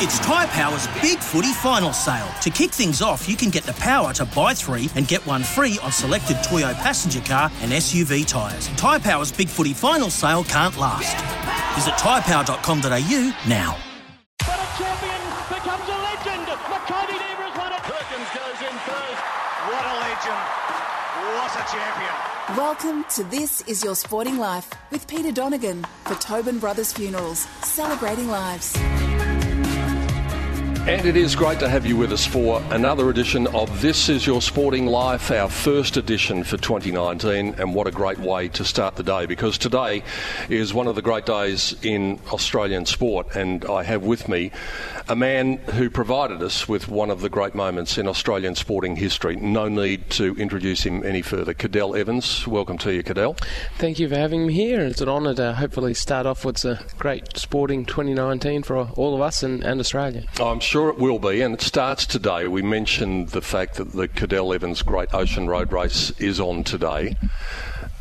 It's 0.00 0.20
Tyre 0.20 0.46
Power's 0.46 0.86
Big 1.02 1.18
Footy 1.18 1.52
Final 1.54 1.92
Sale. 1.92 2.28
To 2.42 2.50
kick 2.50 2.70
things 2.70 3.02
off, 3.02 3.28
you 3.28 3.34
can 3.34 3.50
get 3.50 3.64
the 3.64 3.72
power 3.72 4.12
to 4.12 4.24
buy 4.26 4.54
three 4.54 4.88
and 4.94 5.08
get 5.08 5.26
one 5.26 5.42
free 5.42 5.76
on 5.82 5.90
selected 5.90 6.36
Toyo 6.44 6.72
passenger 6.74 7.20
car 7.22 7.50
and 7.62 7.72
SUV 7.72 8.24
tyres. 8.24 8.68
Tyre 8.76 9.00
Power's 9.00 9.32
Big 9.32 9.48
Footy 9.48 9.72
Final 9.74 10.08
Sale 10.08 10.44
can't 10.44 10.76
last. 10.78 11.16
Visit 11.74 11.94
tyrepower.com.au 11.94 13.48
now. 13.48 13.76
But 14.38 14.60
a 14.62 14.78
champion 14.78 15.20
becomes 15.50 15.88
a 15.90 15.98
legend. 15.98 16.46
Maccabi 16.46 17.18
Nebras 17.18 17.58
won 17.58 17.72
it. 17.72 17.82
Perkins 17.82 18.30
goes 18.38 18.60
in 18.70 18.76
first. 18.86 19.22
What 19.66 19.82
a 19.82 19.94
legend. 19.98 20.46
What 21.34 21.50
a 21.58 21.64
champion. 21.74 22.56
Welcome 22.56 23.04
to 23.16 23.24
This 23.24 23.62
Is 23.62 23.82
Your 23.82 23.96
Sporting 23.96 24.38
Life 24.38 24.70
with 24.92 25.08
Peter 25.08 25.32
Donegan 25.32 25.84
for 26.04 26.14
Tobin 26.14 26.60
Brothers 26.60 26.92
Funerals, 26.92 27.48
celebrating 27.64 28.28
lives. 28.28 28.78
And 30.88 31.04
it 31.04 31.18
is 31.18 31.36
great 31.36 31.58
to 31.58 31.68
have 31.68 31.84
you 31.84 31.98
with 31.98 32.14
us 32.14 32.24
for 32.24 32.62
another 32.70 33.10
edition 33.10 33.46
of 33.48 33.82
This 33.82 34.08
Is 34.08 34.26
Your 34.26 34.40
Sporting 34.40 34.86
Life, 34.86 35.30
our 35.30 35.50
first 35.50 35.98
edition 35.98 36.44
for 36.44 36.56
2019. 36.56 37.56
And 37.58 37.74
what 37.74 37.86
a 37.86 37.90
great 37.90 38.16
way 38.16 38.48
to 38.48 38.64
start 38.64 38.96
the 38.96 39.02
day 39.02 39.26
because 39.26 39.58
today 39.58 40.02
is 40.48 40.72
one 40.72 40.86
of 40.86 40.94
the 40.94 41.02
great 41.02 41.26
days 41.26 41.76
in 41.82 42.18
Australian 42.32 42.86
sport. 42.86 43.36
And 43.36 43.66
I 43.66 43.82
have 43.82 44.02
with 44.02 44.30
me 44.30 44.50
a 45.10 45.14
man 45.14 45.58
who 45.58 45.90
provided 45.90 46.42
us 46.42 46.66
with 46.66 46.88
one 46.88 47.10
of 47.10 47.20
the 47.20 47.28
great 47.28 47.54
moments 47.54 47.98
in 47.98 48.08
Australian 48.08 48.54
sporting 48.54 48.96
history. 48.96 49.36
No 49.36 49.68
need 49.68 50.08
to 50.12 50.34
introduce 50.36 50.84
him 50.84 51.04
any 51.04 51.20
further. 51.20 51.52
Cadel 51.52 51.98
Evans, 51.98 52.46
welcome 52.46 52.78
to 52.78 52.94
you, 52.94 53.02
Cadel. 53.02 53.38
Thank 53.76 53.98
you 53.98 54.08
for 54.08 54.16
having 54.16 54.46
me 54.46 54.54
here. 54.54 54.80
It's 54.80 55.02
an 55.02 55.10
honour 55.10 55.34
to 55.34 55.52
hopefully 55.52 55.92
start 55.92 56.24
off 56.24 56.46
what's 56.46 56.64
a 56.64 56.82
great 56.98 57.36
sporting 57.36 57.84
2019 57.84 58.62
for 58.62 58.78
all 58.96 59.14
of 59.14 59.20
us 59.20 59.42
and, 59.42 59.62
and 59.62 59.80
Australia. 59.80 60.24
I'm 60.40 60.60
sure 60.60 60.77
it 60.86 60.98
will 60.98 61.18
be, 61.18 61.40
and 61.40 61.54
it 61.54 61.62
starts 61.62 62.06
today. 62.06 62.46
We 62.46 62.62
mentioned 62.62 63.30
the 63.30 63.40
fact 63.40 63.76
that 63.76 63.92
the 63.92 64.06
Cadel 64.06 64.54
Evans 64.54 64.82
Great 64.82 65.12
Ocean 65.12 65.48
Road 65.48 65.72
Race 65.72 66.10
is 66.20 66.38
on 66.38 66.62
today. 66.62 67.16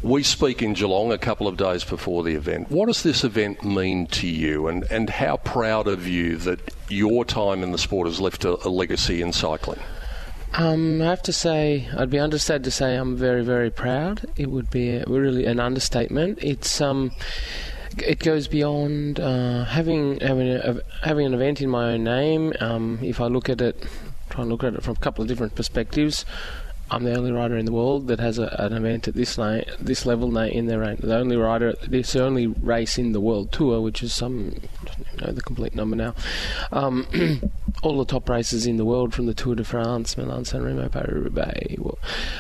We 0.04 0.22
speak 0.22 0.62
in 0.62 0.74
Geelong 0.74 1.12
a 1.12 1.18
couple 1.18 1.48
of 1.48 1.58
days 1.58 1.84
before 1.84 2.24
the 2.24 2.36
event. 2.36 2.70
What 2.70 2.86
does 2.86 3.02
this 3.02 3.24
event 3.24 3.64
mean 3.64 4.06
to 4.08 4.28
you, 4.28 4.68
and, 4.68 4.86
and 4.92 5.10
how 5.10 5.38
proud 5.38 5.88
of 5.88 6.08
you 6.08 6.38
that 6.38 6.60
your 6.90 7.26
time 7.26 7.64
in 7.64 7.72
the 7.72 7.80
sport 7.80 8.06
has 8.06 8.20
left 8.20 8.46
a, 8.46 8.68
a 8.68 8.70
legacy 8.70 9.22
in 9.22 9.34
cycling? 9.34 9.80
Um, 10.54 11.02
I 11.02 11.06
have 11.06 11.24
to 11.24 11.34
say, 11.34 11.88
I'd 11.98 12.10
be 12.10 12.20
understated 12.20 12.64
to 12.66 12.72
say 12.72 12.96
I'm 12.96 13.18
very, 13.18 13.44
very 13.44 13.72
proud. 13.72 14.26
It 14.36 14.52
would 14.52 14.70
be 14.70 14.92
a, 14.92 15.04
really 15.08 15.46
an 15.46 15.60
understatement. 15.60 16.40
It's 16.42 16.80
um, 16.80 17.12
it 18.02 18.20
goes 18.20 18.48
beyond 18.48 19.20
uh, 19.20 19.66
having 19.66 20.20
having 20.20 20.50
a, 20.50 20.82
having 21.04 21.26
an 21.26 21.34
event 21.34 21.62
in 21.62 21.70
my 21.70 21.94
own 21.94 22.04
name. 22.04 22.54
Um, 22.60 23.00
if 23.02 23.22
I 23.22 23.28
look 23.28 23.50
at 23.50 23.62
it, 23.62 23.86
try 24.30 24.42
and 24.42 24.52
look 24.52 24.64
at 24.64 24.74
it 24.74 24.84
from 24.84 24.96
a 24.96 25.00
couple 25.00 25.22
of 25.22 25.28
different 25.28 25.56
perspectives. 25.56 26.26
I'm 26.90 27.04
the 27.04 27.18
only 27.18 27.34
rider 27.34 27.58
in 27.58 27.66
the 27.66 27.74
world 27.74 28.08
that 28.08 28.20
has 28.22 28.40
a, 28.40 28.48
an 28.60 28.72
event 28.72 29.10
at 29.10 29.14
this 29.14 29.38
la- 29.38 29.62
this 29.80 30.06
level 30.06 30.36
in 30.38 30.68
their 30.68 30.84
own. 30.86 30.98
The 31.02 31.18
only 31.18 31.36
rider, 31.36 31.74
this 31.86 32.16
only 32.16 32.48
race 32.48 32.98
in 32.98 33.12
the 33.12 33.20
world 33.20 33.52
tour, 33.52 33.82
which 33.82 34.02
is 34.02 34.14
some, 34.14 34.56
I 34.82 34.86
don't 34.86 35.22
know 35.22 35.34
the 35.34 35.42
complete 35.42 35.76
number 35.76 35.98
now. 35.98 36.16
Um, 36.72 37.06
all 37.84 37.98
the 37.98 38.06
top 38.06 38.30
races 38.30 38.66
in 38.66 38.78
the 38.78 38.86
world, 38.86 39.14
from 39.14 39.26
the 39.26 39.34
Tour 39.34 39.56
de 39.56 39.66
France, 39.66 40.18
Milan 40.18 40.46
San 40.46 40.64
Remo, 40.64 40.88
Paris 40.88 41.12
Roubaix, 41.12 41.76
well, 41.78 42.00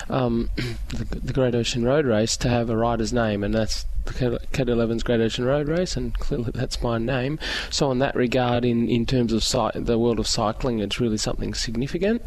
um, 0.09 0.49
the, 0.87 1.19
the 1.19 1.33
Great 1.33 1.53
Ocean 1.53 1.83
Road 1.83 2.05
Race, 2.05 2.37
to 2.37 2.49
have 2.49 2.69
a 2.69 2.77
rider's 2.77 3.11
name, 3.11 3.43
and 3.43 3.53
that's 3.53 3.85
the 4.07 4.39
Evans 4.55 5.03
Great 5.03 5.19
Ocean 5.19 5.45
Road 5.45 5.67
Race, 5.67 5.95
and 5.95 6.13
clearly 6.15 6.51
that's 6.53 6.81
my 6.81 6.97
name. 6.97 7.39
So, 7.69 7.91
in 7.91 7.99
that 7.99 8.15
regard, 8.15 8.65
in, 8.65 8.89
in 8.89 9.05
terms 9.05 9.33
of 9.33 9.43
cy- 9.43 9.71
the 9.75 9.97
world 9.97 10.19
of 10.19 10.27
cycling, 10.27 10.79
it's 10.79 10.99
really 10.99 11.17
something 11.17 11.53
significant. 11.53 12.21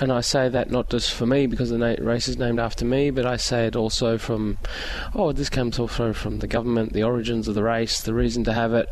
And 0.00 0.12
I 0.12 0.20
say 0.20 0.48
that 0.48 0.70
not 0.70 0.90
just 0.90 1.12
for 1.12 1.26
me 1.26 1.46
because 1.46 1.70
the 1.70 1.78
na- 1.78 1.96
race 1.98 2.28
is 2.28 2.38
named 2.38 2.60
after 2.60 2.84
me, 2.84 3.10
but 3.10 3.26
I 3.26 3.36
say 3.36 3.66
it 3.66 3.76
also 3.76 4.18
from, 4.18 4.58
oh, 5.14 5.32
this 5.32 5.50
comes 5.50 5.78
also 5.78 6.12
from 6.12 6.38
the 6.38 6.46
government, 6.46 6.92
the 6.92 7.02
origins 7.02 7.48
of 7.48 7.54
the 7.54 7.62
race, 7.62 8.00
the 8.00 8.14
reason 8.14 8.44
to 8.44 8.52
have 8.52 8.74
it. 8.74 8.88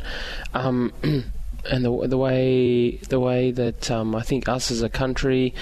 Um, 0.55 0.93
and 1.71 1.84
the 1.84 2.06
the 2.06 2.19
way 2.19 2.97
the 3.09 3.21
way 3.21 3.50
that 3.50 3.91
um, 3.91 4.15
I 4.15 4.22
think 4.22 4.49
us 4.49 4.71
as 4.71 4.82
a 4.82 4.88
country 4.88 5.55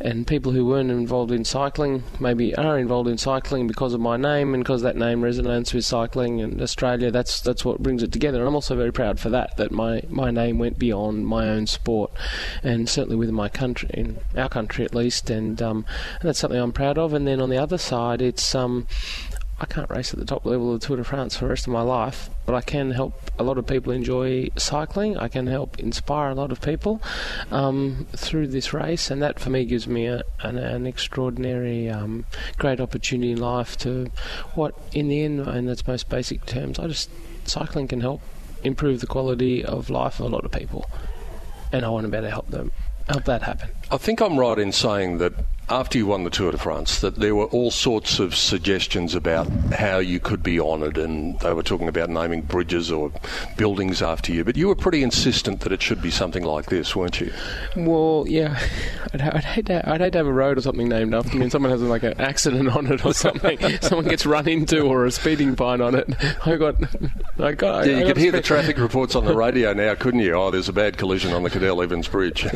and 0.00 0.26
people 0.26 0.52
who 0.52 0.66
weren't 0.66 0.90
involved 0.90 1.32
in 1.32 1.44
cycling 1.44 2.02
maybe 2.20 2.54
are 2.56 2.78
involved 2.78 3.08
in 3.08 3.16
cycling 3.16 3.66
because 3.66 3.94
of 3.94 4.00
my 4.00 4.16
name 4.16 4.52
and 4.52 4.62
because 4.62 4.82
that 4.82 4.96
name 4.96 5.22
resonates 5.22 5.72
with 5.72 5.84
cycling 5.84 6.40
and 6.40 6.60
Australia. 6.60 7.10
That's 7.10 7.40
that's 7.40 7.64
what 7.64 7.82
brings 7.82 8.02
it 8.02 8.12
together, 8.12 8.38
and 8.38 8.48
I'm 8.48 8.54
also 8.54 8.76
very 8.76 8.92
proud 8.92 9.18
for 9.18 9.30
that. 9.30 9.56
That 9.56 9.72
my, 9.72 10.02
my 10.08 10.30
name 10.30 10.58
went 10.58 10.78
beyond 10.78 11.26
my 11.26 11.48
own 11.48 11.66
sport, 11.66 12.12
and 12.62 12.88
certainly 12.88 13.16
within 13.16 13.34
my 13.34 13.48
country, 13.48 13.88
in 13.94 14.18
our 14.36 14.48
country 14.48 14.84
at 14.84 14.94
least, 14.94 15.30
and, 15.30 15.60
um, 15.62 15.86
and 16.20 16.28
that's 16.28 16.38
something 16.38 16.60
I'm 16.60 16.72
proud 16.72 16.98
of. 16.98 17.12
And 17.12 17.26
then 17.26 17.40
on 17.40 17.50
the 17.50 17.58
other 17.58 17.78
side, 17.78 18.20
it's 18.20 18.54
um, 18.54 18.86
I 19.58 19.64
can't 19.64 19.88
race 19.88 20.12
at 20.12 20.18
the 20.18 20.26
top 20.26 20.44
level 20.44 20.74
of 20.74 20.80
the 20.80 20.86
Tour 20.86 20.98
de 20.98 21.04
France 21.04 21.36
for 21.36 21.46
the 21.46 21.48
rest 21.48 21.66
of 21.66 21.72
my 21.72 21.80
life, 21.80 22.28
but 22.44 22.54
I 22.54 22.60
can 22.60 22.90
help 22.90 23.14
a 23.38 23.42
lot 23.42 23.56
of 23.56 23.66
people 23.66 23.90
enjoy 23.90 24.50
cycling. 24.56 25.16
I 25.16 25.28
can 25.28 25.46
help 25.46 25.78
inspire 25.78 26.28
a 26.28 26.34
lot 26.34 26.52
of 26.52 26.60
people 26.60 27.02
um, 27.50 28.06
through 28.14 28.48
this 28.48 28.74
race, 28.74 29.10
and 29.10 29.22
that 29.22 29.40
for 29.40 29.48
me 29.48 29.64
gives 29.64 29.88
me 29.88 30.06
a, 30.06 30.22
an, 30.40 30.58
an, 30.58 30.86
extraordinary, 30.86 31.88
um, 31.88 32.26
great 32.58 32.80
opportunity 32.80 33.32
in 33.32 33.40
life 33.40 33.78
to 33.78 34.10
what, 34.54 34.78
in 34.92 35.08
the 35.08 35.22
end, 35.22 35.40
in 35.40 35.68
its 35.68 35.86
most 35.86 36.10
basic 36.10 36.44
terms, 36.44 36.78
I 36.78 36.88
just 36.88 37.08
cycling 37.44 37.88
can 37.88 38.02
help 38.02 38.20
improve 38.62 39.00
the 39.00 39.06
quality 39.06 39.64
of 39.64 39.88
life 39.88 40.20
of 40.20 40.26
a 40.26 40.28
lot 40.28 40.44
of 40.44 40.52
people, 40.52 40.84
and 41.72 41.82
I 41.82 41.88
want 41.88 42.04
to 42.04 42.10
better 42.10 42.28
help 42.28 42.50
them 42.50 42.72
help 43.08 43.24
that 43.24 43.42
happen. 43.42 43.70
I 43.90 43.96
think 43.96 44.20
I'm 44.20 44.38
right 44.38 44.58
in 44.58 44.72
saying 44.72 45.18
that 45.18 45.32
after 45.68 45.98
you 45.98 46.06
won 46.06 46.22
the 46.22 46.30
Tour 46.30 46.52
de 46.52 46.58
France, 46.58 47.00
that 47.00 47.16
there 47.16 47.34
were 47.34 47.46
all 47.46 47.70
sorts 47.72 48.20
of 48.20 48.36
suggestions 48.36 49.14
about 49.14 49.48
how 49.72 49.98
you 49.98 50.20
could 50.20 50.42
be 50.42 50.60
honoured, 50.60 50.96
and 50.96 51.38
they 51.40 51.52
were 51.52 51.62
talking 51.62 51.88
about 51.88 52.08
naming 52.08 52.42
bridges 52.42 52.92
or 52.92 53.10
buildings 53.56 54.00
after 54.00 54.32
you. 54.32 54.44
But 54.44 54.56
you 54.56 54.68
were 54.68 54.76
pretty 54.76 55.02
insistent 55.02 55.60
that 55.60 55.72
it 55.72 55.82
should 55.82 56.00
be 56.00 56.10
something 56.10 56.44
like 56.44 56.66
this, 56.66 56.94
weren't 56.94 57.20
you? 57.20 57.32
Well, 57.74 58.26
yeah, 58.28 58.58
I'd, 59.12 59.20
I'd, 59.20 59.44
hate, 59.44 59.66
to, 59.66 59.88
I'd 59.90 60.00
hate 60.00 60.12
to 60.12 60.18
have 60.18 60.26
a 60.28 60.32
road 60.32 60.56
or 60.56 60.60
something 60.60 60.88
named 60.88 61.14
after 61.14 61.36
me, 61.36 61.42
and 61.42 61.52
someone 61.52 61.72
has 61.72 61.82
like 61.82 62.04
an 62.04 62.20
accident 62.20 62.68
on 62.68 62.86
it 62.86 63.04
or 63.04 63.12
something. 63.26 63.58
someone 63.80 64.06
gets 64.06 64.24
run 64.24 64.48
into 64.48 64.82
or 64.82 65.04
a 65.04 65.10
speeding 65.10 65.56
fine 65.56 65.80
on 65.80 65.96
it. 65.96 66.08
I 66.46 66.56
got, 66.56 66.76
I 67.40 67.52
got. 67.52 67.86
Yeah, 67.86 67.96
I 67.96 67.98
you 67.98 68.00
got 68.00 68.06
could 68.06 68.16
hear 68.18 68.30
spe- 68.30 68.36
the 68.36 68.42
traffic 68.42 68.78
reports 68.78 69.16
on 69.16 69.24
the 69.24 69.34
radio 69.34 69.72
now, 69.72 69.96
couldn't 69.96 70.20
you? 70.20 70.34
Oh, 70.34 70.52
there's 70.52 70.68
a 70.68 70.72
bad 70.72 70.96
collision 70.96 71.32
on 71.32 71.42
the 71.42 71.50
Cadel 71.50 71.82
Evans 71.82 72.06
Bridge. 72.06 72.46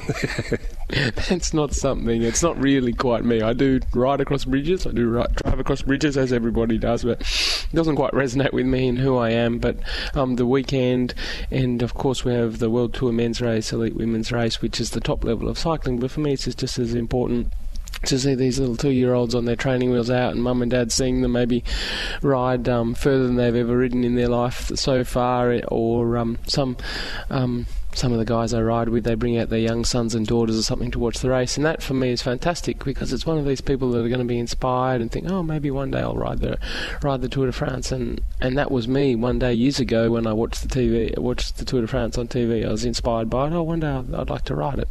That's 0.91 1.53
not 1.53 1.72
something. 1.72 2.22
It's 2.22 2.43
not 2.43 2.60
really 2.60 2.93
quite 3.00 3.25
me. 3.25 3.43
I 3.43 3.53
do 3.53 3.81
ride 3.93 4.21
across 4.21 4.44
bridges. 4.44 4.87
I 4.87 4.93
do 4.93 5.09
ri 5.09 5.25
drive 5.43 5.59
across 5.59 5.83
bridges 5.83 6.16
as 6.16 6.33
everybody 6.33 6.78
does, 6.78 7.03
but 7.03 7.21
it 7.21 7.75
doesn't 7.75 7.97
quite 7.97 8.12
resonate 8.12 8.53
with 8.53 8.66
me 8.66 8.87
and 8.87 8.99
who 8.99 9.16
I 9.16 9.31
am. 9.31 9.59
But 9.59 9.78
um, 10.15 10.37
the 10.37 10.47
weekend, 10.47 11.15
and 11.50 11.83
of 11.83 11.94
course 11.94 12.25
we 12.25 12.33
have 12.34 12.59
the 12.61 12.71
World 12.71 12.94
Tour 12.94 13.11
Men's 13.11 13.41
Race, 13.41 13.72
Elite 13.72 13.97
Women's 13.97 14.31
Race, 14.31 14.62
which 14.62 14.81
is 14.81 14.91
the 14.91 15.00
top 15.00 15.25
level 15.25 15.49
of 15.49 15.58
cycling. 15.58 15.99
But 15.99 16.12
for 16.12 16.20
me, 16.20 16.35
it's 16.35 16.44
just 16.55 16.79
as 16.79 16.94
important 16.94 17.52
to 18.05 18.19
see 18.19 18.35
these 18.35 18.58
little 18.58 18.76
two-year-olds 18.76 19.35
on 19.35 19.44
their 19.44 19.56
training 19.56 19.91
wheels 19.91 20.11
out 20.11 20.32
and 20.32 20.43
mum 20.43 20.62
and 20.62 20.70
dad 20.70 20.91
seeing 20.93 21.20
them 21.20 21.32
maybe 21.32 21.62
ride 22.23 22.67
um, 22.69 22.94
further 22.94 23.26
than 23.26 23.37
they've 23.37 23.56
ever 23.56 23.76
ridden 23.76 24.05
in 24.05 24.14
their 24.14 24.29
life 24.29 24.70
so 24.75 25.05
far, 25.05 25.61
or 25.69 26.17
um, 26.17 26.38
some 26.47 26.76
um, 27.31 27.67
some 27.94 28.12
of 28.12 28.19
the 28.19 28.25
guys 28.25 28.54
I 28.54 28.62
ride 28.62 28.88
with, 28.88 29.04
they 29.04 29.14
bring 29.14 29.38
out 29.38 29.48
their 29.48 29.58
young 29.58 29.84
sons 29.84 30.14
and 30.14 30.26
daughters 30.26 30.58
or 30.58 30.62
something 30.62 30.90
to 30.92 30.98
watch 30.98 31.19
the 31.19 31.31
race, 31.31 31.56
and 31.56 31.66
that 31.66 31.82
for 31.82 31.94
me 31.94 32.10
is 32.10 32.22
fantastic 32.22 32.84
because 32.84 33.12
it's 33.12 33.26
one 33.26 33.38
of 33.38 33.44
these 33.44 33.60
people 33.60 33.90
that 33.92 34.04
are 34.04 34.08
going 34.08 34.20
to 34.20 34.25
be 34.25 34.38
inspired 34.38 35.00
and 35.00 35.10
think, 35.10 35.28
oh, 35.28 35.42
maybe 35.42 35.70
one 35.70 35.90
day 35.90 36.00
I'll 36.00 36.14
ride 36.14 36.40
the 36.40 36.58
ride 37.02 37.20
the 37.20 37.28
Tour 37.28 37.46
de 37.46 37.52
France, 37.52 37.92
and 37.92 38.20
and 38.40 38.56
that 38.56 38.70
was 38.70 38.88
me 38.88 39.14
one 39.14 39.38
day 39.38 39.52
years 39.52 39.81
ago 39.81 40.10
when 40.10 40.26
I 40.26 40.32
watched 40.32 40.62
the 40.62 40.69
TV, 40.69 41.16
watched 41.19 41.58
the 41.58 41.64
Tour 41.64 41.82
de 41.82 41.87
France 41.87 42.16
on 42.19 42.28
TV. 42.28 42.66
I 42.66 42.70
was 42.70 42.84
inspired 42.84 43.28
by 43.28 43.48
it. 43.48 43.52
Oh, 43.52 43.62
one 43.62 43.81
day 43.81 43.88
I'd, 43.88 44.14
I'd 44.14 44.31
like 44.31 44.44
to 44.46 44.54
ride 44.54 44.78
it. 44.78 44.88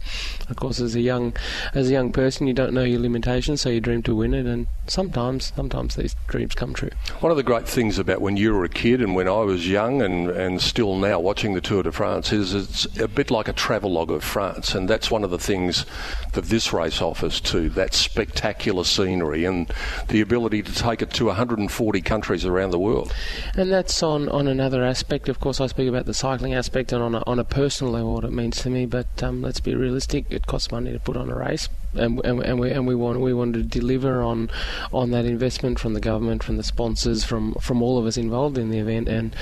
Of 0.49 0.55
course, 0.55 0.79
as 0.79 0.95
a 0.95 1.01
young 1.01 1.33
as 1.73 1.89
a 1.89 1.93
young 1.93 2.11
person, 2.11 2.47
you 2.47 2.53
don't 2.53 2.73
know 2.73 2.83
your 2.83 2.99
limitations, 2.99 3.61
so 3.61 3.69
you 3.69 3.79
dream 3.79 4.03
to 4.03 4.15
win 4.15 4.33
it, 4.33 4.45
and 4.45 4.67
sometimes, 4.87 5.53
sometimes 5.55 5.95
these 5.95 6.15
dreams 6.27 6.55
come 6.55 6.73
true. 6.73 6.89
One 7.19 7.31
of 7.31 7.37
the 7.37 7.43
great 7.43 7.67
things 7.67 7.99
about 7.99 8.21
when 8.21 8.37
you 8.37 8.53
were 8.53 8.63
a 8.63 8.69
kid 8.69 9.01
and 9.01 9.15
when 9.15 9.27
I 9.27 9.39
was 9.39 9.67
young 9.67 10.01
and, 10.01 10.29
and 10.29 10.61
still 10.61 10.95
now 10.95 11.19
watching 11.19 11.53
the 11.53 11.61
Tour 11.61 11.83
de 11.83 11.91
France 11.91 12.31
is 12.31 12.53
it's 12.53 12.87
a 13.00 13.07
bit 13.07 13.31
like 13.31 13.47
a 13.47 13.53
travelogue 13.53 14.12
of 14.12 14.24
France, 14.24 14.74
and 14.74 14.89
that's 14.89 15.12
one 15.12 15.24
of 15.24 15.31
the 15.31 15.39
things 15.39 15.86
that 16.33 16.45
this 16.45 16.71
race 16.74 17.01
offers 17.01 17.41
too 17.41 17.69
that 17.69 17.94
spectacular 17.94 18.83
scenery 18.83 19.45
and 19.45 19.71
the 20.07 20.21
ability 20.21 20.62
to 20.63 20.74
take 20.74 21.01
it 21.01 21.12
to 21.12 21.25
140 21.25 22.01
countries 22.01 22.45
around 22.45 22.71
the 22.71 22.80
world. 22.80 23.13
And 23.56 23.71
that's 23.71 24.01
on, 24.03 24.30
on 24.30 24.47
another 24.47 24.83
aspect. 24.83 25.30
Of 25.30 25.39
course, 25.39 25.59
I 25.59 25.68
speak 25.68 25.88
about 25.88 26.06
the 26.06 26.13
cycling 26.13 26.53
aspect 26.53 26.91
and 26.91 27.01
on 27.01 27.15
a, 27.15 27.24
on 27.25 27.39
a 27.39 27.44
personal 27.44 27.94
level 27.94 28.13
what 28.13 28.24
it 28.24 28.31
means 28.31 28.62
to 28.62 28.69
me, 28.69 28.86
but 28.86 29.24
um, 29.24 29.42
let's 29.42 29.59
be 29.59 29.75
realistic, 29.75 30.25
it 30.30 30.45
costs 30.47 30.71
money 30.71 30.92
to 30.92 31.00
put 31.00 31.18
on 31.18 31.30
a 31.30 31.35
race. 31.35 31.69
And, 31.95 32.24
and, 32.24 32.44
and, 32.44 32.59
we 32.59 32.69
and 32.69 32.85
we 32.85 32.94
want 32.94 33.19
we 33.19 33.33
want 33.33 33.56
to 33.56 33.63
deliver 33.63 34.21
on 34.21 34.51
on 34.94 35.09
that 35.09 35.25
investment 35.25 35.80
from 35.80 35.95
the 35.95 36.00
government, 36.00 36.44
from 36.44 36.57
the 36.57 36.63
sponsors, 36.63 37.24
from 37.24 37.56
from 37.56 37.81
all 37.81 37.97
of 37.97 38.06
us 38.06 38.15
involved 38.15 38.59
in 38.59 38.69
the 38.69 38.77
event, 38.77 39.07
and 39.07 39.35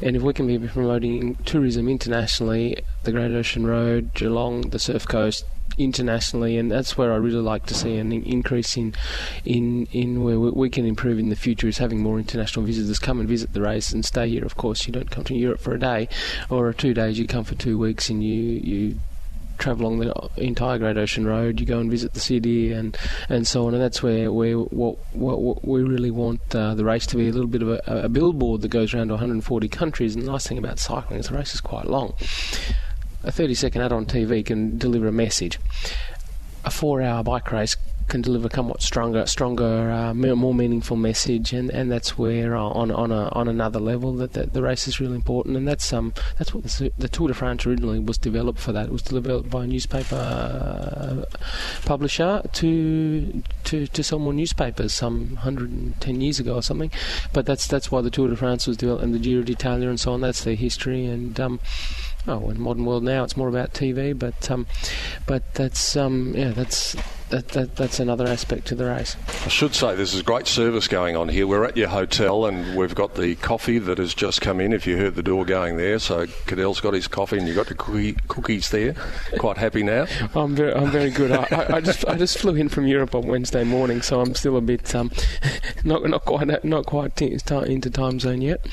and 0.00 0.14
if 0.14 0.22
we 0.22 0.32
can 0.32 0.46
be 0.46 0.60
promoting 0.60 1.34
tourism 1.44 1.88
internationally, 1.88 2.84
the 3.04 3.12
Great 3.12 3.32
Ocean 3.32 3.66
Road, 3.66 4.12
Geelong, 4.14 4.70
the 4.70 4.78
Surf 4.78 5.06
Coast, 5.06 5.44
internationally, 5.76 6.56
and 6.56 6.70
that's 6.70 6.96
where 6.96 7.12
I 7.12 7.16
really 7.16 7.40
like 7.40 7.66
to 7.66 7.74
see 7.74 7.96
an 7.96 8.12
increase 8.12 8.76
in 8.76 8.94
in 9.44 9.86
in 9.92 10.24
where 10.24 10.38
we 10.38 10.70
can 10.70 10.84
improve 10.84 11.18
in 11.18 11.28
the 11.28 11.36
future 11.36 11.68
is 11.68 11.78
having 11.78 12.02
more 12.02 12.18
international 12.18 12.64
visitors 12.64 12.98
come 12.98 13.20
and 13.20 13.28
visit 13.28 13.52
the 13.52 13.60
race 13.60 13.92
and 13.92 14.04
stay 14.04 14.28
here. 14.28 14.44
Of 14.44 14.56
course, 14.56 14.86
you 14.86 14.92
don't 14.92 15.10
come 15.10 15.24
to 15.24 15.34
Europe 15.34 15.60
for 15.60 15.74
a 15.74 15.78
day 15.78 16.08
or 16.50 16.72
two 16.72 16.94
days; 16.94 17.18
you 17.18 17.26
come 17.26 17.44
for 17.44 17.54
two 17.54 17.78
weeks 17.78 18.10
and 18.10 18.22
you 18.22 18.34
you 18.34 19.00
travel 19.58 19.86
along 19.86 19.98
the 19.98 20.30
entire 20.36 20.78
Great 20.78 20.96
Ocean 20.96 21.26
Road. 21.26 21.60
You 21.60 21.66
go 21.66 21.78
and 21.78 21.90
visit 21.90 22.14
the 22.14 22.20
city 22.20 22.72
and, 22.72 22.96
and 23.28 23.46
so 23.46 23.66
on, 23.66 23.74
and 23.74 23.82
that's 23.82 24.02
where 24.02 24.32
where 24.32 24.58
what, 24.58 24.96
what, 25.12 25.40
what 25.40 25.66
we 25.66 25.82
really 25.82 26.10
want 26.10 26.40
uh, 26.54 26.74
the 26.74 26.84
race 26.84 27.06
to 27.06 27.16
be 27.16 27.28
a 27.28 27.32
little 27.32 27.48
bit 27.48 27.62
of 27.62 27.68
a, 27.68 27.80
a, 27.86 28.08
billboard 28.08 28.62
that 28.62 28.68
goes 28.68 28.94
around 28.94 29.08
to 29.08 29.14
140 29.14 29.68
countries. 29.68 30.14
And 30.14 30.24
the 30.24 30.30
nice 30.30 30.46
thing 30.46 30.58
about 30.58 30.78
cycling 30.78 31.20
is 31.20 31.28
the 31.28 31.36
race 31.36 31.54
is 31.54 31.60
quite 31.60 31.86
long. 31.86 32.14
A 33.24 33.32
30 33.32 33.54
second 33.54 33.82
ad 33.82 33.92
on 33.92 34.06
TV 34.06 34.44
can 34.44 34.78
deliver 34.78 35.08
a 35.08 35.12
message. 35.12 35.58
A 36.64 36.70
four 36.70 37.02
hour 37.02 37.22
bike 37.22 37.50
race 37.50 37.76
can 38.08 38.22
deliver 38.22 38.48
somewhat 38.52 38.82
stronger, 38.82 39.26
stronger, 39.26 39.90
uh, 39.90 40.14
more 40.14 40.54
meaningful 40.54 40.96
message, 40.96 41.52
and, 41.52 41.70
and 41.70 41.92
that's 41.92 42.18
where 42.18 42.56
uh, 42.56 42.62
on 42.62 42.90
on 42.90 43.12
a, 43.12 43.28
on 43.32 43.48
another 43.48 43.78
level 43.78 44.14
that 44.14 44.32
the, 44.32 44.46
the, 44.46 44.62
race 44.62 44.88
is 44.88 45.00
really 45.00 45.14
important, 45.14 45.56
and 45.56 45.68
that's 45.68 45.92
um 45.92 46.12
that's 46.38 46.54
what 46.54 46.64
the, 46.64 46.92
the, 46.98 47.08
Tour 47.08 47.28
de 47.28 47.34
France 47.34 47.66
originally 47.66 47.98
was 47.98 48.18
developed 48.18 48.58
for. 48.58 48.72
That 48.72 48.86
it 48.86 48.92
was 48.92 49.02
developed 49.02 49.50
by 49.50 49.64
a 49.64 49.66
newspaper 49.66 50.16
uh, 50.16 51.24
publisher 51.84 52.42
to 52.54 53.42
to 53.64 53.86
to 53.86 54.02
sell 54.02 54.18
more 54.18 54.32
newspapers 54.32 54.92
some 54.92 55.34
110 55.34 56.20
years 56.20 56.40
ago 56.40 56.56
or 56.56 56.62
something, 56.62 56.90
but 57.32 57.46
that's 57.46 57.66
that's 57.66 57.90
why 57.90 58.00
the 58.00 58.10
Tour 58.10 58.28
de 58.28 58.36
France 58.36 58.66
was 58.66 58.76
developed 58.76 59.04
and 59.04 59.14
the 59.14 59.18
Giro 59.18 59.42
d'Italia 59.42 59.88
and 59.88 60.00
so 60.00 60.12
on. 60.12 60.20
That's 60.20 60.44
their 60.44 60.56
history, 60.56 61.04
and 61.06 61.38
um, 61.38 61.60
oh, 62.26 62.50
in 62.50 62.60
modern 62.60 62.84
world 62.84 63.02
now 63.02 63.24
it's 63.24 63.36
more 63.36 63.48
about 63.48 63.74
TV, 63.74 64.18
but 64.18 64.50
um, 64.50 64.66
but 65.26 65.54
that's 65.54 65.96
um, 65.96 66.34
yeah, 66.34 66.50
that's 66.50 66.96
that, 67.30 67.48
that, 67.48 67.76
that's 67.76 68.00
another 68.00 68.26
aspect 68.26 68.66
to 68.68 68.74
the 68.74 68.86
race. 68.86 69.16
I 69.44 69.48
should 69.48 69.74
say 69.74 69.94
there's 69.94 70.18
a 70.18 70.22
great 70.22 70.46
service 70.46 70.88
going 70.88 71.16
on 71.16 71.28
here. 71.28 71.46
We're 71.46 71.64
at 71.64 71.76
your 71.76 71.88
hotel 71.88 72.46
and 72.46 72.76
we've 72.76 72.94
got 72.94 73.14
the 73.14 73.34
coffee 73.36 73.78
that 73.78 73.98
has 73.98 74.14
just 74.14 74.40
come 74.40 74.60
in. 74.60 74.72
If 74.72 74.86
you 74.86 74.96
heard 74.96 75.14
the 75.14 75.22
door 75.22 75.44
going 75.44 75.76
there, 75.76 75.98
so 75.98 76.26
Cadel's 76.46 76.80
got 76.80 76.94
his 76.94 77.08
coffee 77.08 77.38
and 77.38 77.46
you've 77.46 77.56
got 77.56 77.66
the 77.66 77.74
cookie, 77.74 78.16
cookies 78.28 78.70
there. 78.70 78.94
Quite 79.38 79.58
happy 79.58 79.82
now. 79.82 80.06
I'm 80.34 80.54
very, 80.54 80.74
I'm 80.74 80.90
very 80.90 81.10
good. 81.10 81.32
I, 81.32 81.76
I, 81.76 81.80
just 81.80 82.06
I 82.06 82.16
just 82.16 82.38
flew 82.38 82.54
in 82.54 82.68
from 82.68 82.86
Europe 82.86 83.14
on 83.14 83.26
Wednesday 83.26 83.64
morning, 83.64 84.02
so 84.02 84.20
I'm 84.20 84.34
still 84.34 84.56
a 84.56 84.60
bit 84.60 84.94
um, 84.94 85.10
not 85.84 86.04
not 86.08 86.24
quite 86.24 86.64
not 86.64 86.86
quite 86.86 87.16
t- 87.16 87.38
into 87.48 87.90
time 87.90 88.20
zone 88.20 88.40
yet. 88.40 88.66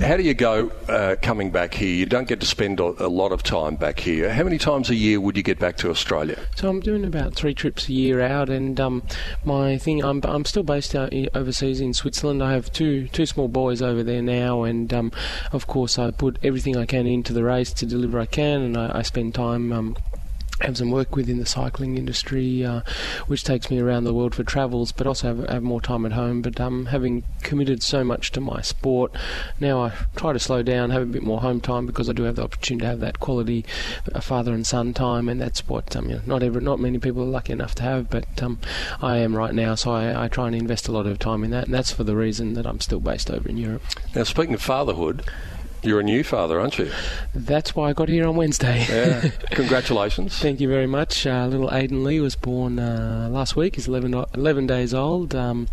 How 0.00 0.16
do 0.16 0.22
you 0.22 0.34
go 0.34 0.70
uh, 0.88 1.16
coming 1.22 1.50
back 1.50 1.74
here? 1.74 1.94
You 1.94 2.06
don't 2.06 2.28
get 2.28 2.40
to 2.40 2.46
spend 2.46 2.80
a 2.80 3.08
lot 3.08 3.32
of 3.32 3.42
time 3.42 3.76
back 3.76 4.00
here. 4.00 4.32
How 4.32 4.44
many 4.44 4.58
times 4.58 4.90
a 4.90 4.94
year 4.94 5.20
would 5.20 5.36
you 5.36 5.42
get 5.42 5.58
back 5.58 5.76
to 5.78 5.90
Australia? 5.90 6.38
So 6.56 6.68
I'm 6.68 6.80
doing 6.80 7.04
about 7.04 7.34
three 7.34 7.54
trips 7.54 7.88
a 7.88 7.92
year 7.94 8.20
out, 8.20 8.48
and 8.50 8.78
um, 8.80 9.02
my 9.44 9.78
thing 9.78 10.04
I'm 10.04 10.20
I'm 10.24 10.44
still 10.44 10.62
based 10.62 10.94
out 10.94 11.12
overseas 11.34 11.80
in 11.80 11.94
Switzerland. 11.94 12.42
I 12.42 12.52
have 12.52 12.72
two 12.72 13.08
two 13.08 13.26
small 13.26 13.48
boys 13.48 13.80
over 13.80 14.02
there 14.02 14.22
now, 14.22 14.64
and 14.64 14.92
um, 14.92 15.12
of 15.52 15.66
course 15.66 15.98
I 15.98 16.10
put 16.10 16.38
everything 16.42 16.76
I 16.76 16.86
can 16.86 17.06
into 17.06 17.32
the 17.32 17.44
race 17.44 17.72
to 17.74 17.86
deliver 17.86 18.18
I 18.18 18.26
can, 18.26 18.62
and 18.62 18.76
I, 18.76 18.98
I 18.98 19.02
spend 19.02 19.34
time 19.34 19.72
um, 19.72 19.96
have 20.60 20.76
some 20.76 20.90
work 20.90 21.16
within 21.16 21.38
the 21.38 21.46
cycling 21.46 21.98
industry, 21.98 22.64
uh, 22.64 22.82
which 23.26 23.44
takes 23.44 23.70
me 23.70 23.80
around 23.80 24.04
the 24.04 24.14
world 24.14 24.34
for 24.34 24.44
travels, 24.44 24.92
but 24.92 25.06
also 25.06 25.34
have, 25.34 25.48
have 25.48 25.62
more 25.62 25.80
time 25.80 26.06
at 26.06 26.12
home. 26.12 26.42
But 26.42 26.60
um, 26.60 26.86
having 26.86 27.24
committed 27.42 27.82
so 27.82 28.04
much 28.04 28.30
to 28.32 28.40
my 28.40 28.60
sport, 28.62 29.12
now 29.58 29.82
I 29.82 29.92
try 30.16 30.32
to 30.32 30.38
slow 30.38 30.62
down, 30.62 30.90
have 30.90 31.02
a 31.02 31.06
bit 31.06 31.22
more 31.22 31.40
home 31.40 31.60
time 31.60 31.86
because 31.86 32.08
I 32.08 32.12
do 32.12 32.22
have 32.22 32.36
the 32.36 32.44
opportunity 32.44 32.82
to 32.82 32.88
have 32.88 33.00
that 33.00 33.20
quality 33.20 33.64
uh, 34.12 34.20
father 34.20 34.52
and 34.52 34.66
son 34.66 34.94
time, 34.94 35.28
and 35.28 35.40
that's 35.40 35.66
what 35.66 35.94
um, 35.96 36.08
you 36.08 36.16
know, 36.16 36.22
not 36.26 36.42
every, 36.42 36.60
not 36.60 36.80
many 36.80 36.98
people 36.98 37.22
are 37.22 37.26
lucky 37.26 37.52
enough 37.52 37.74
to 37.76 37.82
have, 37.82 38.08
but 38.08 38.42
um, 38.42 38.58
I 39.02 39.18
am 39.18 39.36
right 39.36 39.54
now. 39.54 39.74
So 39.74 39.92
I, 39.92 40.24
I 40.24 40.28
try 40.28 40.46
and 40.46 40.56
invest 40.56 40.88
a 40.88 40.92
lot 40.92 41.06
of 41.06 41.18
time 41.18 41.42
in 41.44 41.50
that, 41.50 41.64
and 41.64 41.74
that's 41.74 41.92
for 41.92 42.04
the 42.04 42.16
reason 42.16 42.54
that 42.54 42.66
I'm 42.66 42.80
still 42.80 43.00
based 43.00 43.30
over 43.30 43.48
in 43.48 43.56
Europe. 43.56 43.82
Now, 44.14 44.22
speaking 44.22 44.54
of 44.54 44.62
fatherhood. 44.62 45.24
You're 45.84 46.00
a 46.00 46.04
new 46.04 46.24
father, 46.24 46.58
aren't 46.58 46.78
you? 46.78 46.90
That's 47.34 47.76
why 47.76 47.90
I 47.90 47.92
got 47.92 48.08
here 48.08 48.26
on 48.26 48.36
Wednesday. 48.36 48.86
Yeah. 48.88 49.28
Congratulations. 49.50 50.38
Thank 50.38 50.60
you 50.60 50.68
very 50.68 50.86
much. 50.86 51.26
Uh, 51.26 51.46
little 51.46 51.68
Aiden 51.68 52.02
Lee 52.04 52.20
was 52.20 52.36
born 52.36 52.78
uh, 52.78 53.28
last 53.30 53.54
week. 53.54 53.74
He's 53.74 53.86
11, 53.86 54.14
11 54.34 54.66
days 54.66 54.94
old. 54.94 55.34
Um, 55.34 55.66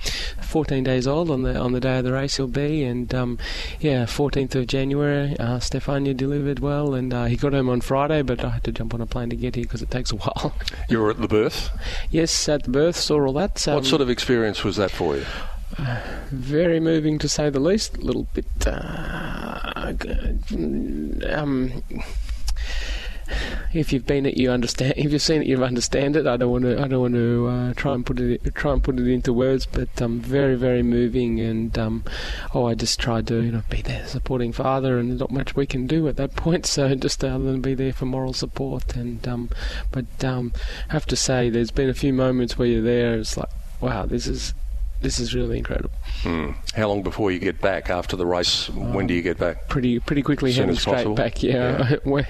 14 0.43 0.83
days 0.83 1.07
old 1.07 1.31
on 1.31 1.43
the 1.43 1.57
on 1.57 1.71
the 1.71 1.79
day 1.79 1.99
of 1.99 2.03
the 2.03 2.11
race 2.11 2.35
he'll 2.35 2.47
be. 2.47 2.83
And 2.83 3.13
um, 3.15 3.39
yeah, 3.79 4.03
14th 4.03 4.55
of 4.55 4.67
January, 4.67 5.37
uh, 5.39 5.59
Stefania 5.59 6.15
delivered 6.15 6.59
well, 6.59 6.93
and 6.93 7.13
uh, 7.13 7.25
he 7.25 7.37
got 7.37 7.53
home 7.53 7.69
on 7.69 7.79
Friday, 7.79 8.21
but 8.21 8.43
I 8.43 8.49
had 8.49 8.63
to 8.65 8.71
jump 8.71 8.93
on 8.93 8.99
a 8.99 9.05
plane 9.05 9.29
to 9.29 9.35
get 9.37 9.55
here 9.55 9.63
because 9.63 9.81
it 9.81 9.91
takes 9.91 10.11
a 10.11 10.17
while. 10.17 10.53
You 10.89 10.99
were 10.99 11.09
at 11.09 11.21
the 11.21 11.27
birth? 11.27 11.69
yes, 12.09 12.49
at 12.49 12.63
the 12.63 12.69
birth, 12.69 12.97
saw 12.97 13.25
all 13.25 13.33
that. 13.33 13.65
Um, 13.67 13.75
what 13.75 13.85
sort 13.85 14.01
of 14.01 14.09
experience 14.09 14.63
was 14.63 14.75
that 14.75 14.91
for 14.91 15.15
you? 15.15 15.25
Very 16.31 16.79
moving 16.79 17.17
to 17.19 17.29
say 17.29 17.49
the 17.49 17.59
least. 17.59 17.97
A 17.97 18.01
little 18.01 18.27
bit. 18.33 18.45
Uh, 18.65 19.93
um, 21.29 21.83
if 23.73 23.93
you've 23.93 24.05
been 24.05 24.25
it, 24.25 24.37
you 24.37 24.51
understand. 24.51 24.93
If 24.97 25.11
you've 25.11 25.21
seen 25.21 25.41
it, 25.41 25.47
you 25.47 25.63
understand 25.63 26.15
it. 26.15 26.27
I 26.27 26.37
don't 26.37 26.51
want 26.51 26.63
to. 26.65 26.81
I 26.81 26.87
don't 26.87 27.01
want 27.01 27.13
to 27.15 27.47
uh, 27.47 27.73
try 27.73 27.93
and 27.93 28.05
put 28.05 28.19
it 28.19 28.53
try 28.55 28.73
and 28.73 28.83
put 28.83 28.99
it 28.99 29.07
into 29.07 29.33
words, 29.33 29.65
but 29.65 30.01
um, 30.01 30.19
very 30.19 30.55
very 30.55 30.83
moving. 30.83 31.39
And 31.39 31.77
um, 31.77 32.03
oh, 32.53 32.67
I 32.67 32.73
just 32.73 32.99
tried 32.99 33.27
to 33.27 33.41
you 33.41 33.51
know 33.51 33.63
be 33.69 33.81
there 33.81 34.05
supporting 34.07 34.51
father, 34.51 34.99
and 34.99 35.17
not 35.17 35.31
much 35.31 35.55
we 35.55 35.65
can 35.65 35.87
do 35.87 36.07
at 36.07 36.17
that 36.17 36.35
point. 36.35 36.65
So 36.65 36.93
just 36.95 37.23
other 37.23 37.43
than 37.43 37.61
be 37.61 37.73
there 37.73 37.93
for 37.93 38.05
moral 38.05 38.33
support. 38.33 38.95
And 38.95 39.25
um, 39.27 39.49
but 39.91 40.23
um, 40.23 40.53
have 40.89 41.05
to 41.07 41.15
say, 41.15 41.49
there's 41.49 41.71
been 41.71 41.89
a 41.89 41.93
few 41.93 42.13
moments 42.13 42.57
where 42.57 42.67
you're 42.67 42.81
there. 42.81 43.17
It's 43.17 43.37
like 43.37 43.49
wow, 43.79 44.05
this 44.05 44.27
is 44.27 44.53
this 45.01 45.19
is 45.19 45.33
really 45.35 45.57
incredible. 45.57 45.91
Hmm. 46.21 46.51
How 46.75 46.87
long 46.87 47.01
before 47.01 47.31
you 47.31 47.39
get 47.39 47.59
back 47.59 47.89
after 47.89 48.15
the 48.15 48.25
race? 48.25 48.69
Um, 48.69 48.93
when 48.93 49.07
do 49.07 49.13
you 49.13 49.21
get 49.21 49.37
back? 49.37 49.67
Pretty 49.67 49.99
pretty 49.99 50.21
quickly. 50.21 50.51
Heading 50.53 50.75
straight 50.75 50.93
possible. 50.93 51.15
back. 51.15 51.43
Yeah, 51.43 51.97
yeah. 52.05 52.23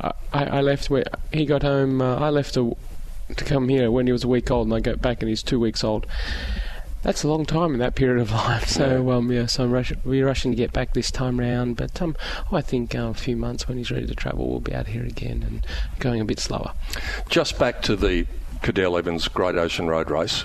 I, 0.32 0.44
I, 0.44 0.60
left 0.60 0.90
where 0.90 1.04
he 1.32 1.46
got 1.46 1.62
home. 1.62 2.02
Uh, 2.02 2.16
I 2.16 2.30
left 2.30 2.54
to, 2.54 2.76
to 3.36 3.44
come 3.44 3.68
here 3.68 3.90
when 3.90 4.06
he 4.06 4.12
was 4.12 4.24
a 4.24 4.28
week 4.28 4.50
old, 4.50 4.66
and 4.66 4.74
I 4.74 4.80
got 4.80 5.00
back 5.00 5.20
and 5.20 5.28
he's 5.28 5.42
two 5.42 5.60
weeks 5.60 5.84
old. 5.84 6.06
That's 7.02 7.22
a 7.22 7.28
long 7.28 7.46
time 7.46 7.72
in 7.72 7.78
that 7.78 7.94
period 7.94 8.20
of 8.20 8.30
life. 8.32 8.68
So 8.68 9.04
yeah, 9.04 9.14
um, 9.14 9.32
yeah 9.32 9.46
so 9.46 9.64
I'm 9.64 9.70
rush- 9.70 9.92
we're 10.04 10.26
rushing 10.26 10.50
to 10.50 10.56
get 10.56 10.72
back 10.72 10.92
this 10.92 11.10
time 11.10 11.38
round. 11.38 11.76
But 11.76 12.02
um, 12.02 12.16
oh, 12.50 12.56
I 12.56 12.60
think 12.60 12.94
uh, 12.94 13.04
a 13.04 13.14
few 13.14 13.36
months 13.36 13.68
when 13.68 13.78
he's 13.78 13.90
ready 13.90 14.06
to 14.06 14.14
travel, 14.14 14.48
we'll 14.50 14.60
be 14.60 14.74
out 14.74 14.88
here 14.88 15.04
again 15.04 15.44
and 15.46 15.66
going 16.00 16.20
a 16.20 16.24
bit 16.24 16.40
slower. 16.40 16.72
Just 17.28 17.58
back 17.58 17.82
to 17.82 17.94
the 17.96 18.26
Cadel 18.62 18.98
Evans 18.98 19.28
Great 19.28 19.54
Ocean 19.54 19.86
Road 19.86 20.10
race 20.10 20.44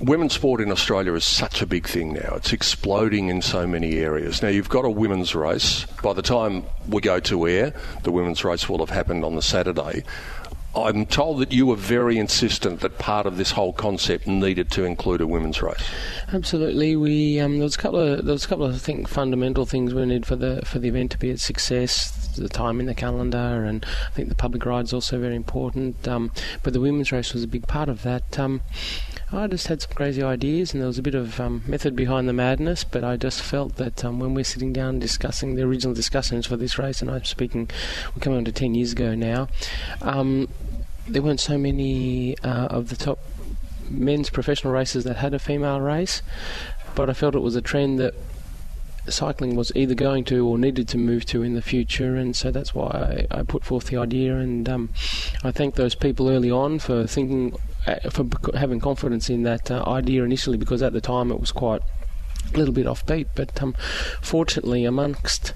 women's 0.00 0.32
sport 0.32 0.60
in 0.60 0.70
Australia 0.70 1.12
is 1.14 1.24
such 1.24 1.62
a 1.62 1.66
big 1.66 1.86
thing 1.86 2.12
now. 2.14 2.34
It's 2.36 2.52
exploding 2.52 3.28
in 3.28 3.42
so 3.42 3.66
many 3.66 3.98
areas. 3.98 4.42
Now, 4.42 4.48
you've 4.48 4.68
got 4.68 4.84
a 4.84 4.90
women's 4.90 5.34
race. 5.34 5.86
By 6.02 6.12
the 6.12 6.22
time 6.22 6.64
we 6.88 7.00
go 7.00 7.20
to 7.20 7.48
air, 7.48 7.74
the 8.02 8.12
women's 8.12 8.44
race 8.44 8.68
will 8.68 8.78
have 8.78 8.90
happened 8.90 9.24
on 9.24 9.36
the 9.36 9.42
Saturday. 9.42 10.04
I'm 10.76 11.06
told 11.06 11.38
that 11.38 11.52
you 11.52 11.66
were 11.66 11.76
very 11.76 12.18
insistent 12.18 12.80
that 12.80 12.98
part 12.98 13.26
of 13.26 13.36
this 13.36 13.52
whole 13.52 13.72
concept 13.72 14.26
needed 14.26 14.72
to 14.72 14.84
include 14.84 15.20
a 15.20 15.26
women's 15.26 15.62
race. 15.62 15.88
Absolutely, 16.32 16.96
we 16.96 17.38
um, 17.38 17.58
there 17.58 17.64
was 17.64 17.76
a 17.76 17.78
couple 17.78 18.00
of 18.00 18.24
there 18.24 18.32
was 18.32 18.44
a 18.44 18.48
couple 18.48 18.64
of 18.64 18.74
I 18.74 18.78
think 18.78 19.08
fundamental 19.08 19.66
things 19.66 19.94
we 19.94 20.04
needed 20.04 20.26
for 20.26 20.34
the 20.34 20.62
for 20.64 20.80
the 20.80 20.88
event 20.88 21.12
to 21.12 21.18
be 21.18 21.30
a 21.30 21.38
success. 21.38 22.10
The 22.34 22.48
time 22.48 22.80
in 22.80 22.86
the 22.86 22.94
calendar, 22.96 23.64
and 23.64 23.86
I 24.08 24.10
think 24.10 24.28
the 24.28 24.34
public 24.34 24.66
ride 24.66 24.86
is 24.86 24.92
also 24.92 25.20
very 25.20 25.36
important. 25.36 26.08
Um, 26.08 26.32
but 26.64 26.72
the 26.72 26.80
women's 26.80 27.12
race 27.12 27.32
was 27.32 27.44
a 27.44 27.48
big 27.48 27.68
part 27.68 27.88
of 27.88 28.02
that. 28.02 28.36
Um, 28.36 28.60
I 29.36 29.46
just 29.46 29.66
had 29.66 29.82
some 29.82 29.92
crazy 29.94 30.22
ideas, 30.22 30.72
and 30.72 30.80
there 30.80 30.86
was 30.86 30.98
a 30.98 31.02
bit 31.02 31.14
of 31.14 31.40
um, 31.40 31.62
method 31.66 31.96
behind 31.96 32.28
the 32.28 32.32
madness. 32.32 32.84
But 32.84 33.04
I 33.04 33.16
just 33.16 33.42
felt 33.42 33.76
that 33.76 34.04
um, 34.04 34.18
when 34.20 34.34
we're 34.34 34.44
sitting 34.44 34.72
down 34.72 34.98
discussing 34.98 35.54
the 35.54 35.62
original 35.62 35.94
discussions 35.94 36.46
for 36.46 36.56
this 36.56 36.78
race, 36.78 37.02
and 37.02 37.10
I'm 37.10 37.24
speaking, 37.24 37.70
we're 38.14 38.20
coming 38.20 38.38
on 38.38 38.44
to 38.44 38.52
ten 38.52 38.74
years 38.74 38.92
ago 38.92 39.14
now. 39.14 39.48
Um, 40.02 40.48
there 41.06 41.22
weren't 41.22 41.40
so 41.40 41.58
many 41.58 42.38
uh, 42.38 42.66
of 42.66 42.88
the 42.88 42.96
top 42.96 43.18
men's 43.90 44.30
professional 44.30 44.72
races 44.72 45.04
that 45.04 45.16
had 45.16 45.34
a 45.34 45.38
female 45.38 45.80
race, 45.80 46.22
but 46.94 47.10
I 47.10 47.12
felt 47.12 47.34
it 47.34 47.40
was 47.40 47.56
a 47.56 47.62
trend 47.62 47.98
that 47.98 48.14
cycling 49.08 49.54
was 49.54 49.70
either 49.74 49.94
going 49.94 50.24
to 50.24 50.46
or 50.46 50.56
needed 50.56 50.88
to 50.88 50.96
move 50.96 51.26
to 51.26 51.42
in 51.42 51.54
the 51.54 51.62
future, 51.62 52.16
and 52.16 52.34
so 52.34 52.50
that's 52.50 52.74
why 52.74 53.26
I, 53.30 53.40
I 53.40 53.42
put 53.42 53.64
forth 53.64 53.86
the 53.86 53.96
idea. 53.96 54.36
And 54.36 54.68
um, 54.68 54.90
I 55.42 55.50
thank 55.50 55.74
those 55.74 55.94
people 55.94 56.30
early 56.30 56.50
on 56.50 56.78
for 56.78 57.06
thinking, 57.06 57.54
for 58.10 58.26
having 58.56 58.80
confidence 58.80 59.28
in 59.30 59.42
that 59.44 59.70
uh, 59.70 59.84
idea 59.86 60.24
initially, 60.24 60.56
because 60.56 60.82
at 60.82 60.92
the 60.92 61.00
time 61.00 61.30
it 61.30 61.40
was 61.40 61.52
quite 61.52 61.82
a 62.52 62.56
little 62.56 62.74
bit 62.74 62.86
offbeat. 62.86 63.28
But 63.34 63.62
um, 63.62 63.74
fortunately, 64.20 64.84
amongst 64.84 65.52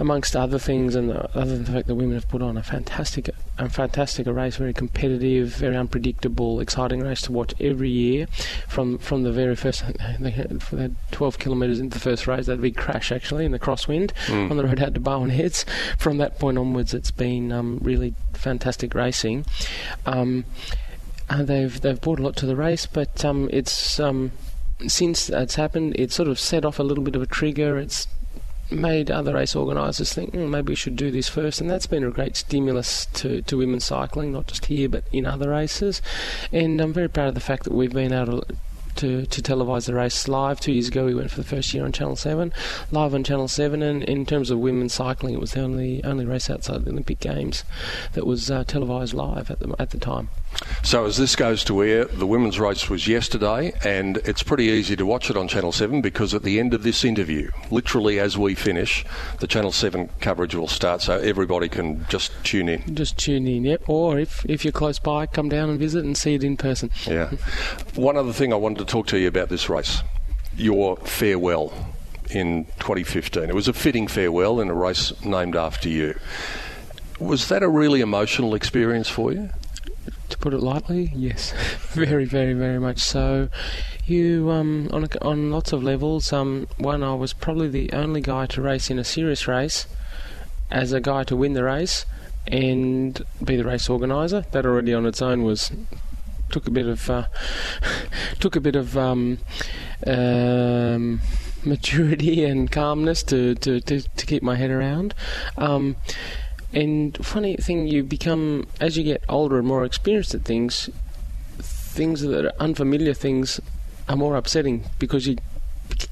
amongst 0.00 0.34
other 0.34 0.58
things, 0.58 0.94
and 0.94 1.12
other 1.12 1.56
than 1.56 1.64
the 1.64 1.72
fact 1.72 1.86
that 1.86 1.94
women 1.94 2.14
have 2.14 2.28
put 2.28 2.40
on 2.40 2.56
a 2.56 2.62
fantastic, 2.62 3.28
a 3.58 3.68
fantastic 3.68 4.26
race, 4.26 4.56
very 4.56 4.72
competitive, 4.72 5.48
very 5.48 5.76
unpredictable, 5.76 6.58
exciting 6.58 7.00
race 7.00 7.20
to 7.20 7.32
watch 7.32 7.52
every 7.60 7.90
year. 7.90 8.26
From 8.66 8.96
from 8.98 9.22
the 9.22 9.30
very 9.30 9.54
first, 9.54 9.84
they 10.20 10.30
had, 10.30 10.62
for 10.62 10.76
the 10.76 10.94
12 11.12 11.38
kilometres 11.38 11.78
into 11.80 11.98
the 11.98 12.02
first 12.02 12.26
race, 12.26 12.46
that 12.46 12.60
big 12.60 12.76
crash 12.76 13.12
actually 13.12 13.44
in 13.44 13.52
the 13.52 13.58
crosswind 13.58 14.12
mm. 14.26 14.50
on 14.50 14.56
the 14.56 14.64
road 14.64 14.80
out 14.80 14.94
to 14.94 15.00
Barwon 15.00 15.30
Heads. 15.30 15.66
From 15.98 16.16
that 16.16 16.38
point 16.38 16.56
onwards, 16.56 16.94
it's 16.94 17.10
been 17.10 17.52
um, 17.52 17.78
really 17.82 18.14
fantastic 18.32 18.94
racing. 18.94 19.44
Um, 20.06 20.46
and 21.30 21.46
they've 21.46 21.80
they've 21.80 22.00
brought 22.00 22.18
a 22.18 22.22
lot 22.22 22.36
to 22.36 22.46
the 22.46 22.56
race, 22.56 22.86
but 22.86 23.24
um, 23.24 23.48
it's 23.52 23.98
um, 24.00 24.32
since 24.86 25.30
it's 25.30 25.54
happened, 25.54 25.94
it's 25.96 26.14
sort 26.14 26.28
of 26.28 26.38
set 26.38 26.64
off 26.64 26.78
a 26.78 26.82
little 26.82 27.04
bit 27.04 27.16
of 27.16 27.22
a 27.22 27.26
trigger. 27.26 27.78
It's 27.78 28.08
made 28.70 29.10
other 29.10 29.34
race 29.34 29.56
organisers 29.56 30.12
think 30.12 30.32
mm, 30.32 30.48
maybe 30.48 30.70
we 30.70 30.76
should 30.76 30.96
do 30.96 31.10
this 31.10 31.28
first, 31.28 31.60
and 31.60 31.70
that's 31.70 31.86
been 31.86 32.04
a 32.04 32.10
great 32.10 32.36
stimulus 32.36 33.06
to, 33.06 33.42
to 33.42 33.56
women's 33.56 33.84
cycling, 33.84 34.32
not 34.32 34.46
just 34.48 34.66
here 34.66 34.88
but 34.88 35.04
in 35.12 35.26
other 35.26 35.50
races. 35.50 36.02
And 36.52 36.80
I'm 36.80 36.92
very 36.92 37.08
proud 37.08 37.28
of 37.28 37.34
the 37.34 37.40
fact 37.40 37.64
that 37.64 37.74
we've 37.74 37.92
been 37.92 38.12
able 38.12 38.42
to 38.42 38.56
to, 38.96 39.24
to 39.24 39.40
televise 39.40 39.86
the 39.86 39.94
race 39.94 40.26
live. 40.26 40.60
Two 40.60 40.72
years 40.72 40.88
ago, 40.88 41.06
we 41.06 41.14
went 41.14 41.30
for 41.30 41.36
the 41.36 41.46
first 41.46 41.72
year 41.72 41.84
on 41.84 41.92
Channel 41.92 42.16
7, 42.16 42.52
live 42.90 43.14
on 43.14 43.24
Channel 43.24 43.48
7. 43.48 43.82
And 43.82 44.02
in 44.02 44.26
terms 44.26 44.50
of 44.50 44.58
women's 44.58 44.92
cycling, 44.92 45.32
it 45.32 45.40
was 45.40 45.52
the 45.52 45.62
only 45.62 46.02
only 46.04 46.26
race 46.26 46.50
outside 46.50 46.84
the 46.84 46.90
Olympic 46.90 47.20
Games 47.20 47.64
that 48.12 48.26
was 48.26 48.50
uh, 48.50 48.64
televised 48.64 49.14
live 49.14 49.50
at 49.50 49.60
the, 49.60 49.74
at 49.78 49.90
the 49.90 49.98
time. 49.98 50.28
So, 50.82 51.04
as 51.04 51.16
this 51.16 51.36
goes 51.36 51.62
to 51.64 51.82
air, 51.82 52.04
the 52.06 52.26
women's 52.26 52.58
race 52.58 52.90
was 52.90 53.06
yesterday, 53.06 53.72
and 53.84 54.16
it's 54.18 54.42
pretty 54.42 54.64
easy 54.64 54.96
to 54.96 55.06
watch 55.06 55.30
it 55.30 55.36
on 55.36 55.46
Channel 55.46 55.72
7 55.72 56.00
because 56.00 56.34
at 56.34 56.42
the 56.42 56.58
end 56.58 56.74
of 56.74 56.82
this 56.82 57.04
interview, 57.04 57.50
literally 57.70 58.18
as 58.18 58.36
we 58.36 58.54
finish, 58.54 59.04
the 59.38 59.46
Channel 59.46 59.72
7 59.72 60.08
coverage 60.20 60.54
will 60.54 60.68
start 60.68 61.02
so 61.02 61.18
everybody 61.18 61.68
can 61.68 62.04
just 62.08 62.32
tune 62.44 62.68
in. 62.68 62.94
Just 62.94 63.18
tune 63.18 63.46
in, 63.46 63.64
yep. 63.64 63.82
Or 63.88 64.18
if, 64.18 64.44
if 64.48 64.64
you're 64.64 64.72
close 64.72 64.98
by, 64.98 65.26
come 65.26 65.48
down 65.48 65.70
and 65.70 65.78
visit 65.78 66.04
and 66.04 66.16
see 66.16 66.34
it 66.34 66.42
in 66.42 66.56
person. 66.56 66.90
Yeah. 67.06 67.30
One 67.94 68.16
other 68.16 68.32
thing 68.32 68.52
I 68.52 68.56
wanted 68.56 68.78
to 68.78 68.84
talk 68.84 69.06
to 69.08 69.18
you 69.18 69.28
about 69.28 69.48
this 69.48 69.68
race 69.68 70.02
your 70.56 70.96
farewell 70.98 71.72
in 72.30 72.64
2015. 72.80 73.44
It 73.44 73.54
was 73.54 73.68
a 73.68 73.72
fitting 73.72 74.06
farewell 74.06 74.60
in 74.60 74.68
a 74.68 74.74
race 74.74 75.12
named 75.24 75.56
after 75.56 75.88
you. 75.88 76.18
Was 77.18 77.48
that 77.48 77.62
a 77.62 77.68
really 77.68 78.00
emotional 78.00 78.54
experience 78.54 79.08
for 79.08 79.32
you? 79.32 79.50
To 80.30 80.38
put 80.38 80.54
it 80.54 80.60
lightly, 80.60 81.12
yes, 81.14 81.52
very, 81.90 82.24
very, 82.24 82.54
very 82.54 82.78
much 82.78 83.00
so. 83.00 83.48
You, 84.06 84.50
um, 84.50 84.88
on 84.92 85.04
a, 85.04 85.08
on 85.24 85.50
lots 85.50 85.72
of 85.72 85.82
levels. 85.82 86.32
Um, 86.32 86.68
one, 86.78 87.02
I 87.02 87.14
was 87.14 87.32
probably 87.32 87.68
the 87.68 87.92
only 87.92 88.20
guy 88.20 88.46
to 88.46 88.62
race 88.62 88.90
in 88.90 88.98
a 88.98 89.04
serious 89.04 89.46
race, 89.46 89.86
as 90.70 90.92
a 90.92 91.00
guy 91.00 91.24
to 91.24 91.36
win 91.36 91.52
the 91.52 91.64
race, 91.64 92.06
and 92.46 93.20
be 93.44 93.56
the 93.56 93.64
race 93.64 93.88
organizer. 93.88 94.44
That 94.52 94.64
already 94.64 94.94
on 94.94 95.04
its 95.04 95.20
own 95.20 95.42
was 95.42 95.72
took 96.50 96.66
a 96.66 96.70
bit 96.70 96.86
of 96.86 97.08
uh, 97.08 97.24
took 98.40 98.56
a 98.56 98.60
bit 98.60 98.76
of 98.76 98.96
um, 98.96 99.38
um, 100.06 101.20
maturity 101.64 102.44
and 102.44 102.70
calmness 102.70 103.22
to, 103.24 103.54
to, 103.56 103.80
to, 103.80 104.00
to, 104.00 104.26
keep 104.26 104.42
my 104.42 104.56
head 104.56 104.70
around. 104.70 105.14
Um, 105.56 105.96
and 106.72 107.16
funny 107.24 107.56
thing, 107.56 107.86
you 107.88 108.02
become 108.02 108.66
as 108.80 108.96
you 108.96 109.04
get 109.04 109.24
older 109.28 109.58
and 109.58 109.66
more 109.66 109.84
experienced 109.84 110.34
at 110.34 110.42
things, 110.42 110.88
things 111.58 112.20
that 112.20 112.46
are 112.46 112.52
unfamiliar 112.60 113.14
things 113.14 113.60
are 114.08 114.16
more 114.16 114.36
upsetting 114.36 114.84
because 114.98 115.26
you 115.26 115.36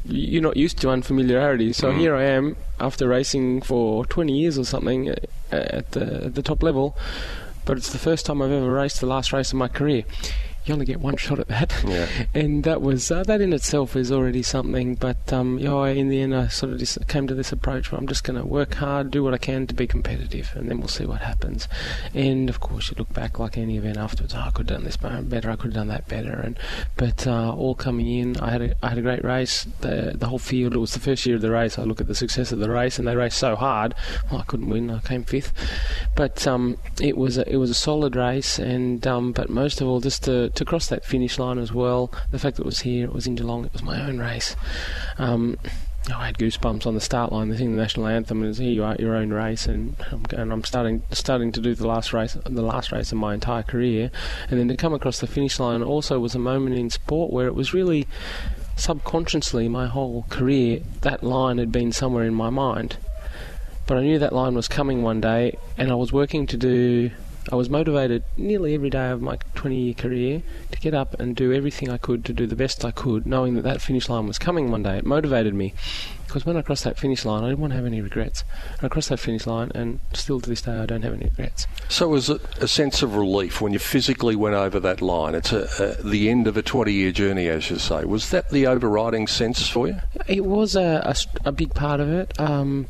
you're 0.04 0.42
not 0.42 0.56
used 0.56 0.78
to 0.78 0.90
unfamiliarity. 0.90 1.72
So 1.72 1.92
mm. 1.92 1.98
here 1.98 2.14
I 2.14 2.24
am 2.24 2.56
after 2.80 3.06
racing 3.08 3.62
for 3.62 4.04
20 4.06 4.36
years 4.36 4.58
or 4.58 4.64
something 4.64 5.08
at 5.50 5.92
the, 5.92 6.24
at 6.24 6.34
the 6.34 6.42
top 6.42 6.62
level, 6.62 6.96
but 7.64 7.76
it's 7.78 7.92
the 7.92 7.98
first 7.98 8.26
time 8.26 8.42
I've 8.42 8.50
ever 8.50 8.70
raced 8.70 9.00
the 9.00 9.06
last 9.06 9.32
race 9.32 9.52
of 9.52 9.58
my 9.58 9.68
career 9.68 10.04
you 10.68 10.74
only 10.74 10.86
get 10.86 11.00
one 11.00 11.16
shot 11.18 11.38
at 11.38 11.48
that. 11.48 11.74
Yeah. 11.86 12.08
And 12.34 12.64
that 12.64 12.82
was 12.82 13.10
uh, 13.10 13.22
that 13.24 13.40
in 13.40 13.52
itself 13.52 13.96
is 13.96 14.12
already 14.12 14.42
something. 14.42 14.94
But 14.94 15.32
um, 15.32 15.58
know, 15.58 15.84
in 15.84 16.08
the 16.08 16.20
end, 16.20 16.34
I 16.34 16.48
sort 16.48 16.72
of 16.72 16.78
just 16.78 17.06
came 17.08 17.26
to 17.26 17.34
this 17.34 17.52
approach 17.52 17.90
where 17.90 18.00
I'm 18.00 18.06
just 18.06 18.24
going 18.24 18.40
to 18.40 18.46
work 18.46 18.74
hard, 18.74 19.10
do 19.10 19.22
what 19.22 19.34
I 19.34 19.38
can 19.38 19.66
to 19.66 19.74
be 19.74 19.86
competitive, 19.86 20.52
and 20.54 20.68
then 20.68 20.78
we'll 20.78 20.88
see 20.88 21.06
what 21.06 21.20
happens. 21.20 21.68
And 22.14 22.48
of 22.48 22.60
course, 22.60 22.90
you 22.90 22.96
look 22.98 23.12
back 23.12 23.38
like 23.38 23.56
any 23.58 23.76
event 23.76 23.96
afterwards. 23.96 24.34
Oh, 24.34 24.40
I 24.40 24.50
could 24.50 24.68
have 24.68 24.78
done 24.78 24.84
this 24.84 24.96
better. 24.96 25.50
I 25.50 25.56
could 25.56 25.72
have 25.72 25.74
done 25.74 25.88
that 25.88 26.08
better. 26.08 26.32
And 26.32 26.58
but 26.96 27.26
uh, 27.26 27.52
all 27.52 27.74
coming 27.74 28.08
in, 28.08 28.36
I 28.38 28.50
had 28.50 28.62
a, 28.62 28.76
I 28.82 28.88
had 28.90 28.98
a 28.98 29.02
great 29.02 29.24
race. 29.24 29.66
The 29.80 30.12
the 30.14 30.26
whole 30.26 30.38
field. 30.38 30.74
It 30.74 30.78
was 30.78 30.94
the 30.94 31.00
first 31.00 31.26
year 31.26 31.36
of 31.36 31.42
the 31.42 31.50
race. 31.50 31.78
I 31.78 31.82
look 31.82 32.00
at 32.00 32.06
the 32.06 32.14
success 32.14 32.52
of 32.52 32.58
the 32.58 32.70
race, 32.70 32.98
and 32.98 33.06
they 33.06 33.16
raced 33.16 33.38
so 33.38 33.56
hard. 33.56 33.94
Well, 34.30 34.40
I 34.40 34.44
couldn't 34.44 34.68
win. 34.68 34.90
I 34.90 35.00
came 35.00 35.24
fifth. 35.24 35.52
But 36.16 36.46
um, 36.46 36.78
it 37.00 37.16
was 37.16 37.38
a, 37.38 37.50
it 37.50 37.56
was 37.56 37.70
a 37.70 37.74
solid 37.74 38.16
race, 38.16 38.58
and 38.58 39.06
um, 39.06 39.32
but 39.32 39.48
most 39.50 39.80
of 39.80 39.88
all, 39.88 40.00
just 40.00 40.24
to 40.24 40.50
to 40.58 40.64
cross 40.64 40.88
that 40.88 41.04
finish 41.04 41.38
line 41.38 41.56
as 41.58 41.72
well. 41.72 42.12
The 42.32 42.38
fact 42.38 42.56
that 42.56 42.62
it 42.62 42.66
was 42.66 42.80
here, 42.80 43.04
it 43.04 43.12
was 43.12 43.26
in 43.26 43.36
Geelong, 43.36 43.64
it 43.64 43.72
was 43.72 43.82
my 43.82 44.02
own 44.02 44.18
race. 44.18 44.56
Um, 45.16 45.56
I 46.12 46.26
had 46.26 46.38
goosebumps 46.38 46.84
on 46.84 46.94
the 46.94 47.00
start 47.00 47.32
line. 47.32 47.48
They 47.48 47.58
sing 47.58 47.76
the 47.76 47.80
national 47.80 48.08
anthem, 48.08 48.42
and 48.42 48.50
it's 48.50 48.58
here 48.58 48.72
you 48.72 48.82
are, 48.82 48.96
your 48.98 49.14
own 49.14 49.30
race, 49.30 49.66
and 49.66 49.94
I'm, 50.10 50.24
and 50.32 50.52
I'm 50.52 50.64
starting 50.64 51.02
starting 51.12 51.52
to 51.52 51.60
do 51.60 51.74
the 51.74 51.86
last 51.86 52.12
race, 52.12 52.36
the 52.44 52.62
last 52.62 52.90
race 52.90 53.12
of 53.12 53.18
my 53.18 53.34
entire 53.34 53.62
career, 53.62 54.10
and 54.50 54.58
then 54.58 54.68
to 54.68 54.76
come 54.76 54.94
across 54.94 55.20
the 55.20 55.26
finish 55.26 55.60
line 55.60 55.82
also 55.82 56.18
was 56.18 56.34
a 56.34 56.40
moment 56.40 56.76
in 56.76 56.90
sport 56.90 57.32
where 57.32 57.46
it 57.46 57.54
was 57.54 57.72
really 57.72 58.08
subconsciously 58.74 59.68
my 59.68 59.86
whole 59.86 60.24
career 60.28 60.80
that 61.02 61.22
line 61.22 61.58
had 61.58 61.70
been 61.70 61.92
somewhere 61.92 62.24
in 62.24 62.34
my 62.34 62.50
mind, 62.50 62.96
but 63.86 63.96
I 63.96 64.00
knew 64.00 64.18
that 64.18 64.32
line 64.32 64.54
was 64.54 64.66
coming 64.66 65.02
one 65.02 65.20
day, 65.20 65.56
and 65.76 65.92
I 65.92 65.94
was 65.94 66.12
working 66.12 66.46
to 66.48 66.56
do 66.56 67.10
I 67.50 67.56
was 67.56 67.70
motivated 67.70 68.24
nearly 68.36 68.74
every 68.74 68.90
day 68.90 69.10
of 69.10 69.22
my 69.22 69.38
20 69.54 69.76
year 69.76 69.94
career 69.94 70.42
to 70.70 70.78
get 70.78 70.94
up 70.94 71.18
and 71.18 71.34
do 71.34 71.52
everything 71.52 71.90
I 71.90 71.96
could 71.96 72.24
to 72.26 72.32
do 72.32 72.46
the 72.46 72.56
best 72.56 72.84
I 72.84 72.90
could, 72.90 73.26
knowing 73.26 73.54
that 73.54 73.62
that 73.62 73.80
finish 73.80 74.08
line 74.08 74.26
was 74.26 74.38
coming 74.38 74.70
one 74.70 74.82
day. 74.82 74.98
It 74.98 75.06
motivated 75.06 75.54
me 75.54 75.74
because 76.28 76.44
when 76.44 76.58
I 76.58 76.62
crossed 76.62 76.84
that 76.84 76.98
finish 76.98 77.24
line, 77.24 77.42
I 77.42 77.48
didn't 77.48 77.60
want 77.60 77.72
to 77.72 77.76
have 77.76 77.86
any 77.86 78.02
regrets. 78.02 78.44
I 78.82 78.88
crossed 78.88 79.08
that 79.08 79.18
finish 79.18 79.46
line, 79.46 79.72
and 79.74 80.00
still 80.12 80.42
to 80.42 80.48
this 80.48 80.60
day, 80.60 80.72
I 80.72 80.84
don't 80.84 81.00
have 81.00 81.14
any 81.14 81.24
regrets. 81.24 81.66
So, 81.88 82.08
was 82.08 82.28
it 82.28 82.42
a 82.60 82.68
sense 82.68 83.02
of 83.02 83.16
relief 83.16 83.62
when 83.62 83.72
you 83.72 83.78
physically 83.78 84.36
went 84.36 84.54
over 84.54 84.78
that 84.78 85.00
line? 85.00 85.34
It's 85.34 85.52
a, 85.52 85.96
a, 85.98 86.02
the 86.02 86.28
end 86.28 86.46
of 86.46 86.58
a 86.58 86.62
20 86.62 86.92
year 86.92 87.12
journey, 87.12 87.48
as 87.48 87.70
you 87.70 87.78
say. 87.78 88.04
Was 88.04 88.28
that 88.30 88.50
the 88.50 88.66
overriding 88.66 89.26
sense 89.26 89.68
for 89.68 89.88
you? 89.88 89.96
It 90.26 90.44
was 90.44 90.76
a, 90.76 91.02
a, 91.06 91.48
a 91.48 91.52
big 91.52 91.72
part 91.74 92.00
of 92.00 92.12
it. 92.12 92.38
Um, 92.38 92.88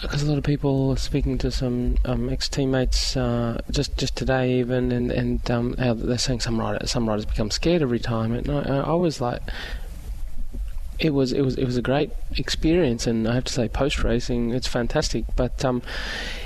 because 0.00 0.22
a 0.22 0.26
lot 0.26 0.38
of 0.38 0.44
people 0.44 0.96
speaking 0.96 1.36
to 1.38 1.50
some 1.50 1.96
um, 2.04 2.28
ex 2.30 2.48
teammates 2.48 3.16
uh, 3.16 3.60
just 3.70 3.96
just 3.96 4.16
today 4.16 4.58
even 4.58 4.92
and 4.92 5.10
and 5.10 5.50
um, 5.50 5.76
how 5.76 5.94
they're 5.94 6.18
saying 6.18 6.40
some 6.40 6.58
riders 6.58 6.90
some 6.90 7.08
riders 7.08 7.24
become 7.24 7.50
scared 7.50 7.82
of 7.82 7.90
retirement. 7.90 8.48
And 8.48 8.72
I, 8.72 8.80
I 8.80 8.94
was 8.94 9.20
like, 9.20 9.42
it 10.98 11.14
was 11.14 11.32
it 11.32 11.42
was 11.42 11.56
it 11.56 11.64
was 11.64 11.76
a 11.76 11.82
great 11.82 12.10
experience, 12.36 13.06
and 13.06 13.28
I 13.28 13.34
have 13.34 13.44
to 13.44 13.52
say, 13.52 13.68
post 13.68 14.02
racing, 14.02 14.50
it's 14.50 14.68
fantastic. 14.68 15.24
But 15.36 15.64
um, 15.64 15.82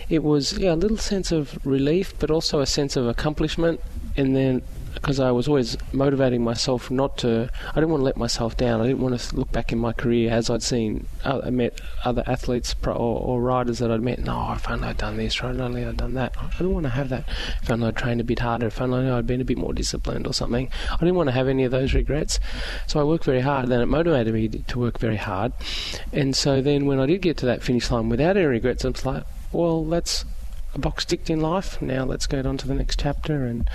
it 0.09 0.23
was 0.23 0.59
yeah 0.59 0.75
a 0.75 0.77
little 0.77 0.99
sense 0.99 1.33
of 1.33 1.59
relief, 1.65 2.15
but 2.19 2.31
also 2.31 2.61
a 2.61 2.67
sense 2.67 2.97
of 2.97 3.07
accomplishment, 3.07 3.81
and 4.17 4.35
then 4.35 4.63
because 5.05 5.21
I 5.21 5.33
was 5.33 5.49
always 5.49 5.77
motivating 5.93 6.43
myself 6.43 6.91
not 6.91 7.19
to. 7.19 7.51
I 7.69 7.75
didn't 7.75 7.91
want 7.91 8.01
to 8.01 8.05
let 8.07 8.17
myself 8.17 8.57
down. 8.57 8.81
I 8.81 8.87
didn't 8.87 9.01
want 9.01 9.21
to 9.21 9.37
look 9.37 9.53
back 9.53 9.71
in 9.71 9.79
my 9.79 9.93
career 9.93 10.31
as 10.31 10.49
I'd 10.49 10.63
seen, 10.63 11.07
uh, 11.25 11.43
I 11.45 11.51
met 11.51 11.79
other 12.07 12.23
athletes 12.27 12.75
or, 12.87 12.93
or, 12.93 13.43
riders 13.43 13.81
that 13.81 13.91
I'd 13.91 14.01
met. 14.01 14.21
No, 14.21 14.55
if 14.55 14.67
only 14.71 14.89
I'd 14.89 14.97
done 14.97 15.19
this, 15.19 15.35
if 15.35 15.45
only 15.45 15.85
I'd 15.85 15.99
done 15.99 16.15
that. 16.15 16.35
I 16.41 16.49
didn't 16.53 16.73
want 16.73 16.85
to 16.85 16.91
have 16.91 17.11
that. 17.11 17.29
If 17.63 17.71
only 17.71 17.89
I'd 17.89 17.97
trained 17.97 18.23
a 18.23 18.25
bit 18.25 18.39
harder, 18.39 18.69
if 18.69 18.81
only 18.81 19.11
I'd 19.11 19.27
been 19.27 19.43
a 19.43 19.45
bit 19.45 19.59
more 19.59 19.75
disciplined 19.75 20.27
or 20.27 20.33
something. 20.33 20.71
I 20.91 20.97
didn't 20.97 21.17
want 21.17 21.27
to 21.29 21.35
have 21.35 21.49
any 21.49 21.65
of 21.65 21.71
those 21.71 21.93
regrets. 21.93 22.41
So 22.87 22.99
I 22.99 23.05
worked 23.05 23.25
very 23.25 23.43
hard. 23.43 23.69
Then 23.69 23.83
it 23.83 23.87
motivated 23.87 24.33
me 24.33 24.49
to 24.49 24.79
work 24.79 24.99
very 24.99 25.17
hard. 25.17 25.53
And 26.15 26.35
so 26.35 26.63
then 26.63 26.87
when 26.87 26.99
I 26.99 27.05
did 27.05 27.21
get 27.21 27.37
to 27.39 27.47
that 27.47 27.63
finish 27.63 27.91
line 27.91 28.09
without 28.09 28.39
any 28.39 28.47
regrets, 28.47 28.87
I 28.87 28.89
was 28.89 29.05
like, 29.05 29.25
well, 29.53 29.85
that's 29.85 30.25
a 30.75 30.79
box 30.79 31.05
ticked 31.05 31.31
in 31.31 31.41
life. 31.41 31.81
Now 31.81 32.05
let's 32.05 32.27
go 32.27 32.39
on 32.41 32.57
to 32.59 32.69
the 32.69 32.75
next 32.75 33.01
chapter, 33.01 33.45
and 33.45 33.69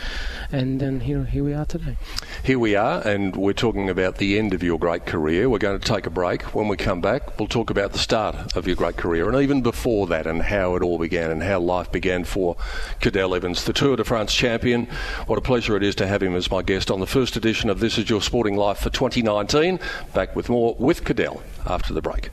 and 0.52 0.80
then 0.80 1.02
here 1.02 1.26
here 1.26 1.44
we 1.44 1.54
are 1.54 1.66
today. 1.66 1.98
Here 2.44 2.60
we 2.60 2.76
are, 2.76 3.02
and 3.08 3.36
we're 3.36 3.54
talking 3.54 3.90
about 3.90 4.18
the 4.18 4.38
end 4.38 4.54
of 4.54 4.64
your 4.64 4.78
great 4.78 5.06
career. 5.06 5.50
We're 5.50 5.60
going 5.60 5.80
to 5.80 5.86
take 5.86 6.06
a 6.06 6.10
break. 6.10 6.44
When 6.56 6.68
we 6.68 6.78
come 6.78 7.02
back, 7.02 7.40
we'll 7.40 7.48
talk 7.48 7.70
about 7.70 7.94
the 7.94 8.00
start 8.00 8.56
of 8.56 8.68
your 8.68 8.76
great 8.76 8.98
career, 8.98 9.30
and 9.30 9.42
even 9.42 9.62
before 9.62 10.08
that, 10.08 10.28
and 10.28 10.42
how 10.42 10.76
it 10.76 10.84
all 10.84 10.98
began, 10.98 11.32
and 11.32 11.44
how 11.44 11.60
life 11.60 11.92
began 11.92 12.24
for 12.24 12.56
Cadel 13.00 13.36
Evans, 13.36 13.64
the 13.64 13.74
Tour 13.74 13.96
de 13.96 14.04
France 14.04 14.34
champion. 14.34 14.86
What 15.28 15.40
a 15.40 15.42
pleasure 15.42 15.76
it 15.78 15.84
is 15.84 15.96
to 15.96 16.08
have 16.08 16.22
him 16.22 16.36
as 16.36 16.52
my 16.52 16.62
guest 16.62 16.92
on 16.92 17.00
the 17.00 17.08
first 17.08 17.36
edition 17.36 17.70
of 17.70 17.80
This 17.80 17.98
Is 17.98 18.10
Your 18.10 18.22
Sporting 18.22 18.56
Life 18.56 18.80
for 18.80 18.90
2019. 18.90 19.80
Back 20.14 20.36
with 20.36 20.50
more 20.50 20.76
with 20.78 21.04
Cadel 21.04 21.42
after 21.66 21.94
the 21.94 22.02
break. 22.02 22.30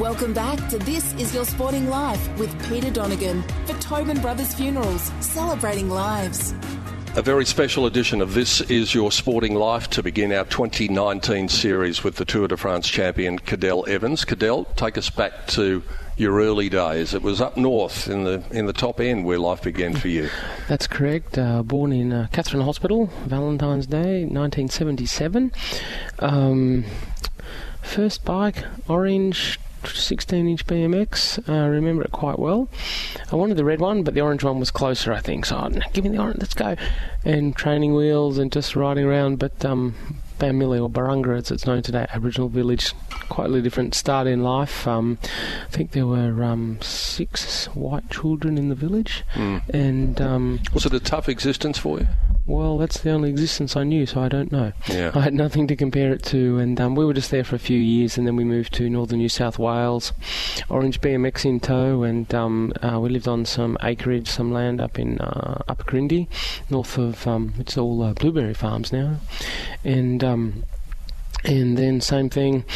Welcome 0.00 0.32
back 0.32 0.70
to 0.70 0.78
This 0.78 1.12
Is 1.16 1.34
Your 1.34 1.44
Sporting 1.44 1.90
Life 1.90 2.38
with 2.38 2.50
Peter 2.70 2.90
Donegan 2.90 3.42
for 3.66 3.74
Tobin 3.80 4.18
Brothers 4.18 4.54
Funerals, 4.54 5.12
celebrating 5.20 5.90
lives. 5.90 6.54
A 7.16 7.22
very 7.22 7.44
special 7.44 7.84
edition 7.84 8.22
of 8.22 8.32
This 8.32 8.62
Is 8.62 8.94
Your 8.94 9.12
Sporting 9.12 9.56
Life 9.56 9.90
to 9.90 10.02
begin 10.02 10.32
our 10.32 10.46
2019 10.46 11.50
series 11.50 12.02
with 12.02 12.16
the 12.16 12.24
Tour 12.24 12.48
de 12.48 12.56
France 12.56 12.88
champion 12.88 13.38
Cadel 13.40 13.86
Evans. 13.86 14.24
Cadel, 14.24 14.74
take 14.74 14.96
us 14.96 15.10
back 15.10 15.46
to 15.48 15.82
your 16.16 16.40
early 16.40 16.70
days. 16.70 17.12
It 17.12 17.20
was 17.20 17.42
up 17.42 17.58
north 17.58 18.08
in 18.08 18.24
the 18.24 18.42
in 18.50 18.64
the 18.64 18.72
top 18.72 19.00
end 19.00 19.26
where 19.26 19.38
life 19.38 19.64
began 19.64 19.94
for 19.94 20.08
you. 20.08 20.30
That's 20.66 20.86
correct. 20.86 21.36
Uh, 21.36 21.62
born 21.62 21.92
in 21.92 22.10
uh, 22.10 22.28
Katherine 22.32 22.62
Hospital, 22.62 23.10
Valentine's 23.26 23.86
Day, 23.86 24.24
1977. 24.24 25.52
Um, 26.20 26.86
first 27.82 28.24
bike, 28.24 28.64
orange 28.88 29.58
16 29.88 30.48
inch 30.48 30.66
BMX. 30.66 31.48
I 31.48 31.66
remember 31.66 32.02
it 32.02 32.12
quite 32.12 32.38
well. 32.38 32.68
I 33.32 33.36
wanted 33.36 33.56
the 33.56 33.64
red 33.64 33.80
one, 33.80 34.02
but 34.02 34.14
the 34.14 34.20
orange 34.20 34.44
one 34.44 34.58
was 34.60 34.70
closer, 34.70 35.12
I 35.12 35.20
think. 35.20 35.46
So, 35.46 35.56
oh, 35.56 35.68
give 35.92 36.04
me 36.04 36.10
the 36.10 36.18
orange, 36.18 36.38
let's 36.40 36.54
go. 36.54 36.76
And 37.24 37.54
training 37.56 37.94
wheels 37.94 38.38
and 38.38 38.52
just 38.52 38.76
riding 38.76 39.04
around. 39.04 39.38
But 39.38 39.64
um, 39.64 39.94
Bamyili 40.38 40.80
or 40.82 40.88
Barunga, 40.90 41.36
as 41.38 41.50
it's 41.50 41.66
known 41.66 41.82
today, 41.82 42.06
Aboriginal 42.12 42.48
village, 42.48 42.92
quite 43.28 43.44
a 43.46 43.48
little 43.48 43.62
different 43.64 43.94
start 43.94 44.26
in 44.26 44.42
life. 44.42 44.86
Um, 44.88 45.18
I 45.22 45.68
think 45.70 45.92
there 45.92 46.06
were 46.06 46.42
um, 46.42 46.78
six 46.80 47.66
white 47.66 48.10
children 48.10 48.56
in 48.58 48.68
the 48.70 48.74
village, 48.74 49.24
Mm. 49.34 49.62
and 49.70 50.20
um, 50.20 50.60
Was 50.74 50.86
it 50.86 50.94
a 50.94 51.00
tough 51.00 51.28
existence 51.28 51.78
for 51.78 52.00
you? 52.00 52.06
Well, 52.46 52.78
that's 52.78 53.00
the 53.00 53.10
only 53.10 53.30
existence 53.30 53.76
I 53.76 53.84
knew, 53.84 54.06
so 54.06 54.20
I 54.20 54.28
don't 54.28 54.50
know. 54.50 54.72
Yeah. 54.88 55.12
I 55.14 55.20
had 55.20 55.34
nothing 55.34 55.66
to 55.68 55.76
compare 55.76 56.12
it 56.12 56.22
to, 56.24 56.58
and 56.58 56.80
um, 56.80 56.94
we 56.94 57.04
were 57.04 57.14
just 57.14 57.30
there 57.30 57.44
for 57.44 57.54
a 57.54 57.60
few 57.60 57.78
years, 57.78 58.18
and 58.18 58.26
then 58.26 58.34
we 58.34 58.44
moved 58.44 58.72
to 58.74 58.90
northern 58.90 59.18
New 59.18 59.28
South 59.28 59.58
Wales, 59.58 60.12
Orange 60.68 61.00
BMX 61.00 61.44
in 61.44 61.60
tow, 61.60 62.02
and 62.02 62.32
um, 62.34 62.72
uh, 62.82 62.98
we 62.98 63.10
lived 63.10 63.28
on 63.28 63.44
some 63.44 63.78
acreage, 63.82 64.28
some 64.28 64.52
land 64.52 64.80
up 64.80 64.98
in 64.98 65.18
uh, 65.20 65.62
Upper 65.68 65.84
Corindi, 65.84 66.28
north 66.70 66.98
of 66.98 67.26
um, 67.26 67.54
it's 67.58 67.78
all 67.78 68.02
uh, 68.02 68.14
blueberry 68.14 68.54
farms 68.54 68.92
now, 68.92 69.16
and. 69.84 70.24
Um, 70.24 70.64
and 71.42 71.78
then 71.78 72.02
same 72.02 72.28
thing, 72.28 72.66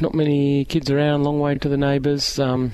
not 0.00 0.14
many 0.14 0.64
kids 0.64 0.90
around, 0.90 1.24
long 1.24 1.38
way 1.38 1.54
to 1.56 1.68
the 1.68 1.76
neighbours. 1.76 2.38
Um, 2.38 2.72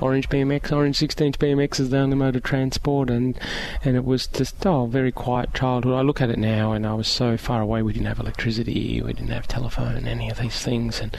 Orange 0.00 0.28
BMX, 0.28 0.72
Orange 0.72 0.96
16 0.96 1.32
BMX 1.34 1.80
is 1.80 1.90
the 1.90 1.98
only 1.98 2.16
mode 2.16 2.36
of 2.36 2.42
transport, 2.42 3.10
and 3.10 3.38
and 3.82 3.96
it 3.96 4.04
was 4.04 4.26
just 4.26 4.64
oh, 4.66 4.86
very 4.86 5.12
quiet 5.12 5.54
childhood. 5.54 5.94
I 5.94 6.02
look 6.02 6.20
at 6.20 6.30
it 6.30 6.38
now, 6.38 6.72
and 6.72 6.86
I 6.86 6.94
was 6.94 7.08
so 7.08 7.36
far 7.36 7.60
away. 7.60 7.82
We 7.82 7.92
didn't 7.92 8.06
have 8.06 8.20
electricity, 8.20 9.00
we 9.00 9.12
didn't 9.12 9.30
have 9.30 9.46
telephone, 9.46 10.06
any 10.06 10.30
of 10.30 10.38
these 10.38 10.62
things, 10.62 11.00
and 11.00 11.16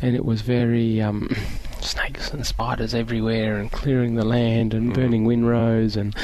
and 0.00 0.16
it 0.16 0.24
was 0.24 0.42
very 0.42 1.00
um, 1.00 1.34
snakes 1.82 2.30
and 2.32 2.46
spiders 2.46 2.94
everywhere, 2.94 3.58
and 3.58 3.70
clearing 3.70 4.14
the 4.14 4.24
land 4.24 4.74
and 4.74 4.94
burning 4.94 5.24
windrows, 5.24 5.96
and 5.96 6.14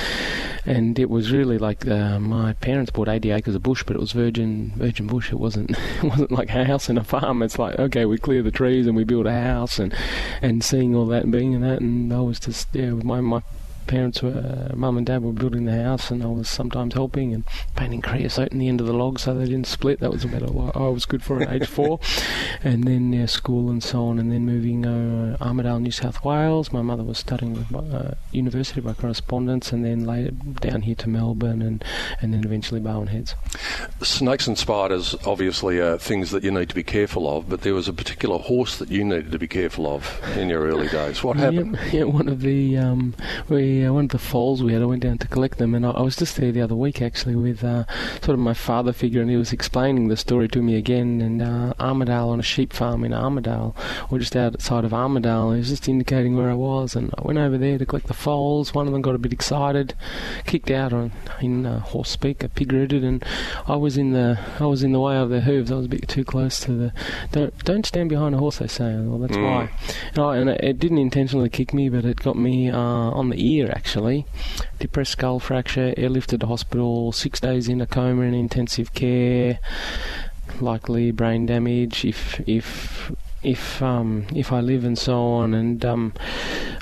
and 0.67 0.99
it 0.99 1.11
was 1.11 1.31
really 1.33 1.59
like 1.59 1.87
uh, 1.87 2.19
my 2.19 2.55
parents 2.55 2.91
bought 2.91 3.09
80 3.09 3.31
acres 3.31 3.55
of 3.55 3.63
bush, 3.63 3.83
but 3.85 3.97
it 3.97 4.01
was 4.01 4.13
virgin 4.13 4.73
virgin 4.77 5.07
bush. 5.07 5.33
It 5.33 5.39
wasn't 5.39 5.71
it 6.03 6.05
wasn't 6.05 6.33
like 6.33 6.51
a 6.51 6.65
house 6.65 6.89
and 6.89 6.99
a 6.99 7.05
farm. 7.05 7.43
It's 7.43 7.59
like 7.59 7.79
okay, 7.79 8.05
we 8.05 8.19
clear 8.19 8.43
the 8.43 8.51
trees 8.51 8.87
and 8.87 8.97
we 8.97 9.05
build 9.05 9.27
a 9.27 9.33
house, 9.33 9.79
and 9.79 9.95
and 10.43 10.65
seeing 10.65 10.95
all 10.95 11.07
that 11.07 11.25
and 11.25 11.33
being 11.33 11.53
in 11.53 11.61
that, 11.63 11.81
and 11.81 12.13
I 12.13 12.21
was 12.21 12.41
just 12.41 12.69
yeah, 12.73 12.91
my 12.91 13.21
my 13.21 13.43
parents 13.87 14.23
were 14.23 14.31
uh, 14.31 14.77
mum 14.77 14.97
and 14.97 15.07
dad 15.07 15.23
were 15.23 15.33
building 15.33 15.65
the 15.65 15.83
house, 15.83 16.11
and 16.11 16.23
I 16.23 16.27
was 16.27 16.49
sometimes 16.49 16.95
helping 16.95 17.33
and 17.35 17.45
painting 17.77 18.03
creosote 18.03 18.53
in 18.53 18.59
the 18.59 18.69
end 18.69 18.81
of 18.81 18.87
the 18.87 18.93
log 18.93 19.19
so 19.19 19.35
they 19.35 19.47
didn't 19.47 19.67
split. 19.67 20.01
That 20.01 20.11
was 20.11 20.25
about 20.25 20.43
all 20.43 20.73
I 20.75 20.89
was 20.89 21.07
good 21.07 21.23
for 21.23 21.43
at 21.43 21.53
age 21.53 21.69
four, 21.69 22.01
and 22.63 22.85
then 22.85 23.13
yeah, 23.13 23.27
school 23.27 23.71
and 23.71 23.83
so 23.83 24.05
on, 24.07 24.19
and 24.19 24.31
then 24.31 24.45
moving 24.47 24.87
uh, 24.87 25.37
Armidale, 25.41 25.81
New 25.81 25.91
South 25.91 26.25
Wales. 26.25 26.73
My 26.73 26.83
mother 26.83 27.03
was 27.03 27.19
studying 27.19 27.55
with 27.55 27.75
uh, 27.75 28.13
university 28.33 28.81
by 28.81 28.93
correspondence, 28.95 29.73
and 29.73 29.85
then 29.85 30.05
later 30.05 30.31
down 30.31 30.83
here 30.83 30.95
to 30.97 31.09
Melbourne, 31.09 31.63
and 31.63 31.85
and 32.21 32.33
then 32.33 32.45
eventually 32.45 32.81
Barwon 32.81 33.09
Heads. 33.09 33.35
Snakes 34.03 34.47
and 34.47 34.59
spiders 34.59 35.15
obviously 35.27 35.79
are 35.81 35.99
things 35.99 36.31
that 36.31 36.43
you 36.43 36.51
need 36.51 36.69
to 36.69 36.75
be 36.75 36.83
careful 36.83 37.29
of, 37.37 37.49
but 37.49 37.63
there 37.63 37.75
was 37.75 37.89
a 37.89 37.93
particular 37.93 38.39
horse 38.39 38.79
that 38.79 38.91
you 38.91 39.05
needed 39.05 39.33
to 39.33 39.39
be 39.39 39.49
careful 39.49 39.87
of 39.87 40.21
in 40.37 40.49
your 40.49 40.67
early 40.67 40.89
days. 40.89 41.23
What 41.23 41.37
happened? 41.45 41.79
Yeah, 41.87 41.99
yeah, 41.99 42.05
one 42.05 42.29
of 42.29 42.41
the 42.41 42.79
um, 42.79 43.15
we 43.49 43.74
uh, 43.83 43.93
one 43.93 44.05
of 44.05 44.11
the 44.11 44.19
foals 44.19 44.63
we 44.63 44.73
had. 44.75 44.83
I 44.83 44.87
went 44.87 45.03
down 45.03 45.19
to 45.19 45.29
collect 45.29 45.57
them, 45.59 45.75
and 45.75 45.87
I, 45.87 45.91
I 45.93 46.03
was 46.03 46.17
just 46.17 46.37
there 46.37 46.53
the 46.53 46.61
other 46.61 46.75
week 46.77 47.01
actually 47.01 47.35
with 47.35 47.65
uh, 47.65 47.85
sort 48.23 48.35
of 48.35 48.39
my 48.39 48.53
father 48.53 48.93
figure, 48.93 49.23
and 49.23 49.31
he 49.31 49.37
was 49.37 49.53
explaining 49.53 50.09
the 50.09 50.17
story 50.17 50.49
to 50.49 50.63
me 50.63 50.77
again. 50.77 51.21
And 51.21 51.41
uh, 51.43 51.73
Armidale 51.81 52.29
on 52.29 52.41
a 52.41 52.43
sheep 52.43 52.73
farm 52.73 53.05
in 53.05 53.13
Armidale, 53.13 53.75
or 54.11 54.19
just 54.19 54.37
outside 54.37 54.85
of 54.85 54.91
Armidale, 54.93 55.53
he 55.55 55.59
was 55.59 55.69
just 55.71 55.89
indicating 55.89 56.37
where 56.37 56.51
I 56.51 56.55
was, 56.55 56.95
and 56.95 57.13
I 57.17 57.23
went 57.23 57.39
over 57.39 57.57
there 57.57 57.79
to 57.79 57.87
collect 57.87 58.07
the 58.09 58.15
foals. 58.15 58.75
One 58.75 58.87
of 58.87 58.93
them 58.93 59.03
got 59.03 59.15
a 59.15 59.19
bit 59.19 59.33
excited, 59.33 59.95
kicked 60.45 60.71
out 60.71 60.93
on 60.93 61.13
in 61.41 61.65
uh, 61.67 61.81
horse 61.81 62.11
speak, 62.11 62.43
a 62.43 62.49
pig 62.49 62.73
rooted, 62.73 63.03
and 63.05 63.25
I 63.67 63.77
was 63.77 63.97
in 63.97 64.13
the 64.13 64.39
I 64.61 64.67
was 64.67 64.83
in 64.83 64.93
the 64.93 65.01
way 65.01 65.17
of 65.17 65.31
their 65.31 65.41
hooves. 65.41 65.73
I 65.73 65.77
was 65.77 65.87
a 65.87 65.89
bit 65.89 66.09
too 66.09 66.25
close 66.25 66.61
to 66.61 66.73
the. 66.73 66.93
Don't 67.33 67.57
don't 67.65 67.87
stand 67.87 68.09
behind 68.11 68.35
a 68.35 68.39
horse. 68.39 68.59
They 68.59 68.67
say. 68.69 68.95
Well, 68.97 69.19
that's 69.19 69.35
Mm. 69.35 69.43
why. 69.45 69.71
And, 70.15 70.19
I, 70.19 70.37
and 70.37 70.51
it, 70.51 70.61
it 70.63 70.79
didn't 70.79 70.99
intentionally 70.99 71.49
kick 71.49 71.73
me, 71.75 71.89
but 71.89 72.05
it 72.05 72.17
got 72.21 72.37
me 72.37 72.71
uh, 72.71 72.79
on 72.79 73.31
the 73.31 73.55
ear 73.55 73.64
actually. 73.71 74.27
Depressed 74.79 75.13
skull 75.13 75.39
fracture, 75.41 75.95
airlifted 75.97 76.41
to 76.41 76.47
hospital, 76.47 77.13
six 77.13 77.41
days 77.41 77.69
in 77.69 77.81
a 77.81 77.87
coma 77.87 78.23
in 78.23 78.35
intensive 78.35 78.95
care, 78.95 79.59
likely 80.61 81.11
brain 81.11 81.47
damage. 81.47 82.05
If 82.05 82.41
if 82.49 83.13
if 83.43 83.83
um, 83.83 84.27
if 84.35 84.53
I 84.53 84.61
live 84.61 84.85
and 84.85 84.99
so 84.99 85.21
on, 85.23 85.55
and 85.55 85.85
um, 85.85 86.15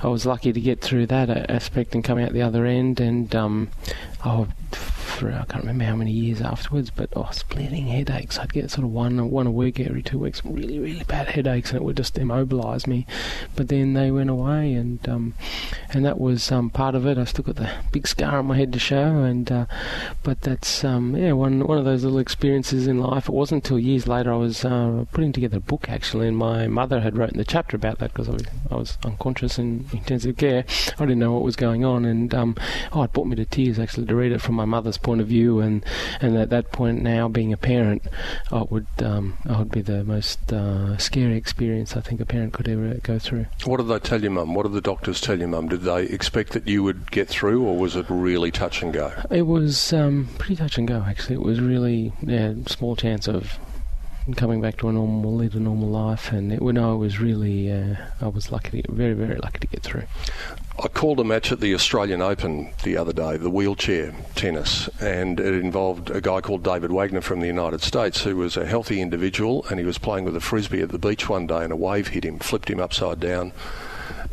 I 0.02 0.08
was 0.08 0.24
lucky 0.24 0.52
to 0.52 0.60
get 0.60 0.80
through 0.80 1.06
that 1.06 1.50
aspect 1.50 1.94
and 1.94 2.04
come 2.04 2.18
out 2.18 2.32
the 2.32 2.42
other 2.42 2.64
end, 2.64 3.00
and 3.00 3.34
um, 3.34 3.70
oh, 4.24 4.48
I 5.22 5.44
can't 5.44 5.64
remember 5.64 5.84
how 5.84 5.96
many 5.96 6.10
years 6.10 6.40
afterwards, 6.40 6.90
but 6.90 7.10
oh, 7.14 7.28
splitting 7.32 7.86
headaches. 7.86 8.38
I'd 8.38 8.52
get 8.52 8.70
sort 8.70 8.84
of 8.84 8.90
one 8.90 9.30
one 9.30 9.46
a 9.46 9.50
week 9.50 9.78
every 9.80 10.02
two 10.02 10.18
weeks, 10.18 10.44
really 10.44 10.78
really 10.78 11.04
bad 11.04 11.28
headaches, 11.28 11.70
and 11.70 11.80
it 11.80 11.84
would 11.84 11.96
just 11.96 12.14
immobilise 12.14 12.86
me. 12.86 13.06
But 13.54 13.68
then 13.68 13.94
they 13.94 14.10
went 14.10 14.30
away, 14.30 14.74
and 14.74 15.06
um, 15.08 15.34
and 15.90 16.04
that 16.04 16.18
was 16.18 16.50
um, 16.50 16.70
part 16.70 16.94
of 16.94 17.06
it. 17.06 17.18
I 17.18 17.24
still 17.24 17.44
got 17.44 17.56
the 17.56 17.70
big 17.92 18.06
scar 18.06 18.38
on 18.38 18.46
my 18.46 18.56
head 18.56 18.72
to 18.72 18.78
show, 18.78 19.22
and 19.22 19.50
uh, 19.50 19.66
but 20.22 20.40
that's 20.42 20.84
um, 20.84 21.16
yeah 21.16 21.32
one 21.32 21.66
one 21.66 21.78
of 21.78 21.84
those 21.84 22.04
little 22.04 22.18
experiences 22.18 22.86
in 22.86 22.98
life. 22.98 23.28
It 23.28 23.34
wasn't 23.34 23.64
until 23.64 23.78
years 23.78 24.08
later 24.08 24.32
I 24.32 24.36
was 24.36 24.64
uh, 24.64 25.04
putting 25.12 25.32
together 25.32 25.58
a 25.58 25.60
book 25.60 25.88
actually, 25.88 26.28
and 26.28 26.36
my 26.36 26.66
mother 26.66 27.00
had 27.00 27.16
written 27.16 27.38
the 27.38 27.44
chapter 27.44 27.76
about 27.76 27.98
that 27.98 28.12
because 28.12 28.28
I 28.28 28.32
was, 28.32 28.44
I 28.70 28.74
was 28.76 28.98
unconscious 29.04 29.58
in 29.58 29.86
intensive 29.92 30.36
care. 30.36 30.64
I 30.98 31.04
didn't 31.04 31.18
know 31.18 31.32
what 31.32 31.42
was 31.42 31.56
going 31.56 31.84
on, 31.84 32.04
and 32.04 32.34
um, 32.34 32.56
oh, 32.92 33.02
it 33.02 33.12
brought 33.12 33.26
me 33.26 33.36
to 33.36 33.44
tears 33.44 33.78
actually 33.78 34.06
to 34.06 34.14
read 34.14 34.32
it 34.32 34.40
from 34.40 34.54
my 34.54 34.64
mother's 34.64 34.91
point 34.98 35.20
of 35.20 35.28
view, 35.28 35.60
and 35.60 35.84
and 36.20 36.36
at 36.36 36.50
that 36.50 36.72
point 36.72 37.02
now 37.02 37.28
being 37.28 37.52
a 37.52 37.56
parent, 37.56 38.02
it 38.50 38.70
would 38.70 38.86
um, 39.02 39.38
it 39.44 39.58
would 39.58 39.70
be 39.70 39.82
the 39.82 40.04
most 40.04 40.52
uh, 40.52 40.96
scary 40.98 41.36
experience 41.36 41.96
I 41.96 42.00
think 42.00 42.20
a 42.20 42.26
parent 42.26 42.52
could 42.52 42.68
ever 42.68 42.94
go 43.02 43.18
through. 43.18 43.46
What 43.64 43.78
did 43.78 43.88
they 43.88 43.98
tell 43.98 44.22
you, 44.22 44.30
Mum? 44.30 44.54
What 44.54 44.64
did 44.64 44.72
the 44.72 44.80
doctors 44.80 45.20
tell 45.20 45.38
you, 45.38 45.48
Mum? 45.48 45.68
Did 45.68 45.82
they 45.82 46.04
expect 46.04 46.52
that 46.52 46.66
you 46.66 46.82
would 46.82 47.10
get 47.10 47.28
through, 47.28 47.64
or 47.64 47.76
was 47.76 47.96
it 47.96 48.06
really 48.08 48.50
touch 48.50 48.82
and 48.82 48.92
go? 48.92 49.12
It 49.30 49.42
was 49.42 49.92
um, 49.92 50.28
pretty 50.38 50.56
touch 50.56 50.78
and 50.78 50.86
go, 50.86 51.04
actually. 51.06 51.36
It 51.36 51.42
was 51.42 51.60
really 51.60 52.12
yeah, 52.22 52.54
small 52.66 52.96
chance 52.96 53.28
of 53.28 53.58
coming 54.36 54.60
back 54.60 54.76
to 54.78 54.88
a 54.88 54.92
normal, 54.92 55.34
lead 55.34 55.54
a 55.54 55.60
normal 55.60 55.88
life, 55.88 56.32
and 56.32 56.52
it, 56.52 56.62
no, 56.62 56.94
it 56.94 56.98
was 56.98 57.18
really, 57.18 57.72
uh, 57.72 57.96
I 58.20 58.28
was 58.28 58.52
lucky, 58.52 58.82
to, 58.82 58.92
very, 58.92 59.14
very 59.14 59.36
lucky 59.36 59.58
to 59.60 59.66
get 59.66 59.82
through. 59.82 60.04
I 60.82 60.88
called 60.88 61.20
a 61.20 61.24
match 61.24 61.52
at 61.52 61.60
the 61.60 61.74
Australian 61.74 62.22
Open 62.22 62.72
the 62.82 62.96
other 62.96 63.12
day, 63.12 63.36
the 63.36 63.50
wheelchair 63.50 64.14
tennis, 64.34 64.88
and 65.00 65.38
it 65.38 65.54
involved 65.54 66.10
a 66.10 66.20
guy 66.20 66.40
called 66.40 66.62
David 66.62 66.92
Wagner 66.92 67.20
from 67.20 67.40
the 67.40 67.46
United 67.46 67.82
States 67.82 68.22
who 68.22 68.36
was 68.36 68.56
a 68.56 68.64
healthy 68.64 69.00
individual 69.00 69.66
and 69.68 69.78
he 69.78 69.84
was 69.84 69.98
playing 69.98 70.24
with 70.24 70.36
a 70.36 70.40
frisbee 70.40 70.80
at 70.80 70.90
the 70.90 70.98
beach 70.98 71.28
one 71.28 71.46
day 71.46 71.64
and 71.64 71.72
a 71.72 71.76
wave 71.76 72.08
hit 72.08 72.24
him, 72.24 72.38
flipped 72.38 72.70
him 72.70 72.80
upside 72.80 73.20
down, 73.20 73.52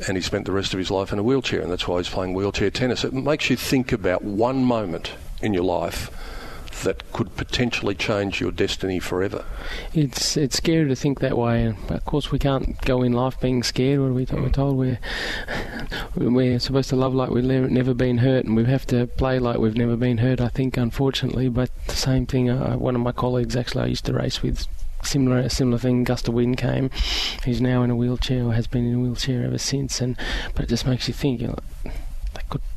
and 0.07 0.15
he 0.15 0.21
spent 0.21 0.45
the 0.45 0.51
rest 0.51 0.73
of 0.73 0.77
his 0.77 0.89
life 0.89 1.11
in 1.11 1.19
a 1.19 1.23
wheelchair, 1.23 1.61
and 1.61 1.71
that's 1.71 1.87
why 1.87 1.97
he's 1.97 2.09
playing 2.09 2.33
wheelchair 2.33 2.71
tennis. 2.71 3.03
It 3.03 3.13
makes 3.13 3.49
you 3.49 3.57
think 3.57 3.91
about 3.91 4.23
one 4.23 4.63
moment 4.63 5.11
in 5.41 5.53
your 5.53 5.63
life 5.63 6.09
that 6.83 7.11
could 7.13 7.35
potentially 7.35 7.95
change 7.95 8.39
your 8.39 8.51
destiny 8.51 8.99
forever? 8.99 9.45
It's 9.93 10.37
it's 10.37 10.57
scary 10.57 10.87
to 10.87 10.95
think 10.95 11.19
that 11.19 11.37
way, 11.37 11.63
and 11.63 11.91
of 11.91 12.05
course 12.05 12.31
we 12.31 12.39
can't 12.39 12.79
go 12.81 13.03
in 13.03 13.13
life 13.13 13.39
being 13.39 13.63
scared. 13.63 13.99
What 13.99 14.07
are 14.07 14.13
we 14.13 14.25
told? 14.25 14.43
We're 14.43 14.49
told 14.49 14.77
we're 14.77 14.99
we're 16.15 16.59
supposed 16.59 16.89
to 16.89 16.95
love 16.95 17.13
like 17.13 17.29
we've 17.29 17.43
never 17.43 17.93
been 17.93 18.19
hurt, 18.19 18.45
and 18.45 18.55
we 18.55 18.65
have 18.65 18.85
to 18.87 19.07
play 19.07 19.39
like 19.39 19.57
we've 19.57 19.77
never 19.77 19.95
been 19.95 20.19
hurt. 20.19 20.41
I 20.41 20.49
think, 20.49 20.77
unfortunately, 20.77 21.49
but 21.49 21.69
the 21.87 21.95
same 21.95 22.25
thing. 22.25 22.49
Uh, 22.49 22.75
one 22.77 22.95
of 22.95 23.01
my 23.01 23.11
colleagues, 23.11 23.55
actually, 23.55 23.83
I 23.83 23.87
used 23.87 24.05
to 24.05 24.13
race 24.13 24.41
with 24.41 24.67
similar 25.03 25.49
similar 25.49 25.77
thing. 25.77 26.03
Gust 26.03 26.27
of 26.27 26.33
wind 26.33 26.57
came. 26.57 26.89
He's 27.43 27.61
now 27.61 27.83
in 27.83 27.89
a 27.89 27.95
wheelchair 27.95 28.45
or 28.45 28.53
has 28.53 28.67
been 28.67 28.87
in 28.87 28.95
a 28.95 28.99
wheelchair 28.99 29.43
ever 29.45 29.57
since. 29.57 30.01
And 30.01 30.17
but 30.55 30.63
it 30.63 30.69
just 30.69 30.85
makes 30.85 31.07
you 31.07 31.13
think. 31.13 31.41
You 31.41 31.55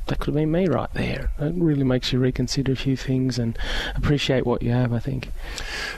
that 0.07 0.19
could 0.19 0.35
have 0.35 0.35
been 0.35 0.51
me 0.51 0.67
right 0.67 0.93
there. 0.95 1.31
It 1.39 1.55
really 1.57 1.85
makes 1.85 2.13
you 2.13 2.19
reconsider 2.19 2.73
a 2.73 2.77
few 2.77 2.97
things 2.97 3.39
and 3.39 3.59
appreciate 3.95 4.45
what 4.47 4.63
you 4.63 4.71
have, 4.71 4.93
I 4.93 4.99
think. 4.99 5.31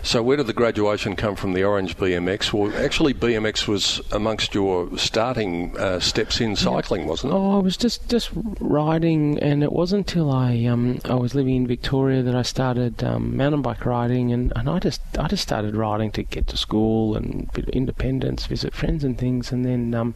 So, 0.03 0.23
where 0.23 0.37
did 0.37 0.47
the 0.47 0.53
graduation 0.53 1.17
come 1.17 1.37
from, 1.37 1.53
the 1.53 1.65
Orange 1.65 1.97
BMX? 1.97 2.53
Well, 2.53 2.73
actually, 2.77 3.15
BMX 3.15 3.67
was 3.67 4.01
amongst 4.13 4.55
your 4.55 4.97
starting 4.99 5.77
uh, 5.79 6.01
steps 6.01 6.41
in 6.41 6.57
cycling, 6.57 7.07
wasn't 7.07 7.33
it? 7.33 7.37
Oh, 7.37 7.59
I 7.59 7.63
was 7.63 7.77
just, 7.77 8.09
just 8.09 8.31
riding, 8.61 9.39
and 9.41 9.63
it 9.63 9.73
wasn't 9.73 10.05
until 10.05 10.31
I 10.31 10.65
um, 10.67 11.01
I 11.05 11.15
was 11.15 11.35
living 11.35 11.57
in 11.57 11.67
Victoria 11.67 12.23
that 12.23 12.35
I 12.35 12.43
started 12.43 13.03
um, 13.03 13.37
mountain 13.37 13.63
bike 13.63 13.87
riding, 13.87 14.33
and, 14.33 14.53
and 14.55 14.69
I 14.69 14.79
just 14.79 15.01
I 15.19 15.29
just 15.29 15.43
started 15.43 15.75
riding 15.75 16.11
to 16.13 16.23
get 16.23 16.47
to 16.49 16.57
school 16.57 17.17
and 17.17 17.51
bit 17.53 17.69
of 17.69 17.71
independence, 17.71 18.47
visit 18.47 18.75
friends 18.75 19.03
and 19.03 19.17
things, 19.17 19.51
and 19.51 19.65
then 19.65 19.95
um, 19.95 20.15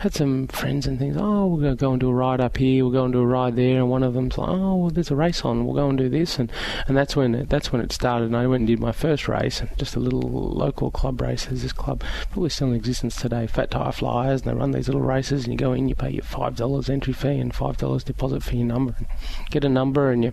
had 0.00 0.14
some 0.14 0.48
friends 0.48 0.86
and 0.86 0.98
things. 0.98 1.16
Oh, 1.18 1.46
we're 1.46 1.60
going 1.60 1.76
to 1.76 1.80
go 1.80 1.92
and 1.92 2.00
do 2.00 2.08
a 2.08 2.14
ride 2.14 2.40
up 2.40 2.56
here. 2.56 2.84
We're 2.84 2.92
going 2.92 3.12
to 3.12 3.18
do 3.18 3.22
a 3.22 3.26
ride 3.36 3.56
there, 3.56 3.78
and 3.78 3.90
one 3.90 4.02
of 4.02 4.14
them's 4.14 4.38
like, 4.38 4.48
"Oh, 4.48 4.76
well, 4.76 4.90
there's 4.90 5.10
a 5.10 5.16
race 5.16 5.44
on. 5.44 5.64
We'll 5.64 5.74
go 5.74 5.88
and 5.88 5.98
do 5.98 6.08
this," 6.08 6.38
and 6.38 6.50
and 6.86 6.96
that's 6.96 7.14
when 7.14 7.34
it, 7.34 7.48
that's 7.48 7.72
when 7.72 7.82
it 7.82 7.92
started. 7.92 8.26
And 8.26 8.36
I 8.36 8.46
went 8.46 8.62
and 8.62 8.68
did 8.68 8.80
my 8.80 8.92
first 8.92 9.28
race, 9.28 9.62
just 9.76 9.96
a 9.96 10.00
little 10.00 10.20
local 10.20 10.90
club 10.90 11.20
race. 11.20 11.46
There's 11.46 11.62
this 11.62 11.72
club 11.72 12.02
probably 12.30 12.50
still 12.50 12.68
in 12.68 12.74
existence 12.74 13.16
today, 13.16 13.46
Fat 13.46 13.70
Tire 13.70 13.92
Flyers, 13.92 14.42
and 14.42 14.50
they 14.50 14.58
run 14.58 14.72
these 14.72 14.88
little 14.88 15.02
races, 15.02 15.44
and 15.44 15.52
you 15.52 15.58
go 15.58 15.72
in, 15.72 15.88
you 15.88 15.94
pay 15.94 16.10
your 16.10 16.24
five 16.24 16.56
dollars 16.56 16.88
entry 16.88 17.12
fee 17.12 17.38
and 17.38 17.54
five 17.54 17.76
dollars 17.76 18.04
deposit 18.04 18.42
for 18.42 18.56
your 18.56 18.66
number, 18.66 18.94
and 18.98 19.06
get 19.50 19.64
a 19.64 19.68
number, 19.68 20.10
and 20.10 20.24
you 20.24 20.32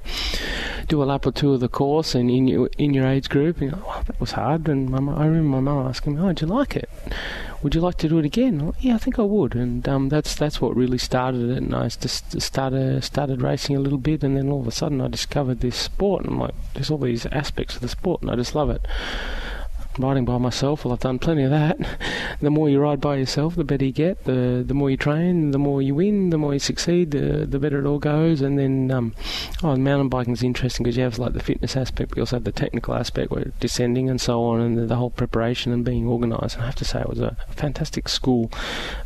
do 0.88 1.02
a 1.04 1.06
lap 1.06 1.26
or 1.26 1.32
two 1.32 1.54
of 1.54 1.60
the 1.60 1.70
course, 1.70 2.16
and 2.16 2.30
in 2.32 2.48
your 2.48 2.70
in 2.78 2.94
your 2.94 3.08
age 3.08 3.30
group, 3.30 3.60
and 3.60 3.72
you're 3.72 3.80
like, 3.80 3.88
"Wow, 3.88 3.96
oh, 4.00 4.04
that 4.08 4.20
was 4.20 4.32
hard." 4.32 4.68
And 4.68 4.90
my, 4.90 4.98
I 5.14 5.26
remember 5.26 5.60
my 5.60 5.60
mum 5.60 5.88
asking 5.88 6.16
me, 6.16 6.22
"Oh, 6.22 6.28
did 6.30 6.42
you 6.42 6.48
like 6.48 6.76
it?" 6.76 6.90
Would 7.64 7.74
you 7.74 7.82
like 7.82 7.98
to 8.00 8.10
do 8.10 8.20
it 8.20 8.26
again? 8.26 8.74
Yeah, 8.80 8.96
I 8.96 8.98
think 8.98 9.18
I 9.18 9.24
would. 9.24 9.56
And 9.56 9.88
um, 9.88 10.10
that's 10.10 10.36
that's 10.36 10.60
what 10.60 10.76
really 10.76 10.98
started 10.98 11.50
it. 11.50 11.58
And 11.58 11.74
I 11.74 11.88
just 11.88 12.42
started 12.42 13.04
started 13.04 13.42
racing 13.42 13.76
a 13.76 13.80
little 13.80 13.98
bit, 13.98 14.24
and 14.24 14.36
then 14.38 14.50
all 14.50 14.62
of 14.62 14.68
a 14.68 14.72
sudden 14.72 15.02
I 15.02 15.08
discovered 15.08 15.62
this 15.62 15.78
sport, 15.78 16.26
and 16.26 16.34
I'm 16.34 16.40
like, 16.40 16.56
there's 16.74 16.92
all 16.92 16.98
these 16.98 17.26
aspects 17.28 17.76
of 17.76 17.82
the 17.82 17.88
sport, 17.88 18.22
and 18.22 18.30
I 18.30 18.36
just 18.36 18.54
love 18.54 18.70
it 18.70 18.86
riding 19.98 20.26
by 20.26 20.38
myself, 20.38 20.84
well, 20.84 20.94
I've 20.94 21.00
done 21.00 21.20
plenty 21.20 21.44
of 21.44 21.52
that. 21.52 21.78
the 22.42 22.50
more 22.50 22.70
you 22.70 22.80
ride 22.80 23.02
by 23.02 23.16
yourself, 23.16 23.56
the 23.56 23.64
better 23.64 23.86
you 23.86 23.92
get. 23.92 24.24
The 24.26 24.64
the 24.66 24.74
more 24.74 24.90
you 24.90 24.98
train, 24.98 25.52
the 25.52 25.60
more 25.60 25.82
you 25.82 25.96
win, 25.96 26.30
the 26.30 26.38
more 26.38 26.54
you 26.54 26.60
succeed, 26.60 27.12
the, 27.12 27.46
the 27.46 27.60
better 27.60 27.80
it 27.80 27.88
all 27.88 28.00
goes. 28.00 28.42
And 28.42 28.58
then, 28.58 28.92
um, 28.92 29.16
oh, 29.64 29.76
mountain 29.76 30.10
biking 30.10 30.34
is 30.34 30.44
interesting 30.44 30.84
because 30.84 30.98
you 30.98 31.04
have 31.04 31.20
like 31.20 31.34
the 31.34 31.44
fitness 31.44 31.76
aspect, 31.76 32.10
but 32.10 32.18
you 32.18 32.22
also 32.22 32.38
have 32.38 32.44
the 32.44 32.52
technical 32.52 32.94
aspect 32.94 33.32
where 33.32 33.52
descending 33.60 34.10
and 34.10 34.20
so 34.20 34.44
on, 34.44 34.62
and 34.62 34.78
the, 34.78 34.86
the 34.86 34.96
whole 34.96 35.10
preparation 35.10 35.72
and 35.72 35.86
being 35.86 36.08
organised. 36.08 36.56
And 36.56 36.64
I 36.64 36.68
have 36.68 36.76
to 36.76 36.86
say, 36.86 37.02
it 37.02 37.10
was 37.10 37.20
a 37.20 37.36
fantastic 37.50 38.08
school. 38.10 38.52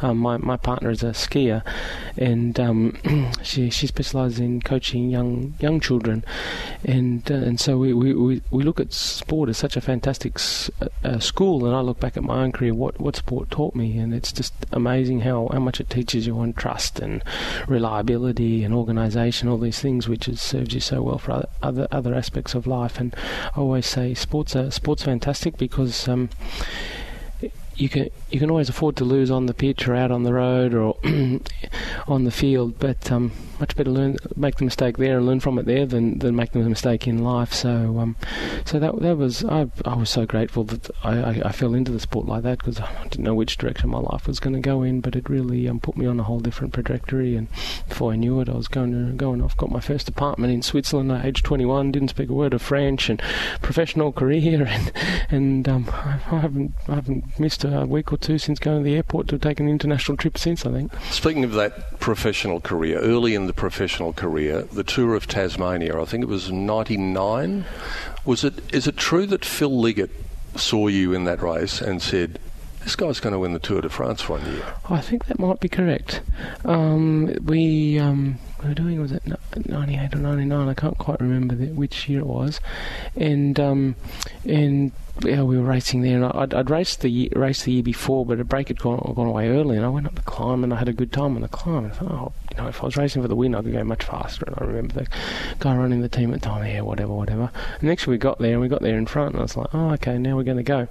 Um, 0.01 0.17
my 0.17 0.37
my 0.37 0.57
partner 0.57 0.89
is 0.89 1.03
a 1.03 1.11
skier, 1.11 1.63
and 2.17 2.59
um, 2.59 2.97
she 3.43 3.69
she 3.69 3.87
specialises 3.87 4.39
in 4.39 4.61
coaching 4.61 5.09
young 5.09 5.55
young 5.59 5.79
children, 5.79 6.23
and 6.83 7.29
uh, 7.31 7.35
and 7.35 7.59
so 7.59 7.77
we, 7.77 7.93
we, 7.93 8.41
we, 8.51 8.63
look 8.63 8.79
at 8.79 8.93
sport 8.93 9.49
as 9.49 9.57
such 9.57 9.77
a 9.77 9.81
fantastic 9.81 10.37
uh, 11.03 11.19
school 11.19 11.65
and 11.65 11.75
I 11.75 11.81
look 11.81 11.99
back 11.99 12.17
at 12.17 12.23
my 12.23 12.43
own 12.43 12.51
career, 12.51 12.73
what, 12.73 12.99
what 12.99 13.15
sport 13.15 13.49
taught 13.49 13.75
me, 13.75 13.97
and 13.97 14.13
it's 14.13 14.31
just 14.31 14.53
amazing 14.71 15.21
how, 15.21 15.49
how 15.51 15.59
much 15.59 15.79
it 15.79 15.89
teaches 15.89 16.27
you 16.27 16.37
on 16.39 16.53
trust 16.53 16.99
and 16.99 17.23
reliability 17.67 18.63
and 18.63 18.73
organisation, 18.73 19.49
all 19.49 19.57
these 19.57 19.79
things, 19.79 20.07
which 20.07 20.25
has 20.25 20.41
served 20.41 20.73
you 20.73 20.79
so 20.79 21.01
well 21.01 21.17
for 21.17 21.31
other 21.31 21.47
other, 21.61 21.87
other 21.91 22.15
aspects 22.15 22.55
of 22.55 22.67
life. 22.67 22.99
And 22.99 23.15
I 23.55 23.59
always 23.59 23.85
say 23.85 24.13
sports 24.13 24.55
are 24.55 24.71
sports 24.71 25.03
fantastic 25.03 25.57
because. 25.57 26.07
Um, 26.07 26.29
you 27.77 27.89
can 27.89 28.09
you 28.31 28.39
can 28.39 28.49
always 28.49 28.69
afford 28.69 28.95
to 28.97 29.05
lose 29.05 29.31
on 29.31 29.45
the 29.45 29.53
pitch 29.53 29.87
or 29.87 29.95
out 29.95 30.11
on 30.11 30.23
the 30.23 30.33
road 30.33 30.73
or 30.73 30.97
on 32.07 32.23
the 32.23 32.31
field, 32.31 32.79
but 32.79 33.11
um, 33.11 33.31
much 33.59 33.75
better 33.75 33.91
learn 33.91 34.17
make 34.35 34.55
the 34.57 34.65
mistake 34.65 34.97
there 34.97 35.17
and 35.17 35.25
learn 35.25 35.39
from 35.39 35.57
it 35.59 35.65
there 35.65 35.85
than, 35.85 36.19
than 36.19 36.35
make 36.35 36.51
the 36.51 36.59
mistake 36.59 37.07
in 37.07 37.23
life. 37.23 37.53
So 37.53 37.99
um, 37.99 38.15
so 38.65 38.79
that 38.79 38.99
that 39.01 39.17
was 39.17 39.45
I 39.45 39.67
I 39.85 39.95
was 39.95 40.09
so 40.09 40.25
grateful 40.25 40.63
that 40.65 40.89
I, 41.03 41.17
I, 41.17 41.41
I 41.45 41.51
fell 41.51 41.73
into 41.73 41.91
the 41.91 41.99
sport 41.99 42.25
like 42.25 42.43
that 42.43 42.59
because 42.59 42.79
I 42.79 43.03
didn't 43.03 43.23
know 43.23 43.35
which 43.35 43.57
direction 43.57 43.89
my 43.89 43.99
life 43.99 44.27
was 44.27 44.39
going 44.39 44.55
to 44.55 44.59
go 44.59 44.83
in, 44.83 45.01
but 45.01 45.15
it 45.15 45.29
really 45.29 45.67
um, 45.69 45.79
put 45.79 45.97
me 45.97 46.05
on 46.05 46.19
a 46.19 46.23
whole 46.23 46.39
different 46.39 46.73
trajectory. 46.73 47.35
And 47.35 47.47
before 47.87 48.11
I 48.11 48.15
knew 48.15 48.39
it, 48.41 48.49
I 48.49 48.53
was 48.53 48.67
going 48.67 48.91
to 48.91 49.13
going 49.13 49.41
off. 49.41 49.55
Got 49.55 49.71
my 49.71 49.79
first 49.79 50.09
apartment 50.09 50.53
in 50.53 50.61
Switzerland 50.61 51.11
at 51.11 51.25
age 51.25 51.43
21. 51.43 51.91
Didn't 51.91 52.09
speak 52.09 52.29
a 52.29 52.33
word 52.33 52.53
of 52.53 52.61
French 52.61 53.09
and 53.09 53.21
professional 53.61 54.11
career 54.11 54.65
and 54.67 54.91
and 55.29 55.69
um, 55.69 55.89
I, 55.91 56.19
I 56.31 56.39
haven't 56.39 56.73
I 56.87 56.95
haven't 56.95 57.39
missed 57.39 57.63
a 57.63 57.66
week 57.87 58.11
or 58.11 58.17
two 58.17 58.37
since 58.37 58.59
going 58.59 58.79
to 58.79 58.83
the 58.83 58.95
airport 58.95 59.27
to 59.29 59.37
take 59.37 59.59
an 59.59 59.67
international 59.67 60.17
trip 60.17 60.37
since. 60.37 60.65
I 60.65 60.71
think. 60.71 60.91
Speaking 61.09 61.43
of 61.43 61.53
that 61.53 61.99
professional 61.99 62.59
career, 62.59 62.99
early 62.99 63.35
in 63.35 63.47
the 63.47 63.53
professional 63.53 64.13
career, 64.13 64.63
the 64.63 64.83
Tour 64.83 65.15
of 65.15 65.27
Tasmania, 65.27 65.99
I 65.99 66.05
think 66.05 66.23
it 66.23 66.27
was 66.27 66.51
99. 66.51 67.65
Was 68.25 68.43
it, 68.43 68.73
is 68.73 68.87
it 68.87 68.97
true 68.97 69.25
that 69.27 69.45
Phil 69.45 69.75
Liggett 69.79 70.11
saw 70.55 70.87
you 70.87 71.13
in 71.13 71.25
that 71.25 71.41
race 71.41 71.81
and 71.81 72.01
said, 72.01 72.39
this 72.87 72.95
guy's 72.95 73.19
going 73.19 73.33
to 73.33 73.39
win 73.39 73.51
the 73.51 73.59
Tour 73.59 73.81
de 73.81 73.89
France 73.89 74.29
one 74.29 74.45
year. 74.45 74.63
I 74.89 75.01
think 75.01 75.25
that 75.25 75.39
might 75.39 75.59
be 75.59 75.67
correct. 75.67 76.21
Um, 76.63 77.33
we 77.43 77.99
um, 77.99 78.39
were 78.63 78.73
doing 78.73 79.01
was 79.01 79.11
it 79.11 79.23
ninety 79.65 79.97
eight 79.97 80.15
or 80.15 80.19
ninety 80.19 80.45
nine? 80.45 80.69
I 80.69 80.73
can't 80.73 80.97
quite 80.97 81.19
remember 81.19 81.53
the, 81.53 81.67
which 81.67 82.07
year 82.07 82.21
it 82.21 82.27
was, 82.27 82.61
and 83.13 83.59
um, 83.59 83.97
and 84.45 84.93
yeah, 85.23 85.41
we 85.43 85.57
were 85.57 85.63
racing 85.63 86.01
there, 86.01 86.15
and 86.15 86.25
I'd, 86.25 86.53
I'd 86.53 86.69
raced 86.69 87.01
the 87.01 87.29
race 87.35 87.63
the 87.63 87.71
year 87.71 87.83
before, 87.83 88.25
but 88.25 88.39
a 88.39 88.43
break 88.43 88.67
had 88.67 88.79
gone, 88.79 88.99
gone 89.15 89.27
away 89.27 89.49
early, 89.49 89.75
and 89.75 89.85
I 89.85 89.89
went 89.89 90.05
up 90.05 90.15
the 90.15 90.21
climb, 90.21 90.63
and 90.63 90.73
I 90.73 90.77
had 90.77 90.87
a 90.87 90.93
good 90.93 91.11
time 91.11 91.35
on 91.35 91.41
the 91.41 91.47
climb. 91.47 91.85
And 91.85 91.93
I 91.93 91.95
thought, 91.95 92.11
oh, 92.11 92.33
you 92.51 92.57
know, 92.57 92.67
if 92.67 92.81
I 92.81 92.85
was 92.85 92.97
racing 92.97 93.21
for 93.21 93.27
the 93.27 93.35
win, 93.35 93.55
I 93.55 93.61
could 93.61 93.73
go 93.73 93.83
much 93.83 94.03
faster. 94.03 94.45
And 94.45 94.55
I 94.59 94.63
remember 94.65 94.93
the 94.93 95.07
guy 95.59 95.75
running 95.75 96.01
the 96.01 96.09
team 96.09 96.33
at 96.33 96.41
the 96.41 96.47
time, 96.47 96.65
yeah, 96.65 96.81
whatever, 96.81 97.13
whatever. 97.13 97.51
And 97.79 97.83
next 97.83 98.07
we 98.07 98.17
got 98.17 98.39
there, 98.39 98.53
and 98.53 98.61
we 98.61 98.67
got 98.67 98.81
there 98.81 98.97
in 98.97 99.05
front, 99.05 99.33
and 99.33 99.39
I 99.39 99.43
was 99.43 99.57
like, 99.57 99.73
oh, 99.73 99.91
okay, 99.93 100.17
now 100.17 100.35
we're 100.35 100.43
going 100.43 100.57
to 100.57 100.63
go. 100.63 100.87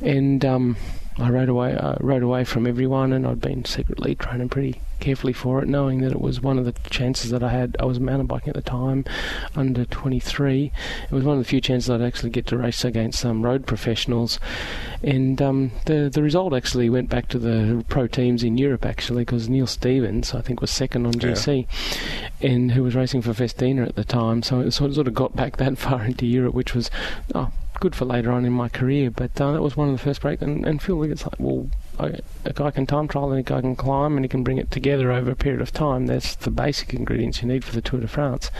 And 0.00 0.44
um, 0.44 0.76
I 1.18 1.30
rode 1.30 1.48
away, 1.48 1.74
uh, 1.74 1.96
rode 2.00 2.22
away 2.22 2.44
from 2.44 2.66
everyone, 2.66 3.12
and 3.12 3.26
I'd 3.26 3.40
been 3.40 3.64
secretly 3.64 4.14
training 4.14 4.50
pretty 4.50 4.80
carefully 5.00 5.32
for 5.32 5.62
it, 5.62 5.68
knowing 5.68 6.00
that 6.00 6.12
it 6.12 6.20
was 6.20 6.40
one 6.40 6.58
of 6.58 6.64
the 6.64 6.72
chances 6.90 7.30
that 7.30 7.42
I 7.42 7.48
had. 7.48 7.76
I 7.80 7.84
was 7.86 7.98
mountain 7.98 8.26
biking 8.26 8.50
at 8.50 8.54
the 8.54 8.62
time, 8.62 9.04
under 9.56 9.84
23. 9.84 10.72
It 11.04 11.12
was 11.12 11.24
one 11.24 11.38
of 11.38 11.42
the 11.42 11.48
few 11.48 11.60
chances 11.60 11.90
I'd 11.90 12.02
actually 12.02 12.30
get 12.30 12.46
to 12.48 12.56
race 12.56 12.84
against 12.84 13.20
some 13.20 13.42
road 13.42 13.66
professionals, 13.66 14.38
and 15.02 15.40
um, 15.42 15.72
the 15.86 16.08
the 16.12 16.22
result 16.22 16.54
actually 16.54 16.88
went 16.88 17.08
back 17.08 17.28
to 17.28 17.38
the 17.38 17.84
pro 17.88 18.06
teams 18.06 18.44
in 18.44 18.56
Europe 18.56 18.86
actually, 18.86 19.22
because 19.22 19.48
Neil 19.48 19.66
Stephens 19.66 20.34
I 20.34 20.40
think 20.40 20.60
was 20.60 20.70
second 20.70 21.06
on 21.06 21.14
GC, 21.14 21.66
yeah. 22.40 22.50
and 22.50 22.72
who 22.72 22.84
was 22.84 22.94
racing 22.94 23.22
for 23.22 23.34
Festina 23.34 23.86
at 23.86 23.96
the 23.96 24.04
time. 24.04 24.42
So 24.42 24.60
it 24.60 24.70
sort 24.70 24.96
of 24.96 25.14
got 25.14 25.34
back 25.34 25.56
that 25.56 25.78
far 25.78 26.04
into 26.04 26.26
Europe, 26.26 26.54
which 26.54 26.74
was 26.74 26.90
oh, 27.34 27.50
good 27.80 27.94
for 27.94 28.04
later 28.04 28.32
on 28.32 28.44
in 28.44 28.52
my 28.52 28.68
career. 28.68 29.10
But 29.10 29.40
uh, 29.40 29.52
that 29.52 29.62
was 29.62 29.76
one 29.76 29.88
of 29.88 29.96
the 29.96 30.02
first 30.02 30.20
breaks, 30.20 30.42
and, 30.42 30.66
and 30.66 30.82
Phil 30.82 30.96
Liggett's 30.96 31.24
like, 31.24 31.38
well, 31.38 31.70
a 31.98 32.52
guy 32.54 32.70
can 32.70 32.86
time 32.86 33.08
trial 33.08 33.30
and 33.30 33.40
a 33.40 33.42
guy 33.42 33.60
can 33.60 33.76
climb 33.76 34.16
and 34.16 34.24
he 34.24 34.28
can 34.28 34.44
bring 34.44 34.58
it 34.58 34.70
together 34.70 35.10
over 35.10 35.30
a 35.30 35.36
period 35.36 35.60
of 35.60 35.72
time. 35.72 36.06
That's 36.06 36.34
the 36.36 36.50
basic 36.50 36.94
ingredients 36.94 37.42
you 37.42 37.48
need 37.48 37.64
for 37.64 37.74
the 37.74 37.82
Tour 37.82 38.00
de 38.00 38.08
France. 38.08 38.50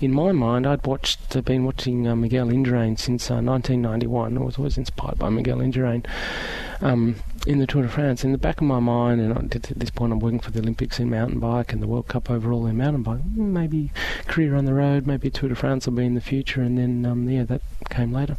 In 0.00 0.12
my 0.12 0.30
mind, 0.30 0.64
I'd 0.64 0.86
watched, 0.86 1.34
uh, 1.34 1.40
been 1.40 1.64
watching 1.64 2.06
uh, 2.06 2.14
Miguel 2.14 2.46
Indurain 2.46 2.96
since 2.96 3.30
uh, 3.32 3.42
1991. 3.42 4.38
I 4.38 4.40
was 4.40 4.56
always 4.56 4.78
inspired 4.78 5.18
by 5.18 5.28
Miguel 5.28 5.58
Indurain 5.58 6.06
um, 6.80 7.16
in 7.48 7.58
the 7.58 7.66
Tour 7.66 7.82
de 7.82 7.88
France. 7.88 8.22
In 8.22 8.30
the 8.30 8.38
back 8.38 8.60
of 8.60 8.66
my 8.68 8.78
mind, 8.78 9.20
and 9.20 9.52
at 9.56 9.62
this 9.64 9.90
point, 9.90 10.12
I'm 10.12 10.20
working 10.20 10.38
for 10.38 10.52
the 10.52 10.60
Olympics 10.60 11.00
in 11.00 11.10
mountain 11.10 11.40
bike 11.40 11.72
and 11.72 11.82
the 11.82 11.88
World 11.88 12.06
Cup 12.06 12.30
overall 12.30 12.66
in 12.66 12.76
mountain 12.76 13.02
bike. 13.02 13.24
Maybe 13.34 13.90
career 14.28 14.54
on 14.54 14.66
the 14.66 14.74
road, 14.74 15.04
maybe 15.04 15.30
Tour 15.30 15.48
de 15.48 15.56
France 15.56 15.86
will 15.86 15.94
be 15.94 16.06
in 16.06 16.14
the 16.14 16.20
future, 16.20 16.62
and 16.62 16.78
then 16.78 17.04
um, 17.04 17.28
yeah, 17.28 17.42
that 17.42 17.62
came 17.90 18.12
later. 18.12 18.36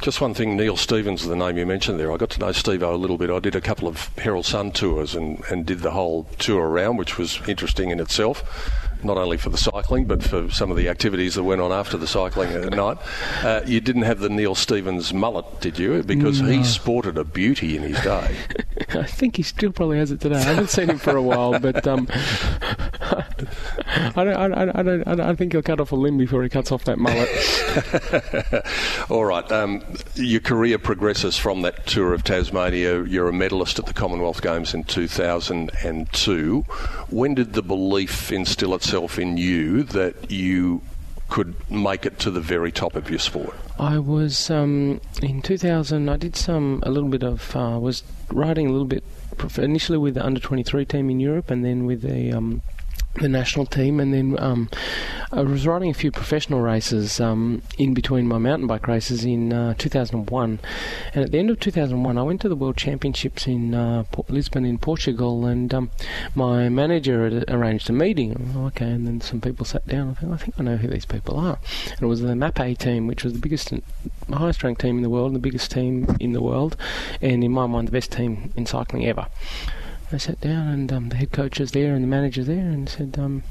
Just 0.00 0.20
one 0.20 0.34
thing, 0.34 0.56
Neil 0.56 0.76
Stephens, 0.76 1.26
the 1.26 1.36
name 1.36 1.56
you 1.56 1.66
mentioned 1.66 1.98
there. 1.98 2.12
I 2.12 2.16
got 2.16 2.30
to 2.30 2.40
know 2.40 2.52
Steve 2.52 2.82
a 2.82 2.94
little 2.94 3.18
bit. 3.18 3.30
I 3.30 3.38
did 3.38 3.56
a 3.56 3.60
couple 3.60 3.88
of 3.88 4.10
Herald 4.18 4.46
Sun 4.46 4.72
tours 4.72 5.14
and, 5.14 5.42
and 5.50 5.64
did 5.64 5.80
the 5.80 5.92
whole 5.92 6.24
tour 6.38 6.68
around, 6.68 6.96
which 6.96 7.18
was 7.18 7.40
interesting 7.48 7.90
in 7.90 8.00
itself 8.00 8.83
not 9.04 9.16
only 9.16 9.36
for 9.36 9.50
the 9.50 9.58
cycling 9.58 10.06
but 10.06 10.22
for 10.22 10.50
some 10.50 10.70
of 10.70 10.76
the 10.76 10.88
activities 10.88 11.34
that 11.34 11.42
went 11.42 11.60
on 11.60 11.72
after 11.72 11.96
the 11.96 12.06
cycling 12.06 12.52
at 12.52 12.72
night. 12.72 12.98
Uh, 13.42 13.62
you 13.66 13.80
didn't 13.80 14.02
have 14.02 14.20
the 14.20 14.28
Neil 14.28 14.54
Stephens 14.54 15.12
mullet, 15.12 15.60
did 15.60 15.78
you? 15.78 16.02
Because 16.02 16.40
no. 16.40 16.48
he 16.48 16.64
sported 16.64 17.18
a 17.18 17.24
beauty 17.24 17.76
in 17.76 17.82
his 17.82 18.00
day. 18.02 18.36
I 18.90 19.04
think 19.04 19.36
he 19.36 19.42
still 19.42 19.72
probably 19.72 19.98
has 19.98 20.10
it 20.10 20.20
today. 20.20 20.36
I 20.36 20.42
haven't 20.42 20.70
seen 20.70 20.90
him 20.90 20.98
for 20.98 21.16
a 21.16 21.22
while, 21.22 21.58
but 21.58 21.86
um, 21.86 22.08
I 22.10 24.24
don't, 24.24 24.54
I, 24.54 24.82
don't, 24.82 25.06
I, 25.06 25.14
don't, 25.14 25.36
think 25.36 25.52
he'll 25.52 25.62
cut 25.62 25.80
off 25.80 25.92
a 25.92 25.96
limb 25.96 26.16
before 26.16 26.42
he 26.42 26.48
cuts 26.48 26.72
off 26.72 26.84
that 26.84 26.98
mullet. 26.98 27.28
All 29.10 29.24
right. 29.24 29.50
Um, 29.50 29.82
your 30.14 30.40
career 30.40 30.78
progresses 30.78 31.36
from 31.36 31.62
that 31.62 31.86
tour 31.86 32.14
of 32.14 32.24
Tasmania. 32.24 33.04
You're 33.04 33.28
a 33.28 33.32
medalist 33.32 33.78
at 33.78 33.86
the 33.86 33.92
Commonwealth 33.92 34.42
Games 34.42 34.74
in 34.74 34.84
2002. 34.84 36.60
When 37.10 37.34
did 37.34 37.52
the 37.52 37.62
belief 37.62 38.32
instill 38.32 38.74
itself 38.74 38.93
in 38.94 39.36
you 39.36 39.82
that 39.82 40.30
you 40.30 40.80
could 41.28 41.54
make 41.70 42.06
it 42.06 42.18
to 42.20 42.30
the 42.30 42.40
very 42.40 42.70
top 42.70 42.94
of 42.94 43.10
your 43.10 43.18
sport? 43.18 43.56
I 43.78 43.98
was 43.98 44.50
um, 44.50 45.00
in 45.22 45.42
2000. 45.42 46.08
I 46.08 46.16
did 46.16 46.36
some 46.36 46.80
a 46.84 46.90
little 46.90 47.08
bit 47.08 47.22
of 47.22 47.56
uh, 47.56 47.78
was 47.80 48.04
riding 48.30 48.68
a 48.68 48.70
little 48.70 48.86
bit 48.86 49.02
initially 49.58 49.98
with 49.98 50.14
the 50.14 50.24
under 50.24 50.40
23 50.40 50.84
team 50.84 51.10
in 51.10 51.20
Europe, 51.20 51.50
and 51.50 51.64
then 51.64 51.86
with 51.86 52.02
the 52.02 52.32
um, 52.32 52.62
the 53.14 53.28
national 53.28 53.66
team, 53.66 54.00
and 54.00 54.12
then 54.12 54.36
um, 54.38 54.68
I 55.32 55.42
was 55.42 55.66
riding 55.66 55.90
a 55.90 55.94
few 55.94 56.10
professional 56.10 56.60
races 56.60 57.20
um, 57.20 57.62
in 57.78 57.94
between 57.94 58.26
my 58.26 58.38
mountain 58.38 58.66
bike 58.66 58.86
races 58.86 59.24
in 59.24 59.52
uh, 59.52 59.74
2001. 59.78 60.58
And 61.12 61.24
at 61.24 61.30
the 61.30 61.38
end 61.38 61.50
of 61.50 61.60
2001, 61.60 62.18
I 62.18 62.22
went 62.22 62.40
to 62.42 62.48
the 62.48 62.56
World 62.56 62.76
Championships 62.76 63.46
in 63.46 63.74
uh, 63.74 64.04
Lisbon 64.28 64.64
in 64.64 64.78
Portugal, 64.78 65.46
and 65.46 65.72
um, 65.72 65.90
my 66.34 66.68
manager 66.68 67.28
had 67.28 67.44
arranged 67.48 67.88
a 67.88 67.92
meeting. 67.92 68.54
okay, 68.56 68.90
and 68.90 69.06
then 69.06 69.20
some 69.20 69.40
people 69.40 69.64
sat 69.64 69.86
down. 69.86 70.10
I 70.10 70.14
think 70.14 70.32
I 70.32 70.36
think 70.36 70.54
I 70.58 70.62
know 70.62 70.76
who 70.76 70.88
these 70.88 71.06
people 71.06 71.38
are. 71.38 71.58
And 71.90 72.02
it 72.02 72.06
was 72.06 72.20
the 72.20 72.28
Mapei 72.28 72.76
team, 72.76 73.06
which 73.06 73.24
was 73.24 73.32
the 73.32 73.38
biggest, 73.38 73.72
and 73.72 73.82
highest 74.32 74.62
ranked 74.62 74.80
team 74.80 74.96
in 74.96 75.02
the 75.02 75.10
world, 75.10 75.28
and 75.28 75.36
the 75.36 75.40
biggest 75.40 75.70
team 75.70 76.16
in 76.20 76.32
the 76.32 76.42
world, 76.42 76.76
and 77.20 77.44
in 77.44 77.52
my 77.52 77.66
mind, 77.66 77.88
the 77.88 77.92
best 77.92 78.12
team 78.12 78.52
in 78.56 78.66
cycling 78.66 79.06
ever. 79.06 79.26
I 80.12 80.18
sat 80.18 80.40
down 80.40 80.68
and 80.68 80.92
um, 80.92 81.08
the 81.08 81.16
head 81.16 81.32
coach 81.32 81.60
is 81.60 81.72
there 81.72 81.94
and 81.94 82.04
the 82.04 82.08
manager 82.08 82.44
there 82.44 82.68
and 82.68 82.88
said, 82.88 83.16
um, 83.18 83.42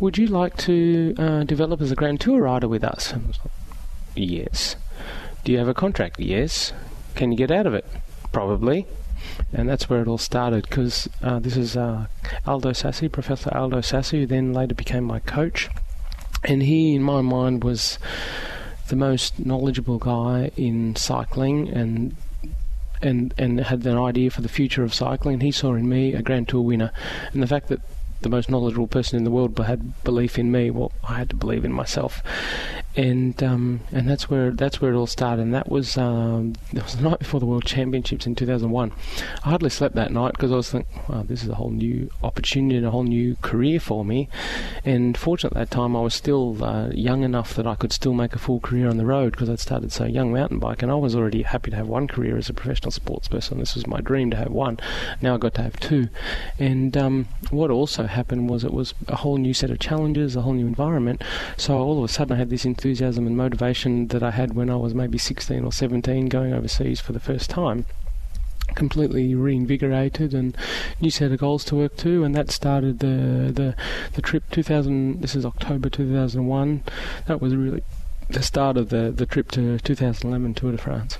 "Would 0.00 0.18
you 0.18 0.26
like 0.26 0.56
to 0.58 1.14
uh, 1.18 1.44
develop 1.44 1.80
as 1.80 1.90
a 1.90 1.94
Grand 1.94 2.20
Tour 2.20 2.42
rider 2.42 2.68
with 2.68 2.82
us?" 2.84 3.12
And 3.12 3.24
I 3.24 3.26
was 3.28 3.38
like, 3.44 3.52
"Yes." 4.14 4.76
Do 5.46 5.52
you 5.52 5.58
have 5.58 5.68
a 5.68 5.74
contract? 5.74 6.18
Yes. 6.18 6.72
Can 7.14 7.30
you 7.30 7.38
get 7.38 7.52
out 7.52 7.66
of 7.66 7.74
it? 7.74 7.86
Probably. 8.32 8.84
And 9.52 9.68
that's 9.68 9.88
where 9.88 10.02
it 10.02 10.08
all 10.08 10.18
started 10.18 10.68
because 10.68 11.08
uh, 11.22 11.38
this 11.38 11.56
is 11.56 11.76
uh, 11.76 12.06
Aldo 12.44 12.70
Sassi, 12.72 13.10
Professor 13.10 13.56
Aldo 13.56 13.80
Sassi, 13.80 14.18
who 14.18 14.26
then 14.26 14.52
later 14.52 14.74
became 14.74 15.04
my 15.04 15.20
coach. 15.20 15.68
And 16.42 16.64
he, 16.64 16.96
in 16.96 17.02
my 17.02 17.20
mind, 17.20 17.62
was 17.62 18.00
the 18.88 18.96
most 18.96 19.38
knowledgeable 19.38 19.98
guy 19.98 20.50
in 20.56 20.96
cycling 20.96 21.68
and 21.68 22.16
and 23.02 23.34
and 23.38 23.60
had 23.60 23.86
an 23.86 23.98
idea 23.98 24.30
for 24.30 24.42
the 24.42 24.48
future 24.48 24.82
of 24.82 24.94
cycling. 24.94 25.40
He 25.40 25.52
saw 25.52 25.74
in 25.74 25.88
me 25.88 26.14
a 26.14 26.22
Grand 26.22 26.48
Tour 26.48 26.62
winner, 26.62 26.92
and 27.32 27.42
the 27.42 27.46
fact 27.46 27.68
that 27.68 27.80
the 28.22 28.28
most 28.28 28.50
knowledgeable 28.50 28.86
person 28.86 29.18
in 29.18 29.24
the 29.24 29.30
world 29.30 29.58
had 29.58 30.02
belief 30.02 30.38
in 30.38 30.50
me. 30.50 30.70
Well, 30.70 30.92
I 31.08 31.18
had 31.18 31.30
to 31.30 31.36
believe 31.36 31.64
in 31.64 31.72
myself, 31.72 32.22
and 32.96 33.42
um, 33.42 33.80
and 33.92 34.08
that's 34.08 34.30
where 34.30 34.50
that's 34.50 34.80
where 34.80 34.92
it 34.92 34.96
all 34.96 35.06
started. 35.06 35.42
And 35.42 35.54
that 35.54 35.68
was 35.68 35.98
um, 35.98 36.54
that 36.72 36.84
was 36.84 36.96
the 36.96 37.08
night 37.08 37.18
before 37.18 37.40
the 37.40 37.46
World 37.46 37.66
Championships 37.66 38.26
in 38.26 38.34
2001. 38.34 38.92
I 39.44 39.48
hardly 39.48 39.68
slept 39.70 39.94
that 39.96 40.10
night 40.10 40.32
because 40.32 40.50
I 40.50 40.56
was 40.56 40.70
thinking, 40.70 41.02
wow, 41.08 41.22
this 41.22 41.42
is 41.42 41.48
a 41.50 41.54
whole 41.54 41.70
new 41.70 42.10
opportunity 42.22 42.76
and 42.76 42.86
a 42.86 42.90
whole 42.90 43.04
new 43.04 43.36
career 43.42 43.78
for 43.80 44.04
me. 44.04 44.28
And 44.84 45.16
fortunately, 45.16 45.60
at 45.60 45.70
that 45.70 45.74
time 45.74 45.94
I 45.94 46.00
was 46.00 46.14
still 46.14 46.64
uh, 46.64 46.88
young 46.90 47.22
enough 47.22 47.54
that 47.54 47.66
I 47.66 47.74
could 47.74 47.92
still 47.92 48.14
make 48.14 48.34
a 48.34 48.38
full 48.38 48.60
career 48.60 48.88
on 48.88 48.96
the 48.96 49.06
road 49.06 49.32
because 49.32 49.50
I'd 49.50 49.60
started 49.60 49.92
so 49.92 50.04
young 50.04 50.32
mountain 50.32 50.58
bike, 50.58 50.82
and 50.82 50.90
I 50.90 50.94
was 50.94 51.14
already 51.14 51.42
happy 51.42 51.70
to 51.70 51.76
have 51.76 51.88
one 51.88 52.08
career 52.08 52.38
as 52.38 52.48
a 52.48 52.54
professional 52.54 52.90
sports 52.90 53.28
person. 53.28 53.58
This 53.58 53.74
was 53.74 53.86
my 53.86 54.00
dream 54.00 54.30
to 54.30 54.36
have 54.38 54.50
one. 54.50 54.78
Now 55.20 55.34
I 55.34 55.38
got 55.38 55.54
to 55.54 55.62
have 55.62 55.78
two, 55.78 56.08
and 56.58 56.96
um, 56.96 57.28
what 57.50 57.70
also 57.70 58.04
happened 58.04 58.48
was 58.48 58.64
it 58.64 58.72
was 58.72 58.94
a 59.08 59.16
whole 59.16 59.36
new 59.36 59.52
set 59.52 59.70
of 59.70 59.78
challenges, 59.78 60.34
a 60.34 60.40
whole 60.40 60.54
new 60.54 60.66
environment. 60.66 61.22
So 61.58 61.76
all 61.76 61.98
of 61.98 62.04
a 62.04 62.08
sudden 62.08 62.34
I 62.34 62.38
had 62.38 62.50
this 62.50 62.64
enthusiasm 62.86 63.26
and 63.26 63.36
motivation 63.36 64.06
that 64.08 64.22
I 64.22 64.30
had 64.30 64.54
when 64.54 64.70
I 64.70 64.76
was 64.76 64.94
maybe 64.94 65.18
16 65.18 65.64
or 65.64 65.72
17 65.72 66.28
going 66.28 66.52
overseas 66.52 67.00
for 67.00 67.12
the 67.12 67.18
first 67.18 67.50
time 67.50 67.84
completely 68.76 69.34
reinvigorated 69.34 70.32
and 70.32 70.56
new 71.00 71.10
set 71.10 71.32
of 71.32 71.38
goals 71.38 71.64
to 71.64 71.74
work 71.74 71.96
to 71.96 72.22
and 72.22 72.34
that 72.36 72.50
started 72.50 73.00
the 73.00 73.50
the 73.52 73.74
the 74.12 74.22
trip 74.22 74.44
2000 74.52 75.20
this 75.20 75.34
is 75.34 75.44
October 75.44 75.88
2001 75.88 76.84
that 77.26 77.40
was 77.40 77.56
really 77.56 77.82
the 78.28 78.42
start 78.42 78.76
of 78.76 78.90
the 78.90 79.10
the 79.10 79.26
trip 79.26 79.50
to 79.50 79.78
2011 79.80 80.54
Tour 80.54 80.72
de 80.72 80.78
France 80.78 81.18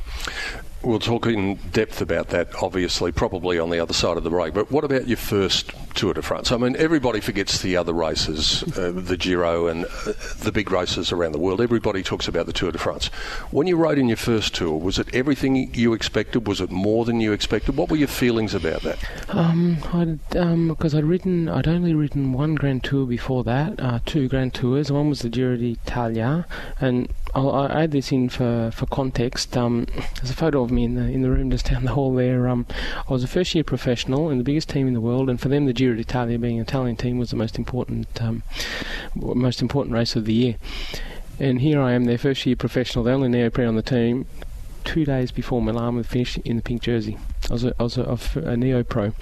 We'll 0.87 1.01
talk 1.01 1.27
in 1.27 1.57
depth 1.73 2.01
about 2.01 2.29
that, 2.29 2.63
obviously, 2.63 3.11
probably 3.11 3.59
on 3.59 3.71
the 3.71 3.81
other 3.81 3.93
side 3.93 4.17
of 4.17 4.23
the 4.23 4.31
break. 4.31 4.55
But 4.55 4.71
what 4.71 4.85
about 4.85 5.09
your 5.09 5.17
first 5.17 5.73
Tour 5.97 6.15
de 6.15 6.23
France? 6.23 6.53
I 6.53 6.59
mean, 6.59 6.77
everybody 6.77 7.19
forgets 7.19 7.61
the 7.61 7.77
other 7.77 7.93
races, 7.93 8.63
uh, 8.79 8.93
the 8.95 9.17
Giro 9.17 9.67
and 9.67 9.85
uh, 9.85 10.13
the 10.39 10.53
big 10.53 10.71
races 10.71 11.11
around 11.11 11.33
the 11.33 11.41
world. 11.41 11.61
Everybody 11.61 12.05
talks 12.05 12.29
about 12.29 12.47
the 12.47 12.53
Tour 12.53 12.71
de 12.71 12.79
France. 12.79 13.09
When 13.51 13.67
you 13.67 13.77
rode 13.77 13.99
in 13.99 14.07
your 14.07 14.17
first 14.17 14.55
tour, 14.55 14.79
was 14.79 15.01
it 15.01 15.13
everything 15.13 15.75
you 15.75 15.93
expected? 15.93 16.47
Was 16.47 16.61
it 16.61 16.71
more 16.71 17.05
than 17.05 17.21
you 17.21 17.33
expected? 17.33 17.77
What 17.77 17.91
were 17.91 17.97
your 17.97 18.07
feelings 18.07 18.55
about 18.55 18.83
that? 18.83 18.99
Um, 19.29 19.79
I'd, 19.93 20.37
um, 20.37 20.69
because 20.69 20.95
I'd 20.95 21.03
I'd 21.05 21.67
only 21.67 21.95
ridden 21.95 22.33
one 22.33 22.55
Grand 22.55 22.85
Tour 22.85 23.07
before 23.07 23.43
that, 23.43 23.81
uh, 23.81 23.99
two 24.07 24.29
Grand 24.29 24.55
Tours. 24.55 24.93
One 24.93 25.09
was 25.09 25.23
the 25.23 25.31
Giro 25.31 25.57
d'Italia, 25.57 26.47
and 26.81 27.09
I'll, 27.35 27.51
I'll, 27.51 27.73
add 27.73 27.91
this 27.91 28.13
in 28.13 28.29
for, 28.29 28.71
for 28.73 28.87
context. 28.87 29.57
Um, 29.57 29.87
there's 30.17 30.31
a 30.31 30.35
photo 30.35 30.63
of 30.63 30.71
me 30.77 30.85
in 30.85 30.95
the 30.95 31.03
in 31.03 31.23
the 31.23 31.31
room 31.31 31.51
just 31.51 31.69
down 31.71 31.85
the 31.85 31.93
hall 31.93 32.15
there. 32.15 32.47
Um, 32.47 32.67
I 33.09 33.13
was 33.13 33.25
a 33.25 33.29
first 33.29 33.55
year 33.55 33.65
professional 33.65 34.31
in 34.31 34.39
the 34.39 34.45
biggest 34.45 34.69
team 34.69 34.87
in 34.87 34.95
the 34.95 35.01
world, 35.01 35.29
and 35.29 35.41
for 35.41 35.49
them, 35.49 35.67
the 35.67 35.73
Giro 35.73 35.97
d'Italia, 35.97 36.39
being 36.39 36.59
an 36.59 36.63
Italian 36.63 36.97
team, 36.97 37.19
was 37.19 37.31
the 37.31 37.37
most 37.37 37.59
important 37.59 38.23
um, 38.23 38.45
most 39.17 39.61
important 39.61 39.95
race 39.95 40.15
of 40.15 40.25
the 40.25 40.33
year. 40.33 40.57
And 41.39 41.61
here 41.61 41.81
I 41.81 41.93
am, 41.93 42.05
their 42.05 42.19
first 42.19 42.47
year 42.47 42.57
professional, 42.57 43.05
the 43.05 43.13
only 43.13 43.29
neoprene 43.29 43.69
on 43.69 43.77
the 43.77 43.83
team. 43.83 44.27
Two 44.85 45.05
days 45.05 45.33
before 45.33 45.61
Milan 45.61 45.97
would 45.97 46.07
finish 46.07 46.39
in 46.39 46.57
the 46.57 46.63
pink 46.63 46.81
jersey, 46.81 47.19
I 47.51 47.53
was 47.55 47.65
a, 47.65 47.75
I 47.81 47.83
was 47.83 47.97
a, 47.99 48.19
a 48.37 48.57
neo 48.57 48.85
pro, 48.85 49.13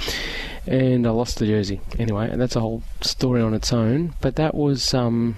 and 0.67 1.07
I 1.07 1.11
lost 1.11 1.39
the 1.39 1.47
jersey. 1.47 1.81
Anyway, 1.99 2.31
that's 2.37 2.55
a 2.55 2.61
whole 2.61 2.83
story 3.01 3.41
on 3.41 3.55
its 3.55 3.73
own. 3.73 4.13
But 4.21 4.37
that 4.37 4.55
was 4.55 4.93
um, 4.93 5.37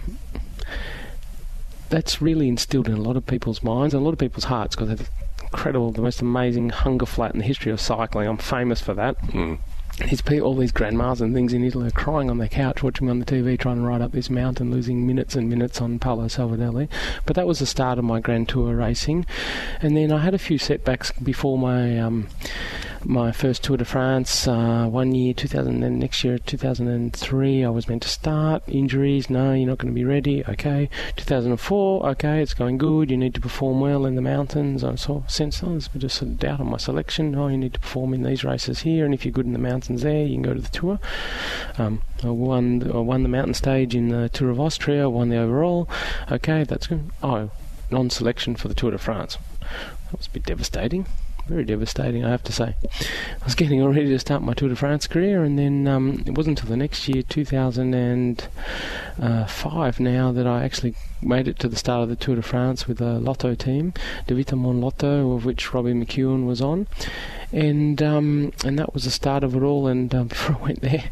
that's 1.88 2.20
really 2.20 2.48
instilled 2.48 2.88
in 2.88 2.94
a 2.94 3.00
lot 3.00 3.16
of 3.16 3.26
people's 3.26 3.62
minds 3.62 3.94
and 3.94 4.02
a 4.02 4.04
lot 4.04 4.12
of 4.12 4.18
people's 4.18 4.44
hearts 4.44 4.74
because 4.74 5.08
incredible, 5.56 5.90
the 5.90 6.02
most 6.02 6.20
amazing 6.20 6.68
hunger 6.68 7.06
flat 7.06 7.32
in 7.32 7.38
the 7.38 7.44
history 7.44 7.72
of 7.72 7.80
cycling. 7.80 8.28
I'm 8.28 8.36
famous 8.36 8.78
for 8.78 8.92
that. 8.92 9.18
Mm. 9.28 9.58
These 10.10 10.20
people, 10.20 10.48
all 10.48 10.54
these 10.54 10.70
grandmas 10.70 11.22
and 11.22 11.32
things 11.32 11.54
in 11.54 11.64
Italy 11.64 11.88
are 11.88 11.92
crying 11.92 12.28
on 12.28 12.36
their 12.36 12.48
couch 12.48 12.82
watching 12.82 13.06
me 13.06 13.10
on 13.10 13.20
the 13.20 13.24
TV 13.24 13.58
trying 13.58 13.76
to 13.76 13.82
ride 13.82 14.02
up 14.02 14.12
this 14.12 14.28
mountain, 14.28 14.70
losing 14.70 15.06
minutes 15.06 15.34
and 15.34 15.48
minutes 15.48 15.80
on 15.80 15.98
Paolo 15.98 16.26
Savoldelli. 16.26 16.90
But 17.24 17.36
that 17.36 17.46
was 17.46 17.60
the 17.60 17.66
start 17.66 17.98
of 17.98 18.04
my 18.04 18.20
Grand 18.20 18.50
Tour 18.50 18.76
racing. 18.76 19.24
And 19.80 19.96
then 19.96 20.12
I 20.12 20.18
had 20.18 20.34
a 20.34 20.38
few 20.38 20.58
setbacks 20.58 21.10
before 21.12 21.56
my 21.56 21.98
um, 21.98 22.28
my 23.08 23.30
first 23.30 23.62
Tour 23.62 23.76
de 23.76 23.84
France. 23.84 24.48
Uh, 24.48 24.86
one 24.86 25.14
year, 25.14 25.32
2000, 25.32 25.80
then 25.80 25.98
next 25.98 26.24
year, 26.24 26.38
2003, 26.38 27.64
I 27.64 27.70
was 27.70 27.88
meant 27.88 28.02
to 28.02 28.08
start. 28.08 28.62
Injuries, 28.66 29.30
no, 29.30 29.52
you're 29.52 29.68
not 29.68 29.78
going 29.78 29.92
to 29.92 29.94
be 29.94 30.04
ready. 30.04 30.44
Okay. 30.46 30.90
2004, 31.16 32.08
okay, 32.10 32.42
it's 32.42 32.54
going 32.54 32.78
good. 32.78 33.10
You 33.10 33.16
need 33.16 33.34
to 33.34 33.40
perform 33.40 33.80
well 33.80 34.06
in 34.06 34.16
the 34.16 34.22
mountains. 34.22 34.82
I 34.82 34.96
saw 34.96 35.24
sense 35.26 35.62
was 35.62 35.88
just 35.96 36.20
a 36.22 36.24
doubt 36.24 36.60
on 36.60 36.70
my 36.70 36.76
selection. 36.76 37.34
Oh, 37.36 37.48
you 37.48 37.56
need 37.56 37.74
to 37.74 37.80
perform 37.80 38.12
in 38.12 38.22
these 38.22 38.44
races 38.44 38.80
here, 38.80 39.04
and 39.04 39.14
if 39.14 39.24
you're 39.24 39.32
good 39.32 39.46
in 39.46 39.52
the 39.52 39.58
mountains 39.58 40.02
there, 40.02 40.26
you 40.26 40.34
can 40.34 40.42
go 40.42 40.54
to 40.54 40.60
the 40.60 40.68
Tour. 40.68 40.98
Um, 41.78 42.02
I 42.24 42.28
won, 42.28 42.90
I 42.92 42.98
won 42.98 43.22
the 43.22 43.28
mountain 43.28 43.54
stage 43.54 43.94
in 43.94 44.08
the 44.08 44.28
Tour 44.28 44.50
of 44.50 44.60
Austria. 44.60 45.08
Won 45.08 45.28
the 45.28 45.36
overall. 45.36 45.88
Okay, 46.30 46.64
that's 46.64 46.88
good. 46.88 47.10
Oh, 47.22 47.50
non-selection 47.90 48.56
for 48.56 48.68
the 48.68 48.74
Tour 48.74 48.90
de 48.90 48.98
France. 48.98 49.38
That 50.10 50.18
was 50.18 50.26
a 50.26 50.30
bit 50.30 50.44
devastating 50.44 51.06
very 51.46 51.64
devastating, 51.64 52.24
I 52.24 52.30
have 52.30 52.42
to 52.44 52.52
say. 52.52 52.74
I 52.84 53.44
was 53.44 53.54
getting 53.54 53.80
all 53.80 53.90
ready 53.90 54.08
to 54.08 54.18
start 54.18 54.42
my 54.42 54.52
Tour 54.52 54.68
de 54.68 54.76
France 54.76 55.06
career, 55.06 55.44
and 55.44 55.58
then 55.58 55.86
um, 55.86 56.22
it 56.26 56.36
wasn't 56.36 56.58
until 56.58 56.70
the 56.70 56.76
next 56.76 57.08
year, 57.08 57.22
2005 57.22 60.00
now, 60.00 60.32
that 60.32 60.46
I 60.46 60.64
actually 60.64 60.94
made 61.22 61.48
it 61.48 61.58
to 61.60 61.68
the 61.68 61.76
start 61.76 62.02
of 62.02 62.08
the 62.08 62.16
Tour 62.16 62.36
de 62.36 62.42
France 62.42 62.88
with 62.88 63.00
a 63.00 63.18
Lotto 63.18 63.54
team, 63.54 63.94
Davitamon 64.26 64.82
Lotto, 64.82 65.32
of 65.32 65.44
which 65.44 65.72
Robbie 65.72 65.94
McEwen 65.94 66.46
was 66.46 66.60
on. 66.60 66.86
And 67.52 68.02
um, 68.02 68.52
and 68.64 68.78
that 68.78 68.92
was 68.92 69.04
the 69.04 69.10
start 69.10 69.44
of 69.44 69.54
it 69.54 69.62
all. 69.62 69.86
And 69.86 70.12
um, 70.14 70.28
before 70.28 70.56
I 70.56 70.62
went 70.62 70.80
there, 70.80 71.10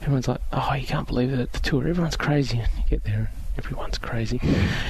everyone's 0.00 0.28
like, 0.28 0.40
"Oh, 0.52 0.74
you 0.74 0.86
can't 0.86 1.06
believe 1.06 1.32
it! 1.32 1.52
The 1.52 1.60
tour, 1.60 1.86
everyone's 1.86 2.16
crazy." 2.16 2.58
And 2.58 2.68
you 2.76 2.84
get 2.88 3.04
there, 3.04 3.30
everyone's 3.58 3.98
crazy. 3.98 4.40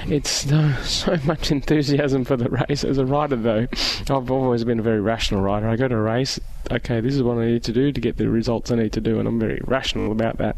It's 0.07 0.51
uh, 0.53 0.77
so 0.83 1.17
much 1.25 1.51
enthusiasm 1.51 2.25
for 2.25 2.37
the 2.37 2.49
race. 2.49 2.85
As 2.85 2.99
a 2.99 3.07
rider, 3.07 3.37
though, 3.37 3.67
I've 4.11 4.31
always 4.31 4.65
been 4.65 4.79
a 4.79 4.83
very 4.83 5.01
rational 5.01 5.41
rider. 5.41 5.69
I 5.69 5.77
go 5.77 5.89
to 5.89 5.95
a 5.95 6.01
race, 6.01 6.39
okay, 6.71 7.01
this 7.01 7.15
is 7.15 7.23
what 7.23 7.39
I 7.39 7.47
need 7.47 7.65
to 7.65 7.73
do 7.73 7.93
to 7.93 8.01
get 8.01 8.19
the 8.19 8.29
results 8.29 8.71
I 8.71 8.77
need 8.77 8.93
to 8.93 9.01
do, 9.01 9.19
and 9.19 9.27
I'm 9.27 9.41
very 9.41 9.61
rational 9.65 10.13
about 10.13 10.39
that. 10.39 10.57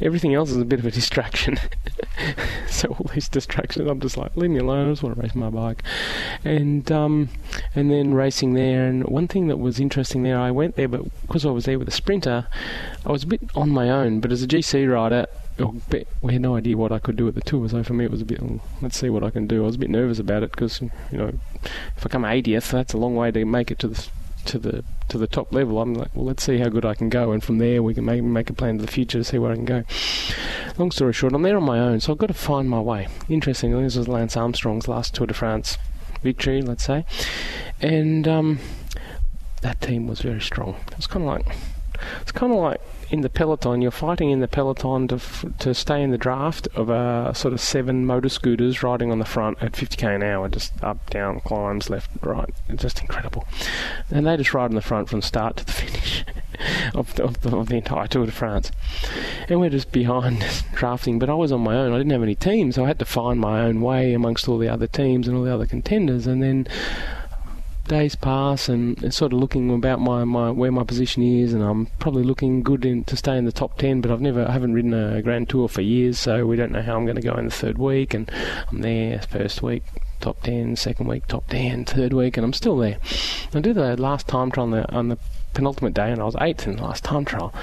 Everything 0.00 0.34
else 0.34 0.50
is 0.50 0.56
a 0.56 0.64
bit 0.64 0.80
of 0.80 0.86
a 0.86 0.90
distraction. 0.90 1.58
so 2.68 2.88
all 2.88 3.10
these 3.14 3.28
distractions, 3.28 3.88
I'm 3.88 4.00
just 4.00 4.16
like, 4.16 4.36
leave 4.36 4.50
me 4.50 4.58
alone. 4.58 4.88
I 4.88 4.92
just 4.92 5.02
want 5.02 5.16
to 5.16 5.22
race 5.22 5.34
my 5.34 5.50
bike, 5.50 5.82
and 6.44 6.90
um, 6.90 7.28
and 7.74 7.90
then 7.90 8.14
racing 8.14 8.54
there. 8.54 8.86
And 8.86 9.04
one 9.04 9.28
thing 9.28 9.46
that 9.48 9.58
was 9.58 9.78
interesting 9.78 10.22
there, 10.24 10.38
I 10.38 10.50
went 10.50 10.76
there, 10.76 10.88
but 10.88 11.02
because 11.22 11.46
I 11.46 11.50
was 11.50 11.64
there 11.66 11.78
with 11.78 11.88
a 11.88 11.92
sprinter, 11.92 12.48
I 13.06 13.12
was 13.12 13.22
a 13.22 13.26
bit 13.28 13.42
on 13.54 13.70
my 13.70 13.90
own. 13.90 14.20
But 14.20 14.32
as 14.32 14.42
a 14.42 14.48
GC 14.48 14.92
rider, 14.92 15.26
we 15.58 16.32
had 16.32 16.42
no 16.42 16.56
idea 16.56 16.76
what 16.76 16.92
I 16.92 16.98
could 16.98 17.16
do 17.16 17.28
at 17.28 17.34
the 17.34 17.40
tour. 17.40 17.68
So 17.68 17.82
for 17.82 17.94
me, 17.94 18.04
it 18.04 18.10
was 18.10 18.20
a 18.20 18.24
bit. 18.24 18.40
let's 18.82 18.98
see 18.98 19.10
what 19.10 19.22
I 19.22 19.30
can 19.30 19.46
do. 19.46 19.62
I 19.62 19.66
was 19.66 19.76
a 19.76 19.78
bit 19.78 19.90
nervous 19.90 20.18
about 20.18 20.42
it 20.42 20.50
because 20.50 20.80
you 20.80 20.90
know, 21.12 21.32
if 21.96 22.04
I 22.04 22.08
come 22.08 22.22
80th, 22.22 22.70
that's 22.70 22.92
a 22.92 22.98
long 22.98 23.14
way 23.14 23.30
to 23.30 23.44
make 23.44 23.70
it 23.70 23.78
to 23.80 23.88
the 23.88 24.08
to 24.46 24.58
the 24.58 24.84
to 25.08 25.18
the 25.18 25.26
top 25.26 25.52
level. 25.52 25.80
I'm 25.80 25.94
like, 25.94 26.14
well, 26.14 26.24
let's 26.24 26.42
see 26.42 26.58
how 26.58 26.68
good 26.68 26.84
I 26.84 26.94
can 26.94 27.08
go, 27.08 27.32
and 27.32 27.42
from 27.42 27.58
there 27.58 27.82
we 27.82 27.94
can 27.94 28.04
maybe 28.04 28.22
make 28.22 28.50
a 28.50 28.52
plan 28.52 28.78
for 28.78 28.86
the 28.86 28.90
future 28.90 29.18
to 29.18 29.24
see 29.24 29.38
where 29.38 29.52
I 29.52 29.56
can 29.56 29.64
go. 29.64 29.84
Long 30.76 30.90
story 30.90 31.12
short, 31.12 31.32
I'm 31.32 31.42
there 31.42 31.56
on 31.56 31.62
my 31.62 31.78
own, 31.78 32.00
so 32.00 32.12
I've 32.12 32.18
got 32.18 32.26
to 32.26 32.34
find 32.34 32.68
my 32.68 32.80
way. 32.80 33.08
Interestingly, 33.28 33.84
this 33.84 33.96
was 33.96 34.08
Lance 34.08 34.36
Armstrong's 34.36 34.88
last 34.88 35.14
Tour 35.14 35.26
de 35.26 35.34
France 35.34 35.78
victory, 36.22 36.62
let's 36.62 36.84
say, 36.84 37.04
and 37.80 38.26
um, 38.26 38.58
that 39.62 39.80
team 39.80 40.06
was 40.06 40.20
very 40.20 40.40
strong. 40.40 40.76
It 40.88 40.96
was 40.96 41.06
kind 41.06 41.24
of 41.24 41.28
like 41.28 41.56
it's 42.22 42.32
kind 42.32 42.52
of 42.52 42.58
like 42.58 42.80
in 43.10 43.20
the 43.20 43.28
peloton, 43.28 43.82
you're 43.82 43.90
fighting 43.90 44.30
in 44.30 44.40
the 44.40 44.48
peloton 44.48 45.08
to 45.08 45.16
f- 45.16 45.44
to 45.60 45.74
stay 45.74 46.02
in 46.02 46.10
the 46.10 46.18
draft 46.18 46.68
of 46.74 46.88
a 46.88 47.32
sort 47.34 47.54
of 47.54 47.60
seven 47.60 48.06
motor 48.06 48.28
scooters 48.28 48.82
riding 48.82 49.10
on 49.10 49.18
the 49.18 49.24
front 49.24 49.62
at 49.62 49.72
50k 49.72 50.16
an 50.16 50.22
hour, 50.22 50.48
just 50.48 50.72
up, 50.82 51.10
down, 51.10 51.40
climbs, 51.40 51.90
left, 51.90 52.10
right. 52.22 52.50
It's 52.68 52.82
just 52.82 53.00
incredible. 53.00 53.46
And 54.10 54.26
they 54.26 54.36
just 54.36 54.54
ride 54.54 54.70
in 54.70 54.76
the 54.76 54.82
front 54.82 55.08
from 55.08 55.22
start 55.22 55.56
to 55.58 55.64
the 55.64 55.72
finish 55.84 56.24
of, 56.94 57.14
the, 57.14 57.24
of, 57.24 57.40
the, 57.40 57.56
of 57.56 57.68
the 57.68 57.76
entire 57.76 58.06
Tour 58.06 58.26
de 58.26 58.32
France. 58.32 58.70
And 59.48 59.60
we're 59.60 59.70
just 59.70 59.92
behind 59.92 60.44
drafting, 60.74 61.18
but 61.18 61.30
I 61.30 61.34
was 61.34 61.52
on 61.52 61.60
my 61.60 61.76
own. 61.76 61.92
I 61.92 61.98
didn't 61.98 62.12
have 62.12 62.22
any 62.22 62.34
teams, 62.34 62.76
so 62.76 62.84
I 62.84 62.88
had 62.88 62.98
to 62.98 63.04
find 63.04 63.40
my 63.40 63.62
own 63.62 63.80
way 63.80 64.14
amongst 64.14 64.48
all 64.48 64.58
the 64.58 64.68
other 64.68 64.86
teams 64.86 65.28
and 65.28 65.36
all 65.36 65.44
the 65.44 65.54
other 65.54 65.66
contenders. 65.66 66.26
And 66.26 66.42
then 66.42 66.66
days 67.84 68.14
pass 68.14 68.68
and 68.68 69.12
sort 69.12 69.32
of 69.32 69.38
looking 69.38 69.72
about 69.72 70.00
my, 70.00 70.24
my 70.24 70.50
where 70.50 70.72
my 70.72 70.84
position 70.84 71.22
is 71.22 71.52
and 71.52 71.62
I'm 71.62 71.86
probably 71.98 72.24
looking 72.24 72.62
good 72.62 72.84
in, 72.84 73.04
to 73.04 73.16
stay 73.16 73.36
in 73.36 73.44
the 73.44 73.52
top 73.52 73.78
10 73.78 74.00
but 74.00 74.10
I've 74.10 74.20
never 74.20 74.46
I 74.46 74.52
haven't 74.52 74.72
ridden 74.72 74.94
a 74.94 75.20
grand 75.22 75.48
tour 75.48 75.68
for 75.68 75.82
years 75.82 76.18
so 76.18 76.46
we 76.46 76.56
don't 76.56 76.72
know 76.72 76.82
how 76.82 76.96
I'm 76.96 77.04
going 77.04 77.16
to 77.16 77.22
go 77.22 77.34
in 77.34 77.46
the 77.46 77.50
third 77.50 77.78
week 77.78 78.14
and 78.14 78.30
I'm 78.70 78.80
there 78.80 79.20
first 79.20 79.62
week 79.62 79.82
top 80.20 80.40
10 80.42 80.76
second 80.76 81.06
week 81.06 81.26
top 81.26 81.46
10 81.48 81.84
third 81.84 82.12
week 82.14 82.36
and 82.36 82.44
I'm 82.44 82.54
still 82.54 82.78
there. 82.78 82.98
I 83.52 83.60
did 83.60 83.76
the 83.76 83.96
last 84.00 84.26
time 84.26 84.50
trial 84.50 84.64
on 84.64 84.70
the, 84.70 84.90
on 84.90 85.08
the 85.08 85.18
penultimate 85.52 85.94
day 85.94 86.10
and 86.10 86.20
I 86.20 86.24
was 86.24 86.36
eighth 86.40 86.66
in 86.66 86.76
the 86.76 86.82
last 86.82 87.04
time 87.04 87.24
trial. 87.24 87.54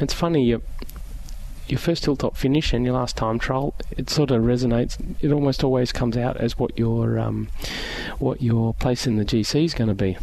It's 0.00 0.14
funny 0.14 0.44
you 0.44 0.62
your 1.68 1.78
first 1.78 2.04
hilltop 2.04 2.36
finish 2.36 2.72
and 2.72 2.84
your 2.84 2.94
last 2.94 3.16
time 3.16 3.38
trial, 3.38 3.74
it 3.96 4.10
sort 4.10 4.30
of 4.30 4.42
resonates. 4.42 4.98
It 5.20 5.32
almost 5.32 5.64
always 5.64 5.92
comes 5.92 6.16
out 6.16 6.36
as 6.36 6.58
what 6.58 6.78
your 6.78 7.18
um, 7.18 7.48
what 8.18 8.42
your 8.42 8.74
place 8.74 9.06
in 9.06 9.16
the 9.16 9.24
GC 9.24 9.64
is 9.64 9.74
going 9.74 9.88
to 9.88 9.94
be. 9.94 10.16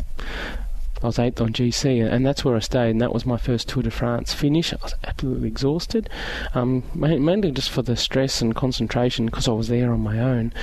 I 1.04 1.08
was 1.08 1.17
eighth 1.17 1.41
on 1.41 1.51
GC, 1.51 2.08
and 2.08 2.23
that's 2.23 2.45
where 2.45 2.56
I 2.56 2.60
stayed, 2.60 2.91
and 2.91 3.01
that 3.01 3.12
was 3.12 3.25
my 3.25 3.38
first 3.38 3.67
Tour 3.67 3.82
de 3.82 3.89
France 3.89 4.36
finish. 4.36 4.71
I 4.71 4.77
was 4.84 4.93
absolutely 5.04 5.47
exhausted, 5.47 6.08
um, 6.54 6.84
mainly 6.93 7.49
just 7.49 7.71
for 7.71 7.82
the 7.82 7.95
stress 7.95 8.39
and 8.39 8.56
concentration 8.56 9.25
because 9.25 9.47
I 9.47 9.51
was 9.54 9.67
there 9.67 9.91
on 9.91 10.01
my 10.01 10.19
own, 10.19 10.54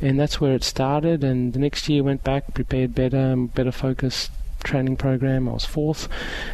and 0.00 0.18
that's 0.18 0.40
where 0.40 0.54
it 0.54 0.64
started. 0.64 1.22
And 1.22 1.52
the 1.52 1.60
next 1.60 1.88
year 1.88 2.02
went 2.02 2.24
back, 2.24 2.54
prepared 2.54 2.92
better, 2.92 3.36
better 3.36 3.70
focused, 3.70 4.32
training 4.64 4.96
program. 4.96 5.48
I 5.48 5.52
was 5.52 5.64
fourth. 5.64 6.08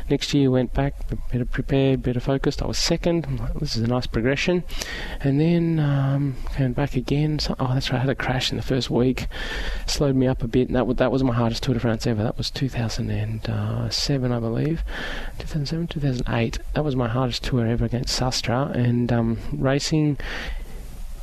Next 0.09 0.35
year, 0.35 0.51
went 0.51 0.75
back, 0.75 0.95
better 1.31 1.45
prepared, 1.45 2.03
better 2.03 2.21
focused. 2.21 2.63
I 2.63 2.67
was 2.67 2.79
second. 2.79 3.41
This 3.59 3.77
is 3.77 3.83
a 3.83 3.87
nice 3.87 4.07
progression. 4.07 4.65
And 5.21 5.41
then 5.41 5.79
um, 5.79 6.37
came 6.55 6.73
back 6.73 6.97
again. 6.97 7.39
So, 7.39 7.55
oh, 7.59 7.75
that's 7.75 7.91
right. 7.91 7.99
I 7.99 8.01
had 8.01 8.11
a 8.11 8.15
crash 8.15 8.51
in 8.51 8.57
the 8.57 8.63
first 8.63 8.91
week. 8.91 9.27
Slowed 9.87 10.17
me 10.17 10.27
up 10.27 10.43
a 10.43 10.49
bit. 10.49 10.69
And 10.69 10.77
that, 10.77 10.97
that 10.97 11.13
was 11.13 11.23
my 11.25 11.35
hardest 11.35 11.63
Tour 11.63 11.75
de 11.75 11.81
France 11.81 12.07
ever. 12.07 12.23
That 12.23 12.37
was 12.37 12.51
2007, 12.51 14.33
I 14.33 14.41
believe. 14.41 14.83
2007, 15.39 15.87
2008. 15.87 16.59
That 16.75 16.85
was 16.85 16.97
my 16.97 17.09
hardest 17.09 17.45
tour 17.45 17.67
ever 17.67 17.85
against 17.85 18.19
Sastre. 18.19 18.75
And 18.75 19.13
um, 19.13 19.39
racing 19.53 20.19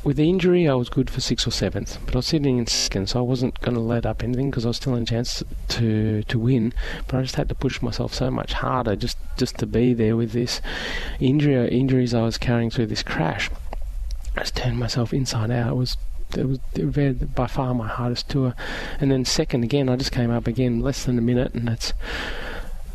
with 0.08 0.16
the 0.16 0.30
injury, 0.30 0.66
I 0.66 0.72
was 0.72 0.88
good 0.88 1.10
for 1.10 1.20
sixth 1.20 1.46
or 1.46 1.50
seventh, 1.50 1.98
but 2.06 2.14
I 2.14 2.18
was 2.20 2.26
sitting 2.28 2.56
in 2.56 2.66
second, 2.66 3.10
so 3.10 3.18
I 3.18 3.22
wasn't 3.22 3.60
going 3.60 3.74
to 3.74 3.80
let 3.80 4.06
up 4.06 4.24
anything 4.24 4.48
because 4.48 4.64
I 4.64 4.68
was 4.68 4.78
still 4.78 4.94
in 4.94 5.02
a 5.02 5.06
chance 5.06 5.44
to 5.68 6.22
to 6.22 6.38
win. 6.38 6.72
But 7.06 7.18
I 7.18 7.20
just 7.20 7.34
had 7.34 7.50
to 7.50 7.54
push 7.54 7.82
myself 7.82 8.14
so 8.14 8.30
much 8.30 8.54
harder 8.54 8.96
just 8.96 9.18
just 9.36 9.58
to 9.58 9.66
be 9.66 9.92
there 9.92 10.16
with 10.16 10.32
this 10.32 10.62
injury 11.20 11.68
injuries 11.68 12.14
I 12.14 12.22
was 12.22 12.38
carrying 12.38 12.70
through 12.70 12.86
this 12.86 13.02
crash. 13.02 13.50
I 14.34 14.40
just 14.40 14.56
turned 14.56 14.78
myself 14.78 15.12
inside 15.12 15.50
out. 15.50 15.72
It 15.72 15.76
was 15.76 15.98
it 16.34 16.46
was 16.46 16.58
by 17.34 17.46
far 17.46 17.74
my 17.74 17.88
hardest 17.88 18.30
tour, 18.30 18.54
and 18.98 19.10
then 19.10 19.26
second 19.26 19.62
again, 19.62 19.90
I 19.90 19.96
just 19.96 20.12
came 20.12 20.30
up 20.30 20.46
again 20.46 20.80
less 20.80 21.04
than 21.04 21.18
a 21.18 21.22
minute, 21.22 21.52
and 21.52 21.68
that's 21.68 21.92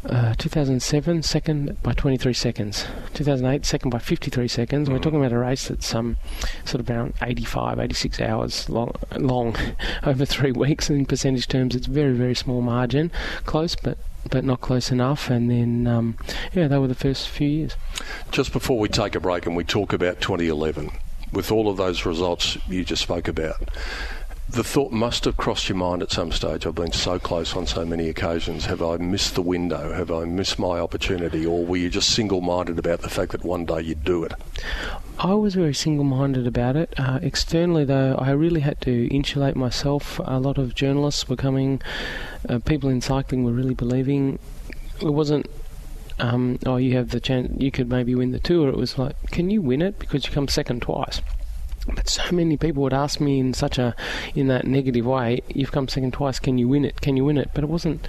uh, 0.05 0.33
2007, 0.37 1.23
second 1.23 1.81
by 1.81 1.93
23 1.93 2.33
seconds. 2.33 2.85
2008, 3.13 3.65
second 3.65 3.89
by 3.89 3.99
53 3.99 4.47
seconds. 4.47 4.89
We're 4.89 4.99
talking 4.99 5.19
about 5.19 5.31
a 5.31 5.37
race 5.37 5.67
that's 5.67 5.93
um, 5.95 6.17
sort 6.65 6.81
of 6.81 6.89
around 6.89 7.13
85, 7.21 7.79
86 7.79 8.21
hours 8.21 8.69
long, 8.69 8.93
long 9.17 9.55
over 10.03 10.25
three 10.25 10.51
weeks. 10.51 10.89
In 10.89 11.05
percentage 11.05 11.47
terms, 11.47 11.75
it's 11.75 11.87
very, 11.87 12.13
very 12.13 12.35
small 12.35 12.61
margin. 12.61 13.11
Close, 13.45 13.75
but 13.75 13.97
but 14.29 14.45
not 14.45 14.61
close 14.61 14.89
enough. 14.91 15.29
And 15.29 15.51
then, 15.51 15.85
um, 15.87 16.17
yeah, 16.53 16.67
they 16.67 16.77
were 16.77 16.87
the 16.87 16.95
first 16.95 17.27
few 17.27 17.47
years. 17.47 17.75
Just 18.31 18.53
before 18.53 18.79
we 18.79 18.87
take 18.87 19.15
a 19.15 19.19
break 19.19 19.45
and 19.45 19.55
we 19.55 19.63
talk 19.63 19.93
about 19.93 20.21
2011, 20.21 20.91
with 21.31 21.51
all 21.51 21.69
of 21.69 21.77
those 21.77 22.05
results 22.05 22.57
you 22.67 22.85
just 22.85 23.01
spoke 23.01 23.27
about, 23.27 23.69
the 24.53 24.63
thought 24.63 24.91
must 24.91 25.25
have 25.25 25.35
crossed 25.35 25.67
your 25.67 25.77
mind 25.77 26.03
at 26.03 26.11
some 26.11 26.31
stage. 26.31 26.67
I've 26.67 26.75
been 26.75 26.91
so 26.91 27.17
close 27.17 27.55
on 27.55 27.65
so 27.65 27.83
many 27.83 28.07
occasions. 28.07 28.65
Have 28.65 28.83
I 28.83 28.97
missed 28.97 29.33
the 29.33 29.41
window? 29.41 29.91
Have 29.93 30.11
I 30.11 30.25
missed 30.25 30.59
my 30.59 30.79
opportunity? 30.79 31.43
Or 31.43 31.65
were 31.65 31.77
you 31.77 31.89
just 31.89 32.09
single 32.09 32.39
minded 32.39 32.77
about 32.77 33.01
the 33.01 33.09
fact 33.09 33.31
that 33.31 33.43
one 33.43 33.65
day 33.65 33.81
you'd 33.81 34.03
do 34.03 34.23
it? 34.23 34.33
I 35.17 35.33
was 35.33 35.55
very 35.55 35.73
single 35.73 36.05
minded 36.05 36.45
about 36.45 36.75
it. 36.75 36.93
Uh, 36.97 37.17
externally, 37.23 37.83
though, 37.83 38.15
I 38.19 38.29
really 38.31 38.61
had 38.61 38.79
to 38.81 39.07
insulate 39.07 39.55
myself. 39.55 40.19
A 40.23 40.39
lot 40.39 40.59
of 40.59 40.75
journalists 40.75 41.27
were 41.27 41.35
coming, 41.35 41.81
uh, 42.47 42.59
people 42.59 42.89
in 42.89 43.01
cycling 43.01 43.43
were 43.43 43.53
really 43.53 43.73
believing 43.73 44.37
it 45.01 45.09
wasn't 45.09 45.49
um, 46.19 46.59
oh, 46.67 46.77
you 46.77 46.95
have 46.95 47.09
the 47.09 47.19
chance, 47.19 47.51
you 47.59 47.71
could 47.71 47.89
maybe 47.89 48.13
win 48.13 48.31
the 48.31 48.39
tour. 48.39 48.69
It 48.69 48.77
was 48.77 48.99
like, 48.99 49.15
can 49.31 49.49
you 49.49 49.63
win 49.63 49.81
it 49.81 49.97
because 49.97 50.27
you 50.27 50.31
come 50.31 50.47
second 50.47 50.83
twice? 50.83 51.21
But 51.87 52.09
so 52.09 52.23
many 52.31 52.57
people 52.57 52.83
would 52.83 52.93
ask 52.93 53.19
me 53.19 53.39
in 53.39 53.53
such 53.53 53.77
a 53.77 53.95
in 54.35 54.47
that 54.47 54.65
negative 54.65 55.05
way, 55.05 55.41
"You've 55.53 55.71
come 55.71 55.87
second 55.87 56.13
twice. 56.13 56.39
Can 56.39 56.57
you 56.57 56.67
win 56.67 56.85
it? 56.85 57.01
Can 57.01 57.17
you 57.17 57.25
win 57.25 57.37
it?" 57.37 57.49
But 57.53 57.63
it 57.63 57.69
wasn't. 57.69 58.07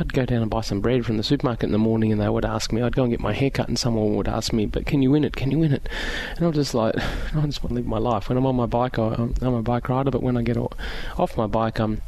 I'd 0.00 0.12
go 0.12 0.24
down 0.24 0.42
and 0.42 0.50
buy 0.50 0.60
some 0.60 0.80
bread 0.80 1.04
from 1.04 1.16
the 1.16 1.24
supermarket 1.24 1.64
in 1.64 1.72
the 1.72 1.78
morning, 1.78 2.12
and 2.12 2.20
they 2.20 2.28
would 2.28 2.44
ask 2.44 2.72
me. 2.72 2.82
I'd 2.82 2.94
go 2.94 3.02
and 3.02 3.10
get 3.10 3.20
my 3.20 3.32
hair 3.32 3.50
cut, 3.50 3.68
and 3.68 3.78
someone 3.78 4.14
would 4.14 4.28
ask 4.28 4.52
me, 4.52 4.64
"But 4.64 4.86
can 4.86 5.02
you 5.02 5.10
win 5.10 5.24
it? 5.24 5.36
Can 5.36 5.50
you 5.50 5.58
win 5.58 5.72
it?" 5.72 5.88
And 6.36 6.46
I'm 6.46 6.52
just 6.52 6.72
like, 6.72 6.94
I 7.34 7.46
just 7.46 7.62
want 7.62 7.70
to 7.70 7.74
live 7.74 7.86
my 7.86 7.98
life. 7.98 8.28
When 8.28 8.38
I'm 8.38 8.46
on 8.46 8.56
my 8.56 8.66
bike, 8.66 8.98
I, 8.98 9.14
am 9.14 9.54
a 9.54 9.62
bike 9.62 9.88
rider, 9.88 10.10
but 10.10 10.22
when 10.22 10.36
I 10.36 10.42
get 10.42 10.56
off 10.56 11.36
my 11.36 11.46
bike, 11.46 11.78
I'm 11.80 12.00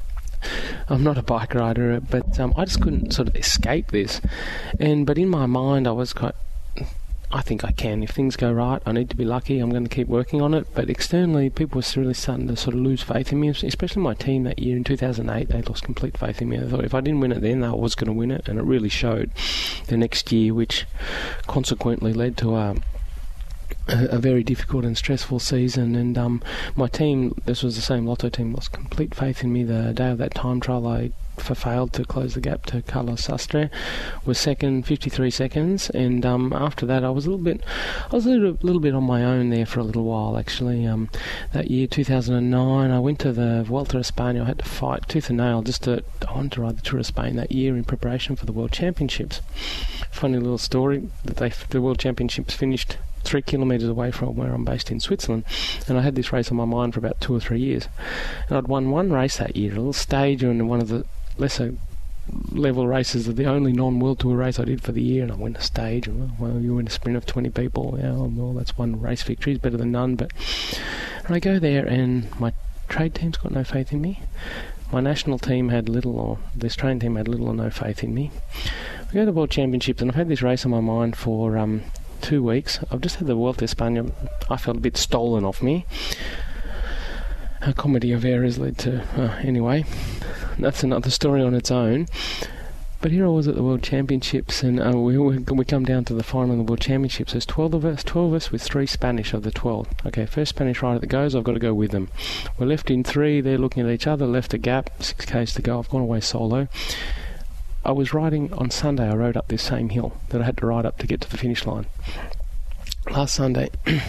I'm 0.89 1.03
not 1.05 1.19
a 1.19 1.23
bike 1.23 1.55
rider, 1.55 2.01
but 2.01 2.41
um, 2.41 2.55
I 2.57 2.65
just 2.65 2.81
couldn't 2.81 3.13
sort 3.13 3.29
of 3.29 3.37
escape 3.37 3.89
this. 3.89 4.21
And 4.79 5.07
but 5.07 5.19
in 5.19 5.29
my 5.29 5.47
mind, 5.47 5.87
I 5.87 5.93
was 5.93 6.13
quite 6.13 6.35
I 7.33 7.43
think 7.43 7.65
I 7.65 7.71
can. 7.71 8.03
If 8.03 8.11
things 8.11 8.35
go 8.35 8.53
right, 8.53 8.83
I 8.85 8.93
need 8.93 9.09
to 9.11 9.17
be 9.17 9.25
lucky. 9.25 9.61
I'm 9.61 9.71
going 9.71 9.85
to 9.85 9.95
keep 9.95 10.09
working 10.09 10.43
on 10.43 10.53
it. 10.53 10.67
But 10.75 10.91
externally, 10.91 11.49
people 11.49 11.81
were 11.81 12.01
really 12.01 12.15
starting 12.15 12.49
to 12.49 12.57
sort 12.57 12.75
of 12.75 12.81
lose 12.81 13.03
faith 13.03 13.33
in 13.33 13.41
me, 13.41 13.49
especially 13.49 14.03
my 14.03 14.15
team 14.15 14.43
that 14.45 14.59
year 14.59 14.77
in 14.77 14.83
2008. 14.83 15.49
They 15.49 15.63
lost 15.63 15.85
complete 15.85 16.19
faith 16.19 16.43
in 16.43 16.49
me. 16.49 16.59
Thought 16.59 16.85
if 16.85 16.95
I 16.95 17.01
didn't 17.01 17.21
win 17.21 17.31
it 17.31 17.41
then, 17.41 17.63
I 17.63 17.73
was 17.73 17.95
going 17.95 18.09
to 18.09 18.13
win 18.13 18.33
it, 18.33 18.49
and 18.49 18.59
it 18.59 18.65
really 18.65 18.89
showed 18.89 19.31
the 19.87 19.97
next 19.97 20.33
year, 20.33 20.55
which 20.55 20.87
consequently 21.47 22.13
led 22.13 22.37
to 22.39 22.57
a. 22.57 22.75
A, 23.89 24.19
very 24.19 24.45
difficult 24.45 24.85
and 24.85 24.97
stressful 24.97 25.41
season, 25.41 25.97
and 25.97 26.17
um, 26.17 26.43
my 26.77 26.87
team, 26.87 27.35
this 27.47 27.63
was 27.63 27.77
the 27.77 27.83
same 27.83 28.07
Lotto 28.07 28.29
team, 28.29 28.53
lost 28.53 28.73
complete 28.73 29.15
faith 29.15 29.43
in 29.43 29.53
me 29.53 29.65
the 29.65 29.93
day 29.93 30.11
of 30.11 30.19
that 30.19 30.35
time 30.35 30.61
trial. 30.61 30.87
I 30.87 31.13
failed 31.41 31.93
to 31.95 32.05
close 32.05 32.35
the 32.35 32.41
gap 32.41 32.67
to 32.67 32.83
Carlos 32.83 33.27
Sastre. 33.27 33.71
Was 34.25 34.39
second, 34.39 34.87
53 34.87 35.31
seconds, 35.31 35.91
and 35.91 36.25
um, 36.25 36.53
after 36.53 36.87
that, 36.87 37.05
I 37.05 37.11
was 37.11 37.27
a 37.27 37.31
little 37.31 37.45
bit, 37.45 37.63
I 38.11 38.15
was 38.15 38.27
a 38.27 38.31
little, 38.31 38.59
little, 38.63 38.81
bit 38.81 38.95
on 38.95 39.05
my 39.05 39.25
own 39.25 39.51
there 39.51 39.67
for 39.67 39.81
a 39.81 39.85
little 39.85 40.05
while. 40.05 40.37
Actually, 40.37 40.87
um, 40.87 41.09
that 41.53 41.71
year, 41.71 41.87
2009, 41.87 42.91
I 42.91 42.99
went 42.99 43.19
to 43.21 43.33
the 43.33 43.63
Vuelta 43.65 43.99
a 43.99 44.05
Spain. 44.05 44.39
I 44.39 44.45
had 44.45 44.59
to 44.59 44.65
fight 44.65 45.09
tooth 45.09 45.29
and 45.29 45.39
nail 45.39 45.63
just 45.63 45.85
to. 45.85 46.05
I 46.29 46.35
wanted 46.35 46.53
to 46.53 46.63
ride 46.63 46.79
the 46.79 46.83
Tour 46.83 47.01
of 47.01 47.07
Spain 47.07 47.37
that 47.37 47.53
year 47.53 47.77
in 47.77 47.85
preparation 47.85 48.37
for 48.37 48.47
the 48.47 48.53
World 48.53 48.73
Championships. 48.73 49.41
Funny 50.11 50.39
little 50.39 50.59
story 50.59 51.09
that 51.25 51.37
they 51.37 51.51
the 51.71 51.81
World 51.81 51.99
Championships 51.99 52.55
finished 52.55 52.97
three 53.23 53.43
kilometres 53.43 53.89
away 53.89 54.11
from 54.11 54.37
where 54.37 54.53
I'm 54.53 54.65
based 54.65 54.91
in 54.91 55.01
Switzerland, 55.01 55.45
and 55.89 55.99
I 55.99 56.03
had 56.03 56.15
this 56.15 56.33
race 56.33 56.51
on 56.51 56.57
my 56.57 56.65
mind 56.65 56.95
for 56.95 57.01
about 57.01 57.21
two 57.21 57.35
or 57.35 57.41
three 57.41 57.61
years. 57.61 57.89
And 58.49 58.59
I'd 58.59 58.69
won 58.69 58.91
one 58.91 59.13
race 59.13 59.37
that 59.39 59.57
year, 59.57 59.73
a 59.73 59.77
little 59.77 59.93
stage 59.93 60.43
in 60.43 60.69
one 60.69 60.81
of 60.81 60.89
the 60.89 61.05
lesser 61.39 61.75
level 62.53 62.87
races 62.87 63.33
the 63.35 63.45
only 63.47 63.73
non-world 63.73 64.21
tour 64.21 64.37
race 64.37 64.59
I 64.59 64.65
did 64.65 64.83
for 64.83 64.93
the 64.93 65.03
year, 65.03 65.23
and 65.23 65.33
I 65.33 65.37
went 65.37 65.59
a 65.59 65.63
stage. 65.63 66.07
And 66.07 66.39
well, 66.39 66.61
you 66.61 66.75
win 66.75 66.87
a 66.87 66.91
sprint 66.91 67.17
of 67.17 67.27
20 67.27 67.51
people. 67.51 67.97
Yeah, 67.99 68.13
well, 68.13 68.53
that's 68.53 68.77
one 68.77 69.01
race 69.01 69.23
victory. 69.23 69.55
It's 69.55 69.63
better 69.63 69.77
than 69.77 69.93
none. 69.93 70.17
But 70.17 70.33
and 71.27 71.35
I 71.35 71.39
go 71.39 71.59
there, 71.59 71.87
and 71.87 72.29
my 72.41 72.53
trade 72.89 73.15
team's 73.15 73.37
got 73.37 73.53
no 73.53 73.65
faith 73.65 73.93
in 73.93 74.01
me. 74.01 74.23
My 74.93 75.01
national 75.01 75.39
team 75.39 75.69
had 75.69 75.89
little, 75.89 76.19
or 76.19 76.39
this 76.55 76.75
train 76.75 76.99
team 76.99 77.17
had 77.17 77.29
little 77.29 77.49
or 77.49 77.55
no 77.55 77.71
faith 77.71 78.03
in 78.03 78.13
me. 78.13 78.31
I 79.09 79.13
go 79.13 79.21
to 79.21 79.27
the 79.27 79.33
World 79.33 79.51
Championships, 79.51 80.03
and 80.03 80.11
I've 80.11 80.17
had 80.17 80.29
this 80.29 80.43
race 80.43 80.65
on 80.65 80.71
my 80.71 80.81
mind 80.81 81.17
for 81.17 81.57
um, 81.57 81.83
two 82.21 82.43
weeks. 82.43 82.79
I've 82.91 83.01
just 83.01 83.17
had 83.17 83.27
the 83.27 83.35
Vuelta 83.35 83.65
España. 83.65 84.13
I 84.49 84.57
felt 84.57 84.77
a 84.77 84.81
bit 84.81 84.97
stolen 84.97 85.45
off 85.45 85.63
me. 85.63 85.87
A 87.63 87.75
comedy 87.75 88.13
of 88.13 88.25
errors 88.25 88.59
led 88.59 88.79
to. 88.79 89.03
Uh, 89.17 89.39
anyway, 89.43 89.85
that's 90.59 90.83
another 90.83 91.11
story 91.11 91.43
on 91.43 91.55
its 91.55 91.71
own. 91.71 92.07
But 93.03 93.13
here 93.13 93.25
I 93.25 93.31
was 93.31 93.49
at 93.49 93.55
the 93.55 93.63
World 93.63 93.83
Championships, 93.83 94.63
and 94.63 94.79
uh, 94.79 94.91
we, 94.99 95.17
we 95.17 95.39
we 95.39 95.65
come 95.65 95.85
down 95.85 96.05
to 96.05 96.15
the 96.15 96.23
final 96.23 96.53
of 96.53 96.59
the 96.59 96.65
World 96.65 96.83
Championships. 96.83 97.33
There's 97.33 97.47
12 97.47 97.73
of 97.73 97.85
us, 97.87 98.05
12 98.05 98.29
of 98.29 98.35
us 98.35 98.53
with 98.53 98.61
three 98.61 98.85
Spanish 98.87 99.33
of 99.33 99.43
the 99.43 99.51
12. 99.51 99.89
Okay, 100.07 100.27
first 100.27 100.51
Spanish 100.51 100.83
rider 100.83 100.99
that 100.99 101.07
goes, 101.07 101.35
I've 101.35 101.45
got 101.45 101.55
to 101.55 101.59
go 101.59 101.73
with 101.73 101.93
them. 101.93 102.11
We're 102.59 102.67
left 102.67 102.91
in 102.91 103.03
three, 103.03 103.41
they're 103.41 103.57
looking 103.57 103.87
at 103.87 103.91
each 103.91 104.07
other, 104.07 104.27
left 104.27 104.53
a 104.53 104.59
gap, 104.59 104.91
six 105.03 105.25
k's 105.25 105.55
to 105.55 105.63
go. 105.63 105.79
I've 105.79 105.89
gone 105.89 106.03
away 106.03 106.21
solo. 106.21 106.69
I 107.85 107.93
was 107.93 108.13
riding 108.13 108.53
on 108.53 108.71
Sunday. 108.71 109.09
I 109.09 109.15
rode 109.15 109.37
up 109.37 109.49
this 109.49 109.63
same 109.63 109.89
hill 109.89 110.13
that 110.29 110.43
I 110.43 110.45
had 110.45 110.57
to 110.59 110.67
ride 110.67 110.87
up 110.87 110.99
to 110.99 111.07
get 111.07 111.21
to 111.23 111.31
the 111.31 111.39
finish 111.39 111.67
line. 111.67 111.87
Last 113.11 113.35
Sunday. 113.35 113.71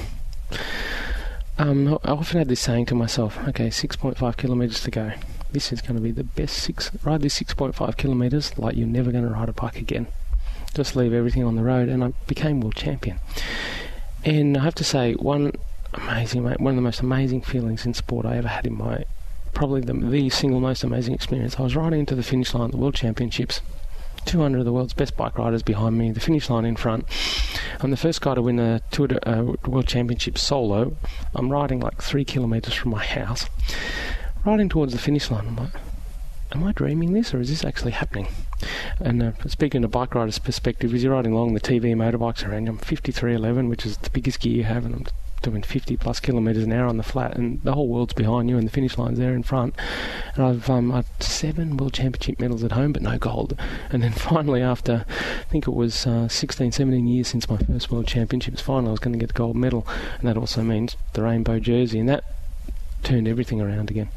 Um, 1.57 1.99
I 2.03 2.11
often 2.11 2.39
had 2.39 2.47
this 2.47 2.59
saying 2.59 2.87
to 2.87 2.95
myself, 2.95 3.37
okay, 3.49 3.67
6.5 3.67 4.35
kilometres 4.35 4.81
to 4.81 4.89
go. 4.89 5.11
This 5.51 5.71
is 5.71 5.79
going 5.79 5.95
to 5.95 6.01
be 6.01 6.09
the 6.09 6.23
best 6.23 6.55
six. 6.57 6.89
Ride 7.03 7.21
this 7.21 7.39
6.5 7.39 7.97
kilometres 7.97 8.57
like 8.57 8.75
you're 8.75 8.87
never 8.87 9.11
going 9.11 9.25
to 9.25 9.29
ride 9.29 9.47
a 9.47 9.53
bike 9.53 9.75
again. 9.75 10.07
Just 10.73 10.95
leave 10.95 11.13
everything 11.13 11.43
on 11.43 11.55
the 11.55 11.61
road, 11.61 11.87
and 11.87 12.03
I 12.03 12.13
became 12.25 12.61
world 12.61 12.73
champion. 12.73 13.19
And 14.25 14.57
I 14.57 14.63
have 14.63 14.73
to 14.75 14.83
say, 14.83 15.13
one 15.13 15.51
amazing, 15.93 16.43
one 16.43 16.67
of 16.67 16.75
the 16.75 16.81
most 16.81 17.01
amazing 17.01 17.41
feelings 17.41 17.85
in 17.85 17.93
sport 17.93 18.25
I 18.25 18.37
ever 18.37 18.47
had 18.47 18.65
in 18.65 18.73
my, 18.73 19.05
probably 19.53 19.81
the, 19.81 19.93
the 19.93 20.29
single 20.29 20.59
most 20.59 20.83
amazing 20.83 21.13
experience. 21.13 21.59
I 21.59 21.63
was 21.63 21.75
riding 21.75 21.99
into 21.99 22.15
the 22.15 22.23
finish 22.23 22.53
line 22.53 22.65
at 22.65 22.71
the 22.71 22.77
World 22.77 22.95
Championships. 22.95 23.61
200 24.25 24.59
of 24.59 24.65
the 24.65 24.73
world's 24.73 24.93
best 24.93 25.17
bike 25.17 25.37
riders 25.37 25.63
behind 25.63 25.97
me, 25.97 26.11
the 26.11 26.19
finish 26.19 26.49
line 26.49 26.65
in 26.65 26.75
front. 26.75 27.05
I'm 27.79 27.91
the 27.91 27.97
first 27.97 28.21
guy 28.21 28.35
to 28.35 28.41
win 28.41 28.59
a 28.59 28.81
Tour 28.91 29.07
de, 29.07 29.29
uh, 29.29 29.55
World 29.65 29.87
Championship 29.87 30.37
solo. 30.37 30.95
I'm 31.33 31.51
riding 31.51 31.79
like 31.79 32.01
three 32.01 32.23
kilometres 32.23 32.75
from 32.75 32.91
my 32.91 33.03
house, 33.03 33.47
riding 34.45 34.69
towards 34.69 34.93
the 34.93 34.99
finish 34.99 35.31
line. 35.31 35.47
I'm 35.47 35.55
like, 35.55 35.73
am 36.51 36.63
I 36.63 36.71
dreaming 36.73 37.13
this 37.13 37.33
or 37.33 37.39
is 37.39 37.49
this 37.49 37.65
actually 37.65 37.93
happening? 37.93 38.27
And 38.99 39.23
uh, 39.23 39.31
speaking 39.47 39.83
of 39.83 39.91
bike 39.91 40.13
riders' 40.13 40.39
perspective, 40.39 40.93
as 40.93 41.03
you're 41.03 41.13
riding 41.13 41.33
along 41.33 41.53
the 41.53 41.59
TV 41.59 41.95
motorbikes 41.95 42.47
around 42.47 42.65
you, 42.65 42.71
I'm 42.71 42.77
5311, 42.77 43.69
which 43.69 43.85
is 43.85 43.97
the 43.97 44.09
biggest 44.11 44.39
gear 44.39 44.53
you 44.53 44.63
have, 44.65 44.85
and 44.85 44.93
I'm 44.93 45.05
doing 45.41 45.61
50 45.61 45.97
plus 45.97 46.19
kilometres 46.19 46.63
an 46.63 46.71
hour 46.71 46.87
on 46.87 46.97
the 46.97 47.03
flat, 47.03 47.35
and 47.35 47.61
the 47.63 47.73
whole 47.73 47.87
world's 47.87 48.13
behind 48.13 48.49
you, 48.49 48.57
and 48.57 48.67
the 48.67 48.71
finish 48.71 48.97
line's 48.97 49.19
there 49.19 49.33
in 49.33 49.43
front. 49.43 49.75
And 50.35 50.45
I've 50.45 50.69
um, 50.69 50.91
I've 50.91 51.07
seven 51.19 51.77
World 51.77 51.93
Championship 51.93 52.39
medals 52.39 52.63
at 52.63 52.73
home, 52.73 52.93
but 52.93 53.01
no 53.01 53.17
gold. 53.17 53.59
And 53.89 54.03
then 54.03 54.11
finally, 54.31 54.61
after 54.61 55.05
I 55.09 55.43
think 55.51 55.67
it 55.67 55.73
was 55.73 56.05
uh, 56.07 56.27
16, 56.27 56.71
17 56.71 57.07
years 57.07 57.27
since 57.27 57.49
my 57.49 57.57
first 57.57 57.91
World 57.91 58.07
Championships 58.07 58.61
final, 58.61 58.89
I 58.89 58.91
was 58.91 58.99
going 58.99 59.13
to 59.13 59.19
get 59.19 59.27
the 59.27 59.33
gold 59.33 59.55
medal, 59.55 59.87
and 60.19 60.27
that 60.27 60.37
also 60.37 60.63
means 60.63 60.95
the 61.13 61.23
rainbow 61.23 61.59
jersey, 61.59 61.99
and 61.99 62.09
that 62.09 62.23
turned 63.03 63.27
everything 63.27 63.61
around 63.61 63.89
again. 63.89 64.09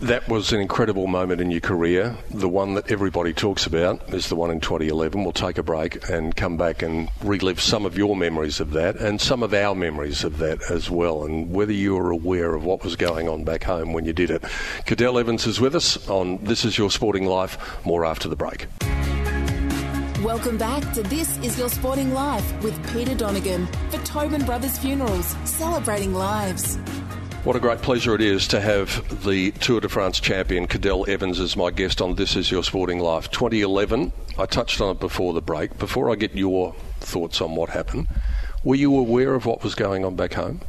That 0.00 0.28
was 0.28 0.52
an 0.52 0.60
incredible 0.60 1.06
moment 1.06 1.40
in 1.40 1.50
your 1.50 1.60
career. 1.60 2.16
The 2.30 2.48
one 2.48 2.74
that 2.74 2.90
everybody 2.90 3.32
talks 3.32 3.66
about 3.66 4.12
is 4.12 4.28
the 4.28 4.36
one 4.36 4.50
in 4.50 4.60
2011. 4.60 5.22
We'll 5.22 5.32
take 5.32 5.58
a 5.58 5.62
break 5.62 6.08
and 6.08 6.34
come 6.34 6.56
back 6.56 6.82
and 6.82 7.08
relive 7.22 7.60
some 7.60 7.86
of 7.86 7.96
your 7.96 8.16
memories 8.16 8.60
of 8.60 8.72
that 8.72 8.96
and 8.96 9.20
some 9.20 9.42
of 9.42 9.54
our 9.54 9.74
memories 9.74 10.24
of 10.24 10.38
that 10.38 10.60
as 10.70 10.90
well, 10.90 11.24
and 11.24 11.52
whether 11.52 11.72
you 11.72 11.94
were 11.94 12.10
aware 12.10 12.54
of 12.54 12.64
what 12.64 12.84
was 12.84 12.96
going 12.96 13.28
on 13.28 13.44
back 13.44 13.64
home 13.64 13.92
when 13.92 14.04
you 14.04 14.12
did 14.12 14.30
it. 14.30 14.42
Cadel 14.86 15.20
Evans 15.20 15.46
is 15.46 15.60
with 15.60 15.74
us 15.74 16.08
on 16.08 16.42
This 16.44 16.64
Is 16.64 16.78
Your 16.78 16.90
Sporting 16.90 17.26
Life. 17.26 17.84
More 17.84 18.04
after 18.04 18.28
the 18.28 18.36
break. 18.36 18.66
Welcome 20.22 20.56
back 20.56 20.92
to 20.92 21.02
This 21.02 21.36
Is 21.38 21.58
Your 21.58 21.68
Sporting 21.68 22.14
Life 22.14 22.62
with 22.62 22.92
Peter 22.92 23.12
Donegan 23.12 23.66
for 23.90 23.98
Tobin 24.04 24.44
Brothers 24.44 24.78
Funerals, 24.78 25.36
celebrating 25.44 26.14
lives. 26.14 26.78
What 27.44 27.56
a 27.56 27.60
great 27.60 27.82
pleasure 27.82 28.14
it 28.14 28.20
is 28.20 28.46
to 28.48 28.60
have 28.60 29.24
the 29.24 29.50
Tour 29.50 29.80
de 29.80 29.88
France 29.88 30.20
champion 30.20 30.68
Cadel 30.68 31.08
Evans 31.08 31.40
as 31.40 31.56
my 31.56 31.72
guest 31.72 32.00
on 32.00 32.14
This 32.14 32.36
Is 32.36 32.52
Your 32.52 32.62
Sporting 32.62 33.00
Life 33.00 33.32
2011. 33.32 34.12
I 34.38 34.46
touched 34.46 34.80
on 34.80 34.94
it 34.94 35.00
before 35.00 35.32
the 35.32 35.42
break. 35.42 35.76
Before 35.76 36.08
I 36.08 36.14
get 36.14 36.36
your 36.36 36.72
thoughts 37.00 37.40
on 37.40 37.56
what 37.56 37.70
happened, 37.70 38.06
were 38.62 38.76
you 38.76 38.96
aware 38.96 39.34
of 39.34 39.44
what 39.44 39.64
was 39.64 39.74
going 39.74 40.04
on 40.04 40.14
back 40.14 40.34
home? 40.34 40.60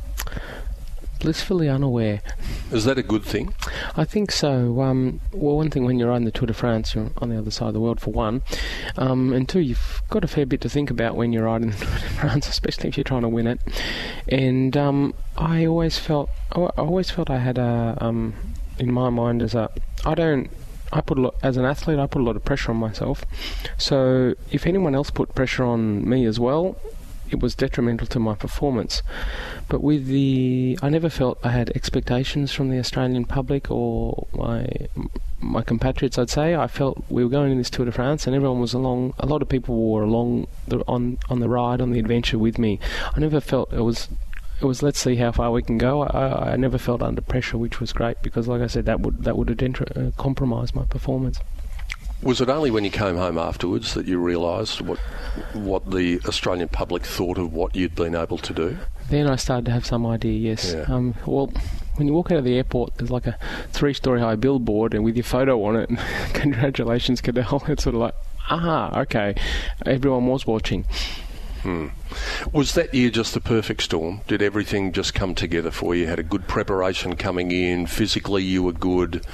Blissfully 1.23 1.69
unaware. 1.69 2.21
Is 2.69 2.83
that 2.83 2.97
a 2.97 3.01
good 3.01 3.23
thing? 3.23 3.53
I 3.95 4.03
think 4.03 4.29
so. 4.29 4.81
Um, 4.81 5.21
well, 5.31 5.55
one 5.55 5.69
thing 5.69 5.85
when 5.85 5.97
you're 5.97 6.09
riding 6.09 6.25
the 6.25 6.31
Tour 6.31 6.47
de 6.47 6.53
France, 6.53 6.93
you're 6.93 7.11
on 7.15 7.29
the 7.29 7.37
other 7.37 7.49
side 7.49 7.67
of 7.69 7.73
the 7.73 7.79
world 7.79 8.01
for 8.01 8.11
one, 8.11 8.41
um, 8.97 9.31
and 9.31 9.47
two, 9.47 9.61
you've 9.61 10.01
got 10.09 10.25
a 10.25 10.27
fair 10.27 10.45
bit 10.45 10.59
to 10.59 10.69
think 10.69 10.91
about 10.91 11.15
when 11.15 11.31
you're 11.31 11.45
riding 11.45 11.69
the 11.71 11.77
Tour 11.77 11.93
de 11.93 12.09
France, 12.09 12.49
especially 12.49 12.89
if 12.89 12.97
you're 12.97 13.05
trying 13.05 13.21
to 13.21 13.29
win 13.29 13.47
it. 13.47 13.61
And 14.27 14.75
um, 14.75 15.13
I 15.37 15.65
always 15.65 15.97
felt, 15.97 16.29
I 16.51 16.59
always 16.59 17.09
felt 17.09 17.29
I 17.29 17.37
had 17.39 17.57
a, 17.57 17.97
um, 18.01 18.33
in 18.77 18.91
my 18.91 19.09
mind 19.09 19.41
as 19.41 19.55
a, 19.55 19.69
I 20.05 20.15
don't. 20.15 20.51
I 20.91 20.99
put 20.99 21.17
a 21.17 21.21
lot 21.21 21.35
as 21.41 21.55
an 21.55 21.63
athlete. 21.63 21.99
I 21.99 22.05
put 22.05 22.21
a 22.21 22.25
lot 22.25 22.35
of 22.35 22.43
pressure 22.43 22.69
on 22.71 22.77
myself. 22.77 23.23
So 23.77 24.35
if 24.51 24.67
anyone 24.67 24.93
else 24.93 25.09
put 25.09 25.33
pressure 25.33 25.63
on 25.63 26.07
me 26.07 26.25
as 26.25 26.39
well, 26.39 26.77
it 27.33 27.41
was 27.41 27.55
detrimental 27.55 28.07
to 28.07 28.19
my 28.19 28.35
performance. 28.35 29.01
But 29.67 29.83
with 29.83 30.07
the, 30.07 30.77
I 30.81 30.89
never 30.89 31.09
felt 31.09 31.39
I 31.43 31.49
had 31.49 31.71
expectations 31.71 32.53
from 32.53 32.69
the 32.69 32.79
Australian 32.79 33.25
public 33.25 33.69
or 33.69 34.27
my 34.33 34.67
my 35.41 35.61
compatriots. 35.61 36.17
I'd 36.17 36.29
say 36.29 36.55
I 36.55 36.67
felt 36.67 37.03
we 37.09 37.23
were 37.23 37.29
going 37.29 37.51
in 37.51 37.57
this 37.57 37.69
Tour 37.69 37.85
de 37.85 37.91
France, 37.91 38.25
and 38.25 38.35
everyone 38.35 38.61
was 38.61 38.73
along. 38.73 39.13
A 39.19 39.25
lot 39.25 39.41
of 39.41 39.49
people 39.49 39.91
were 39.91 40.03
along 40.03 40.47
the, 40.67 40.79
on 40.87 41.17
on 41.29 41.39
the 41.39 41.49
ride 41.49 41.81
on 41.81 41.91
the 41.91 41.99
adventure 41.99 42.37
with 42.37 42.57
me. 42.57 42.79
I 43.15 43.19
never 43.19 43.41
felt 43.41 43.73
it 43.73 43.81
was 43.81 44.07
it 44.61 44.65
was 44.65 44.81
let's 44.81 44.99
see 44.99 45.15
how 45.15 45.31
far 45.31 45.51
we 45.51 45.61
can 45.61 45.77
go. 45.77 46.03
I, 46.03 46.53
I 46.53 46.55
never 46.55 46.77
felt 46.77 47.01
under 47.01 47.21
pressure, 47.21 47.57
which 47.57 47.79
was 47.79 47.91
great 47.91 48.21
because, 48.21 48.47
like 48.47 48.61
I 48.61 48.67
said, 48.67 48.85
that 48.85 49.01
would 49.01 49.23
that 49.23 49.37
would 49.37 49.49
have 49.49 49.81
uh, 49.97 50.11
compromised 50.17 50.75
my 50.75 50.85
performance. 50.85 51.39
Was 52.23 52.39
it 52.39 52.49
only 52.49 52.71
when 52.71 52.83
you 52.83 52.89
came 52.89 53.17
home 53.17 53.37
afterwards 53.37 53.93
that 53.95 54.07
you 54.07 54.17
realised 54.17 54.81
what 54.81 54.97
what 55.53 55.91
the 55.91 56.21
Australian 56.25 56.69
public 56.69 57.05
thought 57.05 57.37
of 57.37 57.53
what 57.53 57.75
you'd 57.75 57.95
been 57.95 58.15
able 58.15 58.37
to 58.37 58.53
do? 58.53 58.77
Then 59.09 59.27
I 59.27 59.35
started 59.35 59.65
to 59.65 59.71
have 59.71 59.85
some 59.85 60.05
idea. 60.05 60.31
Yes. 60.51 60.73
Yeah. 60.73 60.85
Um, 60.87 61.15
well, 61.25 61.51
when 61.95 62.07
you 62.07 62.13
walk 62.13 62.31
out 62.31 62.39
of 62.39 62.45
the 62.45 62.55
airport, 62.55 62.95
there's 62.95 63.11
like 63.11 63.27
a 63.27 63.37
three-story 63.71 64.21
high 64.21 64.35
billboard, 64.35 64.93
and 64.93 65.03
with 65.03 65.15
your 65.15 65.23
photo 65.23 65.63
on 65.65 65.75
it, 65.75 65.89
congratulations, 66.33 67.21
Cadel. 67.21 67.67
It's 67.73 67.83
sort 67.83 67.95
of 67.95 68.01
like, 68.01 68.15
ah, 68.49 68.99
okay, 69.01 69.35
everyone 69.85 70.27
was 70.27 70.47
watching. 70.47 70.85
Hmm. 71.63 71.87
Was 72.51 72.73
that 72.73 72.93
year 72.93 73.09
just 73.09 73.33
the 73.33 73.39
perfect 73.39 73.83
storm? 73.83 74.21
Did 74.27 74.41
everything 74.41 74.91
just 74.91 75.13
come 75.13 75.33
together 75.33 75.71
for 75.71 75.95
you? 75.95 76.07
Had 76.07 76.19
a 76.19 76.23
good 76.23 76.47
preparation 76.47 77.15
coming 77.15 77.51
in. 77.51 77.85
Physically, 77.87 78.43
you 78.43 78.63
were 78.63 78.73
good. 78.73 79.25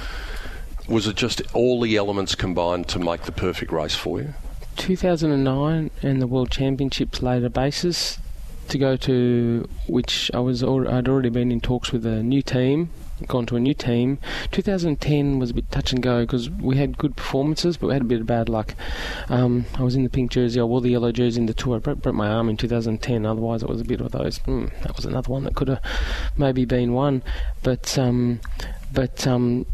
Was 0.90 1.06
it 1.06 1.14
just 1.14 1.40
all 1.54 1.80
the 1.80 1.96
elements 1.96 2.34
combined 2.34 2.88
to 2.88 2.98
make 2.98 3.22
the 3.22 3.30
perfect 3.30 3.70
race 3.70 3.94
for 3.94 4.20
you? 4.20 4.34
2009 4.76 5.88
and 6.02 6.20
the 6.20 6.26
World 6.26 6.50
Championships 6.50 7.22
laid 7.22 7.44
a 7.44 7.48
basis 7.48 8.18
to 8.70 8.76
go 8.76 8.96
to 8.96 9.68
which 9.86 10.32
I 10.34 10.40
was 10.40 10.64
I'd 10.64 11.08
already 11.08 11.28
been 11.28 11.52
in 11.52 11.60
talks 11.60 11.92
with 11.92 12.04
a 12.04 12.24
new 12.24 12.42
team, 12.42 12.90
gone 13.28 13.46
to 13.46 13.56
a 13.56 13.60
new 13.60 13.72
team. 13.72 14.18
2010 14.50 15.38
was 15.38 15.50
a 15.50 15.54
bit 15.54 15.70
touch 15.70 15.92
and 15.92 16.02
go 16.02 16.22
because 16.22 16.50
we 16.50 16.76
had 16.76 16.98
good 16.98 17.14
performances, 17.14 17.76
but 17.76 17.86
we 17.86 17.92
had 17.92 18.02
a 18.02 18.06
bit 18.06 18.22
of 18.22 18.26
bad 18.26 18.48
luck. 18.48 18.74
Um, 19.28 19.66
I 19.78 19.84
was 19.84 19.94
in 19.94 20.02
the 20.02 20.10
pink 20.10 20.32
jersey, 20.32 20.58
I 20.58 20.64
wore 20.64 20.80
the 20.80 20.90
yellow 20.90 21.12
jersey 21.12 21.40
in 21.40 21.46
the 21.46 21.54
tour. 21.54 21.76
I 21.76 21.78
broke, 21.78 22.02
broke 22.02 22.16
my 22.16 22.28
arm 22.28 22.48
in 22.48 22.56
2010. 22.56 23.24
Otherwise, 23.24 23.62
it 23.62 23.68
was 23.68 23.80
a 23.80 23.84
bit 23.84 24.00
of 24.00 24.10
those. 24.10 24.40
Mm, 24.40 24.72
that 24.82 24.96
was 24.96 25.04
another 25.04 25.30
one 25.30 25.44
that 25.44 25.54
could 25.54 25.68
have 25.68 25.82
maybe 26.36 26.64
been 26.64 26.94
won, 26.94 27.22
but 27.62 27.96
um, 27.96 28.40
but 28.92 29.24
um, 29.28 29.66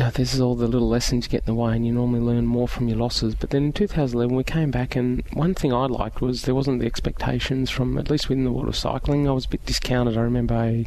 yeah, 0.00 0.08
this 0.08 0.32
is 0.32 0.40
all 0.40 0.54
the 0.54 0.66
little 0.66 0.88
lessons 0.88 1.26
you 1.26 1.30
get 1.30 1.46
in 1.46 1.54
the 1.54 1.60
way, 1.60 1.76
and 1.76 1.84
you 1.84 1.92
normally 1.92 2.20
learn 2.20 2.46
more 2.46 2.66
from 2.66 2.88
your 2.88 2.96
losses. 2.96 3.34
But 3.34 3.50
then 3.50 3.64
in 3.64 3.72
2011, 3.74 4.34
we 4.34 4.42
came 4.42 4.70
back, 4.70 4.96
and 4.96 5.22
one 5.34 5.52
thing 5.52 5.74
I 5.74 5.84
liked 5.84 6.22
was 6.22 6.44
there 6.44 6.54
wasn't 6.54 6.80
the 6.80 6.86
expectations 6.86 7.68
from, 7.68 7.98
at 7.98 8.08
least 8.08 8.30
within 8.30 8.44
the 8.44 8.50
world 8.50 8.68
of 8.68 8.76
cycling. 8.76 9.28
I 9.28 9.32
was 9.32 9.44
a 9.44 9.50
bit 9.50 9.66
discounted. 9.66 10.16
I 10.16 10.22
remember 10.22 10.84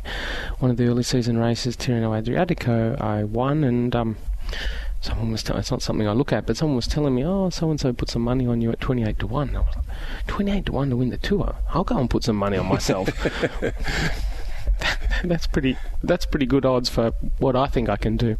one 0.57 0.71
of 0.71 0.77
the 0.77 0.87
early 0.87 1.03
season 1.03 1.37
races, 1.37 1.77
Tirreno 1.77 2.19
Adriatico, 2.19 2.99
I 2.99 3.23
won, 3.23 3.63
and 3.63 3.95
um, 3.95 4.17
someone 5.01 5.31
was 5.31 5.43
telling, 5.43 5.59
it's 5.59 5.69
not 5.69 5.83
something 5.83 6.07
I 6.07 6.13
look 6.13 6.33
at, 6.33 6.47
but 6.47 6.57
someone 6.57 6.77
was 6.77 6.87
telling 6.87 7.13
me, 7.13 7.23
oh, 7.23 7.51
so 7.51 7.69
and 7.69 7.79
so 7.79 7.93
put 7.93 8.09
some 8.09 8.23
money 8.23 8.47
on 8.47 8.61
you 8.61 8.71
at 8.71 8.79
28 8.79 9.19
to 9.19 9.27
1. 9.27 9.55
I 9.55 9.59
was 9.59 9.75
like, 9.75 10.25
28 10.25 10.65
to 10.65 10.71
1 10.71 10.89
to 10.89 10.97
win 10.97 11.09
the 11.11 11.17
tour? 11.17 11.55
I'll 11.69 11.83
go 11.83 11.99
and 11.99 12.09
put 12.09 12.23
some 12.23 12.37
money 12.37 12.57
on 12.57 12.65
myself. 12.65 13.09
that's 15.23 15.47
pretty 15.47 15.77
that's 16.03 16.25
pretty 16.25 16.45
good 16.45 16.65
odds 16.65 16.89
for 16.89 17.11
what 17.39 17.55
I 17.55 17.67
think 17.67 17.89
I 17.89 17.97
can 17.97 18.17
do. 18.17 18.37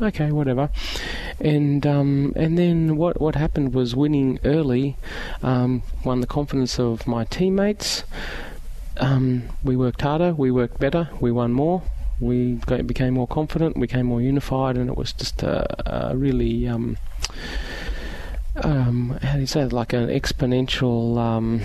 Okay, 0.00 0.32
whatever. 0.32 0.70
And 1.40 1.86
um, 1.86 2.32
and 2.36 2.58
then 2.58 2.96
what 2.96 3.20
what 3.20 3.34
happened 3.34 3.74
was 3.74 3.94
winning 3.94 4.38
early 4.44 4.96
um, 5.42 5.82
won 6.04 6.20
the 6.20 6.26
confidence 6.26 6.78
of 6.78 7.06
my 7.06 7.24
teammates. 7.24 8.04
Um, 8.98 9.44
we 9.62 9.76
worked 9.76 10.02
harder, 10.02 10.34
we 10.34 10.50
worked 10.50 10.80
better, 10.80 11.08
we 11.20 11.30
won 11.30 11.52
more. 11.52 11.82
We 12.20 12.54
became 12.84 13.14
more 13.14 13.28
confident, 13.28 13.76
we 13.76 13.82
became 13.82 14.06
more 14.06 14.20
unified, 14.20 14.76
and 14.76 14.90
it 14.90 14.96
was 14.96 15.12
just 15.12 15.44
a, 15.44 16.10
a 16.10 16.16
really 16.16 16.66
um, 16.66 16.96
um, 18.56 19.18
how 19.22 19.34
do 19.34 19.40
you 19.40 19.46
say 19.46 19.60
it? 19.62 19.72
like 19.72 19.92
an 19.92 20.08
exponential 20.08 21.16
um, 21.16 21.62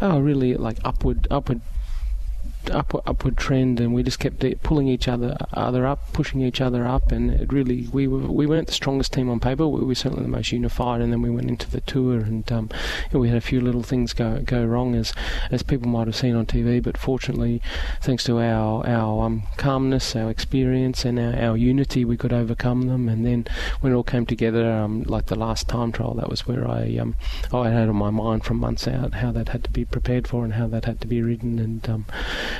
oh, 0.00 0.18
really 0.18 0.54
like 0.54 0.78
upward, 0.84 1.28
upward 1.30 1.60
upward, 2.70 3.02
upward 3.06 3.36
trend, 3.36 3.80
and 3.80 3.94
we 3.94 4.02
just 4.02 4.18
kept 4.18 4.44
pulling 4.62 4.88
each 4.88 5.08
other 5.08 5.36
other 5.52 5.86
up, 5.86 6.12
pushing 6.12 6.40
each 6.40 6.60
other 6.60 6.86
up, 6.86 7.12
and 7.12 7.30
it 7.30 7.52
really 7.52 7.88
we 7.92 8.06
were 8.06 8.20
we 8.20 8.46
weren't 8.46 8.68
the 8.68 8.72
strongest 8.72 9.12
team 9.12 9.28
on 9.28 9.40
paper. 9.40 9.66
We 9.66 9.84
were 9.84 9.94
certainly 9.94 10.22
the 10.22 10.28
most 10.28 10.52
unified, 10.52 11.00
and 11.00 11.12
then 11.12 11.22
we 11.22 11.30
went 11.30 11.48
into 11.48 11.70
the 11.70 11.80
tour, 11.80 12.20
and 12.20 12.50
um, 12.52 12.70
we 13.12 13.28
had 13.28 13.36
a 13.36 13.42
few 13.42 13.60
little 13.60 13.82
things 13.82 14.12
go 14.12 14.40
go 14.44 14.64
wrong 14.64 14.94
as 14.94 15.12
as 15.50 15.62
people 15.62 15.88
might 15.88 16.06
have 16.06 16.16
seen 16.16 16.34
on 16.34 16.46
TV, 16.46 16.82
but 16.82 16.96
fortunately, 16.96 17.60
thanks 18.00 18.24
to 18.24 18.38
our 18.38 18.86
our 18.86 19.26
um, 19.26 19.42
calmness, 19.56 20.14
our 20.16 20.30
experience, 20.30 21.04
and 21.04 21.18
our, 21.18 21.50
our, 21.50 21.56
unity, 21.56 22.04
we 22.04 22.16
could 22.16 22.32
overcome 22.32 22.82
them. 22.88 23.08
And 23.08 23.24
then 23.24 23.46
when 23.80 23.92
it 23.92 23.96
all 23.96 24.02
came 24.02 24.26
together, 24.26 24.70
um, 24.70 25.02
like 25.04 25.26
the 25.26 25.36
last 25.36 25.68
time 25.68 25.92
trial, 25.92 26.14
that 26.14 26.28
was 26.28 26.46
where 26.46 26.68
I 26.68 26.96
um, 26.96 27.14
I 27.52 27.70
had 27.70 27.88
on 27.88 27.96
my 27.96 28.10
mind 28.10 28.44
from 28.44 28.58
months 28.58 28.88
out 28.88 29.14
how 29.14 29.32
that 29.32 29.50
had 29.50 29.64
to 29.64 29.70
be 29.70 29.84
prepared 29.84 30.26
for 30.28 30.44
and 30.44 30.54
how 30.54 30.66
that 30.68 30.84
had 30.84 31.00
to 31.00 31.06
be 31.06 31.22
ridden, 31.22 31.58
and 31.58 31.88
um, 31.88 32.06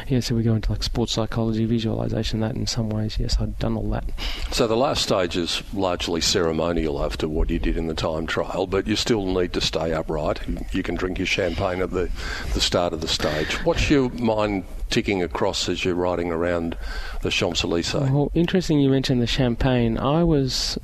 yeah, 0.08 0.20
so 0.20 0.34
we 0.34 0.42
go 0.42 0.54
into 0.54 0.70
like 0.70 0.82
sports 0.82 1.12
psychology, 1.12 1.64
visualization, 1.64 2.40
that 2.40 2.54
in 2.54 2.66
some 2.66 2.90
ways, 2.90 3.18
yes, 3.18 3.36
I'd 3.40 3.58
done 3.58 3.76
all 3.76 3.88
that. 3.90 4.04
So 4.50 4.66
the 4.66 4.76
last 4.76 5.02
stage 5.02 5.36
is 5.36 5.62
largely 5.72 6.20
ceremonial 6.20 7.02
after 7.02 7.28
what 7.28 7.50
you 7.50 7.58
did 7.58 7.76
in 7.76 7.86
the 7.86 7.94
time 7.94 8.26
trial, 8.26 8.66
but 8.66 8.86
you 8.86 8.96
still 8.96 9.26
need 9.26 9.52
to 9.54 9.60
stay 9.60 9.92
upright. 9.92 10.40
You 10.72 10.82
can 10.82 10.94
drink 10.94 11.18
your 11.18 11.26
champagne 11.26 11.80
at 11.82 11.90
the, 11.90 12.10
the 12.54 12.60
start 12.60 12.92
of 12.92 13.00
the 13.00 13.08
stage. 13.08 13.54
What's 13.64 13.90
your 13.90 14.10
mind 14.10 14.64
ticking 14.90 15.22
across 15.22 15.68
as 15.68 15.84
you're 15.84 15.94
riding 15.94 16.30
around 16.30 16.76
the 17.22 17.30
Champs 17.30 17.64
Elysees? 17.64 18.10
Well, 18.10 18.30
interesting 18.34 18.78
you 18.80 18.90
mentioned 18.90 19.22
the 19.22 19.26
champagne. 19.26 19.98
I 19.98 20.22
was 20.22 20.78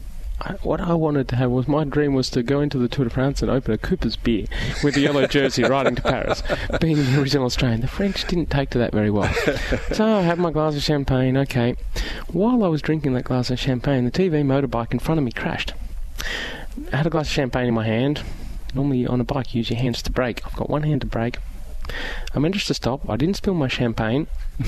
what 0.62 0.80
I 0.80 0.94
wanted 0.94 1.28
to 1.28 1.36
have 1.36 1.50
was 1.50 1.66
my 1.66 1.84
dream 1.84 2.14
was 2.14 2.30
to 2.30 2.42
go 2.42 2.60
into 2.60 2.78
the 2.78 2.88
Tour 2.88 3.06
de 3.06 3.10
France 3.10 3.42
and 3.42 3.50
open 3.50 3.74
a 3.74 3.78
Cooper's 3.78 4.16
beer 4.16 4.46
with 4.84 4.96
a 4.96 5.00
yellow 5.00 5.26
jersey 5.26 5.62
riding 5.68 5.96
to 5.96 6.02
Paris, 6.02 6.42
being 6.80 6.96
the 6.96 7.20
original 7.20 7.46
Australian. 7.46 7.80
The 7.80 7.88
French 7.88 8.26
didn't 8.26 8.50
take 8.50 8.70
to 8.70 8.78
that 8.78 8.92
very 8.92 9.10
well. 9.10 9.32
So 9.92 10.04
I 10.04 10.22
had 10.22 10.38
my 10.38 10.50
glass 10.50 10.76
of 10.76 10.82
champagne, 10.82 11.36
okay. 11.36 11.74
While 12.28 12.62
I 12.62 12.68
was 12.68 12.82
drinking 12.82 13.14
that 13.14 13.24
glass 13.24 13.50
of 13.50 13.58
champagne, 13.58 14.04
the 14.04 14.10
TV 14.10 14.44
motorbike 14.44 14.92
in 14.92 14.98
front 14.98 15.18
of 15.18 15.24
me 15.24 15.32
crashed. 15.32 15.72
I 16.92 16.96
had 16.96 17.06
a 17.06 17.10
glass 17.10 17.26
of 17.26 17.32
champagne 17.32 17.66
in 17.66 17.74
my 17.74 17.84
hand. 17.84 18.22
Normally 18.74 19.06
on 19.06 19.20
a 19.20 19.24
bike 19.24 19.54
you 19.54 19.58
use 19.58 19.70
your 19.70 19.78
hands 19.78 20.02
to 20.02 20.12
brake. 20.12 20.42
I've 20.46 20.54
got 20.54 20.70
one 20.70 20.82
hand 20.82 21.00
to 21.00 21.06
brake. 21.06 21.38
I 22.34 22.38
managed 22.38 22.66
to 22.68 22.74
stop. 22.74 23.08
I 23.08 23.16
didn't 23.16 23.36
spill 23.36 23.54
my 23.54 23.68
champagne. 23.68 24.26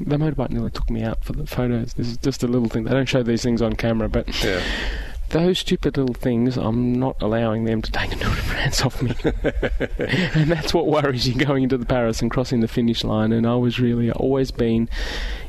The 0.00 0.16
motorbike, 0.16 0.50
nearly 0.50 0.70
took 0.70 0.88
me 0.88 1.02
out 1.02 1.22
for 1.24 1.34
the 1.34 1.46
photos. 1.46 1.92
This 1.92 2.08
is 2.08 2.16
just 2.16 2.42
a 2.42 2.46
little 2.48 2.68
thing. 2.68 2.84
They 2.84 2.92
don't 2.92 3.08
show 3.08 3.22
these 3.22 3.42
things 3.42 3.60
on 3.60 3.74
camera, 3.74 4.08
but 4.08 4.42
yeah. 4.42 4.62
those 5.28 5.58
stupid 5.58 5.98
little 5.98 6.14
things, 6.14 6.56
I'm 6.56 6.98
not 6.98 7.20
allowing 7.20 7.64
them 7.64 7.82
to 7.82 7.92
take 7.92 8.12
a 8.12 8.16
Tour 8.16 8.34
de 8.34 8.40
France 8.40 8.80
off 8.80 9.02
me. 9.02 9.14
and 10.34 10.50
that's 10.50 10.72
what 10.72 10.86
worries 10.86 11.28
you 11.28 11.34
going 11.34 11.64
into 11.64 11.76
the 11.76 11.84
Paris 11.84 12.22
and 12.22 12.30
crossing 12.30 12.60
the 12.60 12.68
finish 12.68 13.04
line. 13.04 13.30
And 13.30 13.46
I 13.46 13.56
was 13.56 13.78
really 13.78 14.10
always 14.10 14.50
been 14.50 14.88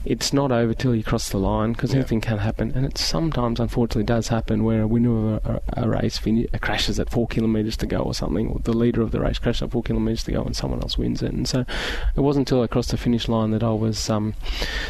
it's 0.03 0.33
not 0.33 0.51
over 0.51 0.73
till 0.73 0.95
you 0.95 1.03
cross 1.03 1.29
the 1.29 1.37
line 1.37 1.73
because 1.73 1.91
yeah. 1.91 1.97
anything 1.97 2.21
can 2.21 2.39
happen, 2.39 2.71
and 2.75 2.85
it 2.85 2.97
sometimes, 2.97 3.59
unfortunately, 3.59 4.03
does 4.03 4.29
happen 4.29 4.63
where 4.63 4.81
a 4.81 4.87
winner 4.87 5.35
of 5.35 5.45
a, 5.45 5.61
a, 5.75 5.83
a 5.83 5.89
race 5.89 6.17
fin- 6.17 6.47
crashes 6.59 6.99
at 6.99 7.09
four 7.09 7.27
kilometres 7.27 7.77
to 7.77 7.85
go 7.85 7.99
or 7.99 8.13
something, 8.13 8.49
or 8.49 8.59
the 8.63 8.73
leader 8.73 9.01
of 9.01 9.11
the 9.11 9.19
race 9.19 9.37
crashes 9.37 9.61
at 9.61 9.71
four 9.71 9.83
kilometres 9.83 10.23
to 10.23 10.31
go, 10.31 10.43
and 10.43 10.55
someone 10.55 10.81
else 10.81 10.97
wins 10.97 11.21
it. 11.21 11.31
And 11.31 11.47
so, 11.47 11.65
it 12.15 12.21
wasn't 12.21 12.49
until 12.49 12.63
I 12.63 12.67
crossed 12.67 12.91
the 12.91 12.97
finish 12.97 13.27
line 13.27 13.51
that 13.51 13.63
I 13.63 13.71
was 13.71 14.09
um, 14.09 14.33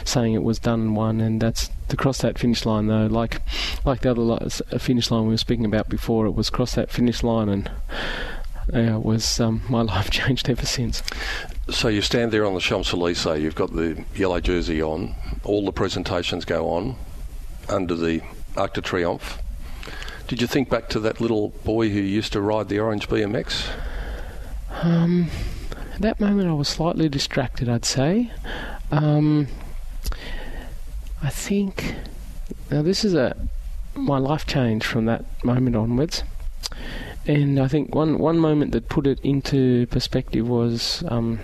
saying 0.05 0.33
it 0.33 0.43
was 0.43 0.59
done 0.59 0.81
and 0.81 0.95
won, 0.95 1.19
and 1.19 1.41
that's 1.41 1.69
to 1.89 1.97
cross 1.97 2.19
that 2.19 2.39
finish 2.39 2.65
line 2.65 2.87
though, 2.87 3.07
like 3.07 3.41
like 3.85 4.01
the 4.01 4.11
other 4.11 4.49
finish 4.79 5.11
line 5.11 5.23
we 5.23 5.29
were 5.29 5.37
speaking 5.37 5.65
about 5.65 5.89
before, 5.89 6.25
it 6.25 6.31
was 6.31 6.49
cross 6.49 6.75
that 6.75 6.89
finish 6.89 7.23
line 7.23 7.49
and. 7.49 7.71
Uh, 8.71 8.97
was 8.99 9.39
um, 9.39 9.63
my 9.67 9.81
life 9.81 10.11
changed 10.11 10.47
ever 10.47 10.67
since. 10.67 11.01
So 11.69 11.87
you 11.87 12.01
stand 12.01 12.31
there 12.31 12.45
on 12.45 12.53
the 12.53 12.59
Champs 12.59 12.93
Elysees, 12.93 13.41
you've 13.41 13.55
got 13.55 13.73
the 13.73 14.03
yellow 14.15 14.39
jersey 14.39 14.81
on, 14.81 15.15
all 15.43 15.63
the 15.63 15.71
presentations 15.71 16.43
go 16.43 16.69
on 16.69 16.95
under 17.69 17.95
the 17.95 18.21
Arc 18.57 18.73
de 18.73 18.81
Triomphe. 18.81 19.39
Did 20.27 20.41
you 20.41 20.47
think 20.47 20.69
back 20.69 20.89
to 20.89 20.99
that 21.01 21.21
little 21.21 21.49
boy 21.63 21.89
who 21.89 21.99
used 21.99 22.33
to 22.33 22.41
ride 22.41 22.67
the 22.67 22.79
orange 22.79 23.07
BMX? 23.07 23.69
Um, 24.81 25.29
at 25.93 26.01
that 26.01 26.19
moment, 26.19 26.49
I 26.49 26.53
was 26.53 26.67
slightly 26.67 27.09
distracted, 27.09 27.69
I'd 27.69 27.85
say. 27.85 28.31
Um, 28.91 29.47
I 31.21 31.29
think 31.29 31.95
now 32.69 32.81
this 32.81 33.05
is 33.05 33.13
a 33.13 33.35
my 33.93 34.17
life 34.17 34.45
changed 34.45 34.85
from 34.85 35.05
that 35.05 35.25
moment 35.43 35.75
onwards. 35.75 36.23
And 37.27 37.59
I 37.59 37.67
think 37.67 37.93
one, 37.93 38.17
one 38.17 38.39
moment 38.39 38.71
that 38.71 38.89
put 38.89 39.05
it 39.05 39.19
into 39.21 39.85
perspective 39.87 40.47
was 40.47 41.03
um, 41.07 41.39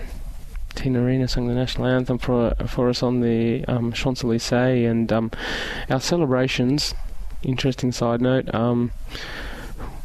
Tina 0.74 1.02
Arena 1.02 1.28
sang 1.28 1.48
the 1.48 1.54
national 1.54 1.86
anthem 1.86 2.18
for 2.18 2.54
for 2.66 2.88
us 2.88 3.02
on 3.02 3.20
the 3.20 3.64
um, 3.66 3.92
Champs 3.92 4.22
Elysees, 4.22 4.86
and 4.86 5.12
um, 5.12 5.30
our 5.88 6.00
celebrations. 6.00 6.94
Interesting 7.42 7.92
side 7.92 8.20
note. 8.20 8.52
Um, 8.54 8.92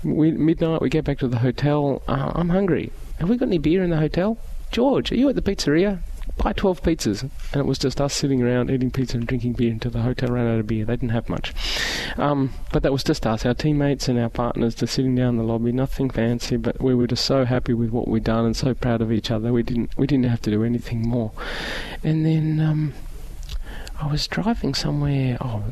we 0.03 0.32
midnight 0.32 0.82
we 0.82 0.89
get 0.89 1.05
back 1.05 1.19
to 1.19 1.28
the 1.28 1.39
hotel. 1.39 2.01
Uh, 2.07 2.32
I'm 2.36 2.49
hungry. 2.49 2.91
Have 3.19 3.30
we 3.30 3.38
got 3.38 3.47
any 3.47 3.57
beer 3.57 3.84
in 3.84 3.89
the 3.89 3.97
hotel? 3.97 4.38
George, 4.71 5.11
are 5.11 5.15
you 5.15 5.30
at 5.30 5.36
the 5.36 5.41
pizzeria? 5.41 6.01
Buy 6.38 6.53
12 6.53 6.82
pizzas. 6.82 7.21
And 7.21 7.59
it 7.59 7.65
was 7.65 7.78
just 7.78 8.01
us 8.01 8.13
sitting 8.13 8.41
around 8.41 8.69
eating 8.69 8.91
pizza 8.91 9.17
and 9.17 9.28
drinking 9.28 9.53
beer 9.53 9.71
until 9.71 9.91
the 9.91 10.01
hotel 10.01 10.30
ran 10.30 10.47
out 10.47 10.59
of 10.59 10.67
beer. 10.67 10.86
They 10.86 10.93
didn't 10.93 11.09
have 11.09 11.30
much. 11.30 11.53
Um, 12.17 12.53
but 12.71 12.84
that 12.84 12.91
was 12.91 13.03
just 13.03 13.26
us, 13.26 13.45
our 13.45 13.53
teammates 13.53 14.07
and 14.07 14.19
our 14.19 14.30
partners, 14.30 14.76
just 14.76 14.93
sitting 14.93 15.15
down 15.15 15.30
in 15.30 15.38
the 15.38 15.43
lobby. 15.43 15.71
Nothing 15.71 16.09
fancy, 16.09 16.57
but 16.57 16.82
we 16.82 16.93
were 16.95 17.07
just 17.07 17.26
so 17.26 17.45
happy 17.45 17.74
with 17.74 17.91
what 17.91 18.07
we'd 18.07 18.24
done 18.24 18.45
and 18.45 18.55
so 18.55 18.74
proud 18.74 19.01
of 19.01 19.11
each 19.11 19.32
other. 19.32 19.53
We 19.53 19.63
didn't, 19.63 19.97
we 19.97 20.07
didn't 20.07 20.26
have 20.26 20.41
to 20.41 20.51
do 20.51 20.63
anything 20.63 21.01
more. 21.01 21.32
And 22.03 22.26
then 22.26 22.59
um, 22.59 22.93
I 23.99 24.07
was 24.07 24.28
driving 24.28 24.74
somewhere. 24.74 25.38
Oh, 25.41 25.63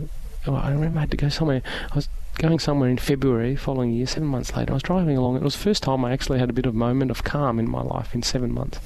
I 0.47 0.72
remember 0.72 0.99
I 0.99 1.02
had 1.02 1.12
to 1.12 1.18
go 1.18 1.30
somewhere. 1.30 1.62
I 1.91 1.95
was 1.95 2.10
going 2.38 2.60
somewhere 2.60 2.89
in 2.89 2.97
February 2.97 3.56
following 3.56 3.91
year, 3.91 4.08
seven 4.08 4.28
months 4.28 4.56
later. 4.56 4.72
I 4.72 4.76
was 4.76 4.84
driving 4.84 5.18
along. 5.18 5.36
It 5.36 5.43
was 5.43 5.56
the 5.56 5.62
first 5.62 5.84
time 5.84 6.04
I 6.04 6.12
actually 6.12 6.39
had 6.39 6.49
a 6.49 6.54
bit 6.54 6.66
of 6.66 6.74
moment 6.74 7.12
of 7.12 7.24
calm 7.24 7.60
in 7.60 7.70
my 7.70 7.82
life 7.82 8.16
in 8.16 8.24
seven 8.24 8.54
months 8.54 8.80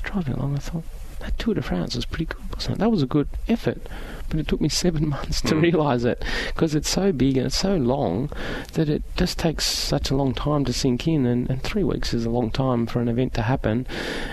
driving 0.00 0.34
along, 0.34 0.56
I 0.56 0.58
thought, 0.58 0.84
that 1.22 1.38
Tour 1.38 1.54
de 1.54 1.62
France 1.62 1.94
was 1.94 2.04
pretty 2.04 2.26
good, 2.26 2.42
wasn't 2.52 2.76
it? 2.76 2.78
That 2.80 2.90
was 2.90 3.02
a 3.02 3.06
good 3.06 3.28
effort. 3.48 3.80
But 4.28 4.40
it 4.40 4.48
took 4.48 4.60
me 4.60 4.68
seven 4.70 5.08
months 5.08 5.40
to 5.42 5.54
mm. 5.54 5.62
realise 5.62 6.04
it 6.04 6.22
because 6.48 6.74
it's 6.74 6.88
so 6.88 7.12
big 7.12 7.36
and 7.36 7.46
it's 7.46 7.56
so 7.56 7.76
long 7.76 8.30
that 8.72 8.88
it 8.88 9.02
just 9.16 9.38
takes 9.38 9.64
such 9.64 10.10
a 10.10 10.16
long 10.16 10.34
time 10.34 10.64
to 10.64 10.72
sink 10.72 11.06
in. 11.06 11.26
And, 11.26 11.48
and 11.48 11.62
three 11.62 11.84
weeks 11.84 12.12
is 12.12 12.24
a 12.24 12.30
long 12.30 12.50
time 12.50 12.86
for 12.86 13.00
an 13.00 13.08
event 13.08 13.34
to 13.34 13.42
happen. 13.42 13.86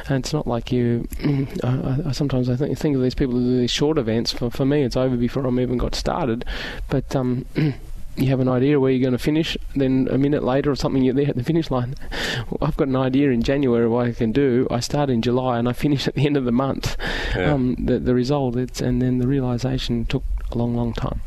And 0.08 0.24
it's 0.24 0.34
not 0.34 0.48
like 0.48 0.72
you. 0.72 1.08
I, 1.64 1.98
I, 2.08 2.12
sometimes 2.12 2.50
I 2.50 2.56
think, 2.56 2.78
think 2.78 2.96
of 2.96 3.02
these 3.02 3.16
people 3.16 3.36
who 3.36 3.44
do 3.44 3.60
these 3.60 3.72
short 3.72 3.98
events. 3.98 4.32
For, 4.32 4.50
for 4.50 4.66
me, 4.66 4.84
it's 4.84 4.98
over 4.98 5.16
before 5.16 5.46
I'm 5.46 5.60
even 5.60 5.78
got 5.78 5.96
started. 5.96 6.46
But. 6.90 7.16
Um, 7.16 7.46
you 8.20 8.30
have 8.30 8.40
an 8.40 8.50
idea 8.50 8.80
where 8.80 8.92
you're 8.92 9.02
going 9.02 9.18
to 9.18 9.24
finish, 9.24 9.58
then 9.76 10.08
a 10.12 10.18
minute 10.18 10.44
later 10.44 10.72
or 10.72 10.76
something, 10.76 11.04
you're 11.04 11.14
there 11.14 11.30
at 11.30 11.36
the 11.36 11.44
finish 11.44 11.72
line. 11.72 11.96
I've 12.62 12.78
got 12.78 12.88
an 12.88 12.96
idea 12.96 13.32
in 13.32 13.42
January 13.42 13.86
of 13.86 13.92
what 13.92 14.08
I 14.08 14.12
can 14.12 14.32
do. 14.32 14.68
I 14.70 14.80
start 14.80 15.10
in 15.10 15.22
July 15.22 15.60
and 15.60 15.68
I 15.68 15.74
finish 15.74 16.08
at 16.10 16.16
the 16.16 16.26
end 16.26 16.38
of 16.38 16.46
the 16.46 16.52
month. 16.52 16.98
Yeah. 17.36 17.54
Um, 17.54 17.76
the, 17.80 18.00
the 18.00 18.14
result, 18.14 18.56
it's, 18.56 18.82
and 18.82 19.02
then 19.02 19.20
the 19.20 19.28
realization 19.28 20.06
took 20.06 20.24
a 20.52 20.58
long, 20.58 20.76
long 20.76 20.94
time. 20.94 21.22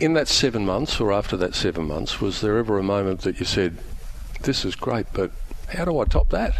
In 0.00 0.14
that 0.14 0.28
seven 0.28 0.64
months, 0.64 1.00
or 1.00 1.12
after 1.12 1.36
that 1.36 1.54
seven 1.54 1.86
months, 1.86 2.20
was 2.20 2.40
there 2.40 2.58
ever 2.58 2.78
a 2.78 2.82
moment 2.82 3.22
that 3.22 3.40
you 3.40 3.46
said, 3.46 3.78
"This 4.42 4.64
is 4.64 4.76
great, 4.76 5.06
but 5.12 5.32
how 5.68 5.84
do 5.84 5.98
I 5.98 6.04
top 6.04 6.30
that"? 6.30 6.54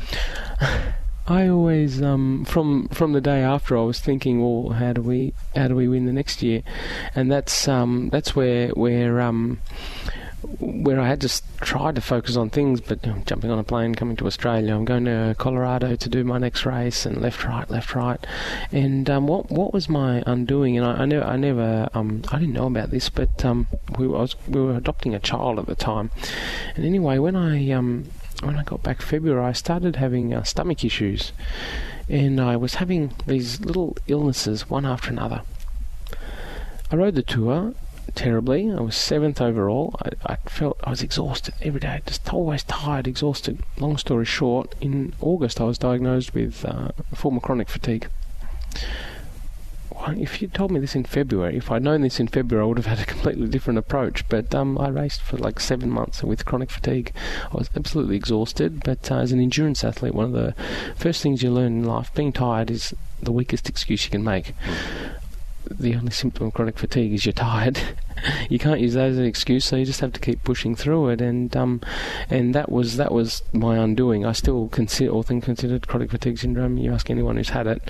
I 1.28 1.46
always, 1.48 2.00
um, 2.00 2.46
from 2.46 2.88
from 2.88 3.12
the 3.12 3.20
day 3.20 3.42
after, 3.42 3.76
I 3.76 3.82
was 3.82 4.00
thinking, 4.00 4.40
well, 4.40 4.72
how 4.72 4.94
do 4.94 5.02
we 5.02 5.34
how 5.54 5.68
do 5.68 5.76
we 5.76 5.86
win 5.86 6.06
the 6.06 6.12
next 6.12 6.42
year? 6.42 6.62
And 7.14 7.30
that's 7.30 7.68
um, 7.68 8.08
that's 8.08 8.34
where 8.34 8.68
where 8.70 9.20
um, 9.20 9.60
where 10.58 10.98
I 10.98 11.06
had 11.06 11.20
just 11.20 11.44
tried 11.58 11.96
to 11.96 12.00
focus 12.00 12.36
on 12.36 12.48
things, 12.48 12.80
but 12.80 13.04
you 13.04 13.12
know, 13.12 13.22
jumping 13.26 13.50
on 13.50 13.58
a 13.58 13.64
plane, 13.64 13.94
coming 13.94 14.16
to 14.16 14.26
Australia, 14.26 14.74
I'm 14.74 14.86
going 14.86 15.04
to 15.04 15.34
Colorado 15.36 15.96
to 15.96 16.08
do 16.08 16.24
my 16.24 16.38
next 16.38 16.64
race, 16.64 17.04
and 17.04 17.20
left, 17.20 17.44
right, 17.44 17.68
left, 17.68 17.94
right, 17.94 18.24
and 18.72 19.10
um, 19.10 19.26
what 19.26 19.50
what 19.50 19.74
was 19.74 19.86
my 19.88 20.22
undoing? 20.26 20.78
And 20.78 20.86
I, 20.86 21.02
I 21.02 21.04
never, 21.04 21.26
I 21.26 21.36
never, 21.36 21.88
um, 21.92 22.22
I 22.32 22.38
didn't 22.38 22.54
know 22.54 22.68
about 22.68 22.90
this, 22.90 23.10
but 23.10 23.44
um, 23.44 23.66
we 23.98 24.08
was 24.08 24.34
we 24.48 24.62
were 24.62 24.76
adopting 24.76 25.14
a 25.14 25.20
child 25.20 25.58
at 25.58 25.66
the 25.66 25.74
time, 25.74 26.10
and 26.74 26.86
anyway, 26.86 27.18
when 27.18 27.36
I 27.36 27.70
um, 27.72 28.08
when 28.42 28.56
I 28.56 28.62
got 28.62 28.82
back 28.82 29.02
February, 29.02 29.44
I 29.44 29.52
started 29.52 29.96
having 29.96 30.32
uh, 30.32 30.42
stomach 30.42 30.84
issues, 30.84 31.32
and 32.08 32.40
I 32.40 32.56
was 32.56 32.76
having 32.76 33.12
these 33.26 33.60
little 33.60 33.96
illnesses 34.06 34.68
one 34.70 34.86
after 34.86 35.10
another. 35.10 35.42
I 36.90 36.96
rode 36.96 37.14
the 37.14 37.22
tour 37.22 37.74
terribly. 38.14 38.72
I 38.72 38.80
was 38.80 38.96
seventh 38.96 39.40
overall. 39.40 39.94
I, 40.02 40.34
I 40.34 40.36
felt 40.48 40.80
I 40.82 40.90
was 40.90 41.02
exhausted 41.02 41.54
every 41.60 41.80
day, 41.80 42.00
just 42.06 42.32
always 42.32 42.62
tired, 42.64 43.06
exhausted. 43.06 43.62
Long 43.78 43.96
story 43.96 44.24
short, 44.24 44.74
in 44.80 45.14
August 45.20 45.60
I 45.60 45.64
was 45.64 45.78
diagnosed 45.78 46.34
with 46.34 46.64
uh, 46.64 46.90
form 47.14 47.36
of 47.36 47.42
chronic 47.42 47.68
fatigue. 47.68 48.08
If 50.06 50.40
you 50.40 50.48
told 50.48 50.70
me 50.70 50.80
this 50.80 50.94
in 50.94 51.04
February, 51.04 51.56
if 51.56 51.70
I'd 51.70 51.82
known 51.82 52.02
this 52.02 52.20
in 52.20 52.28
February, 52.28 52.64
I 52.64 52.68
would 52.68 52.78
have 52.78 52.86
had 52.86 53.00
a 53.00 53.04
completely 53.04 53.48
different 53.48 53.78
approach. 53.78 54.28
But 54.28 54.54
um, 54.54 54.78
I 54.78 54.88
raced 54.88 55.22
for 55.22 55.36
like 55.36 55.60
seven 55.60 55.90
months 55.90 56.22
with 56.22 56.44
chronic 56.44 56.70
fatigue. 56.70 57.12
I 57.52 57.56
was 57.56 57.70
absolutely 57.76 58.16
exhausted. 58.16 58.82
But 58.84 59.10
uh, 59.10 59.16
as 59.16 59.32
an 59.32 59.40
endurance 59.40 59.84
athlete, 59.84 60.14
one 60.14 60.26
of 60.26 60.32
the 60.32 60.54
first 60.96 61.22
things 61.22 61.42
you 61.42 61.50
learn 61.50 61.78
in 61.78 61.84
life, 61.84 62.12
being 62.14 62.32
tired, 62.32 62.70
is 62.70 62.94
the 63.22 63.32
weakest 63.32 63.68
excuse 63.68 64.04
you 64.04 64.10
can 64.10 64.24
make. 64.24 64.54
The 65.70 65.94
only 65.94 66.12
symptom 66.12 66.46
of 66.46 66.54
chronic 66.54 66.78
fatigue 66.78 67.12
is 67.12 67.26
you're 67.26 67.32
tired. 67.32 67.78
you 68.50 68.58
can't 68.58 68.80
use 68.80 68.94
that 68.94 69.10
as 69.10 69.18
an 69.18 69.24
excuse, 69.24 69.64
so 69.64 69.76
you 69.76 69.84
just 69.84 70.00
have 70.00 70.12
to 70.12 70.20
keep 70.20 70.42
pushing 70.44 70.74
through 70.74 71.08
it. 71.10 71.20
And 71.20 71.56
um, 71.56 71.80
and 72.30 72.54
that 72.54 72.70
was 72.70 72.96
that 72.96 73.12
was 73.12 73.42
my 73.52 73.76
undoing. 73.76 74.24
I 74.24 74.32
still 74.32 74.68
consider, 74.68 75.10
all 75.10 75.22
things 75.22 75.44
considered, 75.44 75.86
chronic 75.88 76.10
fatigue 76.10 76.38
syndrome. 76.38 76.78
You 76.78 76.92
ask 76.92 77.10
anyone 77.10 77.36
who's 77.36 77.50
had 77.50 77.66
it, 77.66 77.82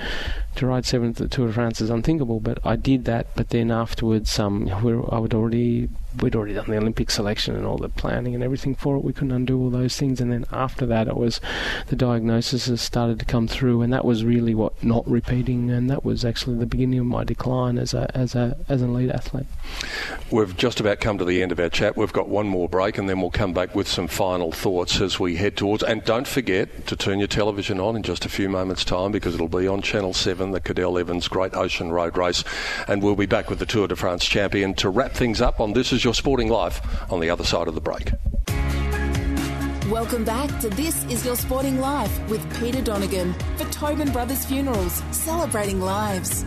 to 0.57 0.67
ride 0.67 0.87
seventh 0.87 1.21
at 1.21 1.31
the 1.31 1.37
Tour 1.37 1.49
de 1.49 1.53
France 1.53 1.81
is 1.81 1.91
unthinkable. 1.91 2.41
But 2.41 2.59
I 2.65 2.77
did 2.77 3.05
that. 3.05 3.35
But 3.35 3.51
then 3.51 3.71
afterwards, 3.71 4.39
um, 4.39 4.69
I 4.69 5.19
would 5.19 5.35
already 5.35 5.89
we'd 6.21 6.35
already 6.35 6.55
done 6.55 6.71
the 6.71 6.77
Olympic 6.77 7.11
selection 7.11 7.55
and 7.55 7.67
all 7.67 7.77
the 7.77 7.89
planning 7.89 8.35
and 8.35 8.43
everything 8.43 8.75
for 8.75 8.97
it. 8.97 9.05
We 9.05 9.13
couldn't 9.13 9.33
undo 9.33 9.61
all 9.61 9.71
those 9.71 9.97
things. 9.97 10.21
And 10.21 10.33
then 10.33 10.45
after 10.51 10.87
that, 10.87 11.07
it 11.07 11.17
was 11.17 11.41
the 11.89 11.97
diagnosis 11.97 12.67
has 12.67 12.81
started 12.81 13.19
to 13.21 13.25
come 13.25 13.47
through, 13.47 13.83
and 13.83 13.93
that 13.93 14.05
was 14.05 14.25
really 14.25 14.55
what 14.55 14.83
not 14.83 15.09
repeating, 15.09 15.71
and 15.71 15.89
that 15.91 16.05
was 16.05 16.25
actually 16.25 16.57
the 16.57 16.67
beginning 16.67 17.01
of 17.01 17.07
my 17.07 17.25
decline 17.25 17.79
as 17.79 17.95
a 17.95 18.11
as 18.17 18.35
a 18.35 18.57
as 18.69 18.83
an 18.83 18.91
elite 18.91 19.11
athlete. 19.11 19.47
We've 20.31 20.55
just 20.59 20.79
about 20.79 21.01
come 21.01 21.17
to 21.17 21.25
the 21.25 21.43
end 21.43 21.53
of 21.53 21.61
our 21.61 21.71
chat. 21.71 21.97
We've 21.97 22.13
got 22.13 22.29
one 22.29 22.47
more 22.47 22.69
break, 22.69 22.99
and 22.99 23.09
then 23.09 23.23
we'll 23.23 23.31
come 23.31 23.55
back 23.55 23.75
with 23.75 23.89
some 23.89 24.09
final 24.09 24.53
thoughts 24.53 25.01
as 25.01 25.19
we 25.19 25.37
head 25.37 25.57
towards. 25.57 25.83
And 25.83 26.05
don't 26.05 26.29
forget 26.29 26.87
to 26.89 26.97
turn 26.97 27.19
your 27.19 27.29
television 27.29 27.81
on 27.81 27.97
in 27.97 28.03
just 28.03 28.27
a 28.27 28.29
few 28.29 28.51
moments' 28.51 28.85
time 28.85 29.11
because 29.11 29.35
it'll 29.35 29.49
be 29.49 29.67
on 29.67 29.81
Channel 29.81 30.13
Seven, 30.13 30.51
the 30.51 30.61
Cadel 30.61 31.01
Evans 31.01 31.29
Great 31.29 31.55
Ocean 31.55 31.91
Road 31.91 32.19
Race, 32.19 32.45
and 32.89 33.03
we'll 33.03 33.17
be 33.17 33.25
back 33.25 33.49
with 33.49 33.59
the 33.59 33.65
Tour 33.65 33.89
de 33.89 33.97
France 33.97 34.27
champion 34.27 34.75
to 34.75 34.91
wrap 34.91 35.13
things 35.13 35.41
up 35.41 35.61
on 35.61 35.73
This 35.73 35.95
Is 35.95 36.05
Your 36.05 36.15
Sporting 36.15 36.51
Life 36.51 36.83
on 37.11 37.21
the 37.21 37.31
other 37.31 37.45
side 37.45 37.67
of 37.67 37.75
the 37.75 37.81
break. 37.81 38.11
Welcome 39.91 40.25
back 40.25 40.61
to 40.61 40.69
This 40.69 41.05
Is 41.05 41.25
Your 41.25 41.37
Sporting 41.37 41.81
Life 41.81 42.29
with 42.29 42.61
Peter 42.61 42.83
Donegan 42.83 43.33
for 43.57 43.65
Tobin 43.71 44.13
Brothers 44.13 44.45
Funerals, 44.45 45.03
celebrating 45.11 45.81
lives. 45.81 46.45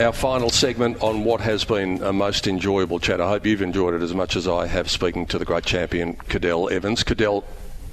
Our 0.00 0.12
final 0.14 0.48
segment 0.48 1.02
on 1.02 1.22
what 1.22 1.42
has 1.42 1.64
been 1.64 2.02
a 2.02 2.14
most 2.14 2.46
enjoyable 2.46 2.98
chat. 2.98 3.20
I 3.20 3.28
hope 3.28 3.44
you've 3.44 3.60
enjoyed 3.60 3.92
it 3.92 4.00
as 4.00 4.14
much 4.14 4.36
as 4.36 4.48
I 4.48 4.66
have 4.66 4.90
speaking 4.90 5.26
to 5.26 5.38
the 5.38 5.44
great 5.44 5.66
champion, 5.66 6.14
Cadel 6.14 6.72
Evans. 6.72 7.04
Cadel, 7.04 7.44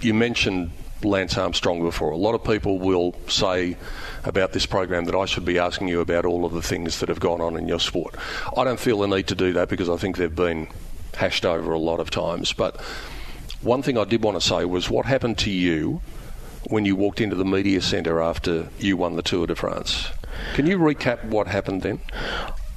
you 0.02 0.14
mentioned 0.14 0.72
Lance 1.04 1.38
Armstrong 1.38 1.82
before. 1.82 2.12
A 2.12 2.18
lot 2.18 2.36
of 2.36 2.44
people 2.44 2.80
will 2.80 3.16
say 3.28 3.76
about 4.24 4.54
this 4.54 4.66
program 4.66 5.06
that 5.06 5.16
I 5.16 5.26
should 5.26 5.44
be 5.44 5.60
asking 5.60 5.90
you 5.90 6.00
about 6.00 6.26
all 6.26 6.46
of 6.46 6.54
the 6.54 6.62
things 6.62 7.02
that 7.02 7.10
have 7.10 7.20
gone 7.20 7.42
on 7.42 7.58
in 7.58 7.68
your 7.68 7.82
sport. 7.82 8.16
I 8.56 8.64
don't 8.64 8.80
feel 8.80 9.00
the 9.00 9.08
need 9.08 9.28
to 9.28 9.36
do 9.36 9.52
that 9.54 9.68
because 9.68 9.90
I 9.90 9.98
think 9.98 10.16
they've 10.16 10.34
been 10.34 10.70
hashed 11.16 11.46
over 11.46 11.74
a 11.74 11.80
lot 11.80 12.00
of 12.00 12.10
times. 12.10 12.54
But 12.54 12.80
one 13.62 13.82
thing 13.82 13.98
I 13.98 14.06
did 14.06 14.24
want 14.24 14.40
to 14.40 14.48
say 14.48 14.64
was 14.64 14.90
what 14.90 15.06
happened 15.06 15.38
to 15.40 15.52
you 15.52 16.02
when 16.70 16.86
you 16.86 16.96
walked 16.96 17.20
into 17.20 17.36
the 17.36 17.46
media 17.46 17.82
centre 17.82 18.22
after 18.22 18.70
you 18.80 18.96
won 18.96 19.18
the 19.18 19.22
Tour 19.22 19.48
de 19.48 19.56
France? 19.56 20.08
Can 20.54 20.66
you 20.66 20.78
recap 20.78 21.24
what 21.26 21.48
happened 21.48 21.82
then? 21.82 22.00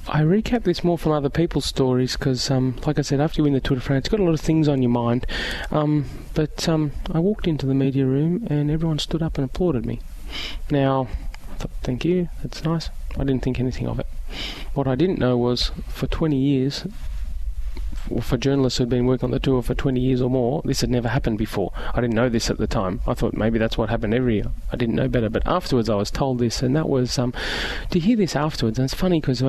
I 0.07 0.21
recap 0.21 0.63
this 0.63 0.83
more 0.83 0.97
from 0.97 1.13
other 1.13 1.29
people's 1.29 1.65
stories 1.65 2.17
because, 2.17 2.51
um, 2.51 2.75
like 2.85 2.99
I 2.99 3.03
said, 3.03 3.21
after 3.21 3.39
you 3.39 3.45
win 3.45 3.53
the 3.53 3.61
Tour 3.61 3.75
de 3.75 3.81
France, 3.81 4.05
you've 4.05 4.11
got 4.11 4.19
a 4.19 4.25
lot 4.25 4.33
of 4.33 4.41
things 4.41 4.67
on 4.67 4.81
your 4.81 4.91
mind. 4.91 5.25
Um, 5.71 6.05
but 6.33 6.67
um, 6.67 6.91
I 7.11 7.19
walked 7.19 7.47
into 7.47 7.65
the 7.65 7.73
media 7.73 8.05
room 8.05 8.45
and 8.49 8.69
everyone 8.69 8.99
stood 8.99 9.23
up 9.23 9.37
and 9.37 9.45
applauded 9.45 9.85
me. 9.85 10.01
Now, 10.69 11.07
I 11.51 11.55
thought, 11.55 11.71
thank 11.83 12.03
you, 12.03 12.27
that's 12.41 12.65
nice. 12.65 12.89
I 13.15 13.23
didn't 13.23 13.43
think 13.43 13.59
anything 13.59 13.87
of 13.87 13.99
it. 13.99 14.07
What 14.73 14.87
I 14.87 14.95
didn't 14.95 15.19
know 15.19 15.37
was 15.37 15.71
for 15.87 16.07
20 16.07 16.35
years, 16.37 16.85
for 18.21 18.37
journalists 18.37 18.77
who'd 18.77 18.89
been 18.89 19.05
working 19.05 19.25
on 19.25 19.31
the 19.31 19.39
tour 19.39 19.61
for 19.61 19.73
20 19.73 19.99
years 19.99 20.21
or 20.21 20.29
more, 20.29 20.61
this 20.65 20.81
had 20.81 20.89
never 20.89 21.07
happened 21.07 21.37
before. 21.37 21.71
I 21.93 22.01
didn't 22.01 22.15
know 22.15 22.29
this 22.29 22.49
at 22.49 22.57
the 22.57 22.67
time. 22.67 23.01
I 23.07 23.13
thought 23.13 23.33
maybe 23.33 23.59
that's 23.59 23.77
what 23.77 23.89
happened 23.89 24.13
every 24.13 24.35
year. 24.35 24.51
I 24.71 24.75
didn't 24.75 24.95
know 24.95 25.07
better. 25.07 25.29
But 25.29 25.47
afterwards, 25.47 25.89
I 25.89 25.95
was 25.95 26.11
told 26.11 26.39
this, 26.39 26.61
and 26.61 26.75
that 26.75 26.89
was 26.89 27.17
um, 27.17 27.33
to 27.91 27.99
hear 27.99 28.17
this 28.17 28.35
afterwards. 28.35 28.77
And 28.77 28.85
it's 28.85 28.93
funny 28.93 29.19
because 29.19 29.41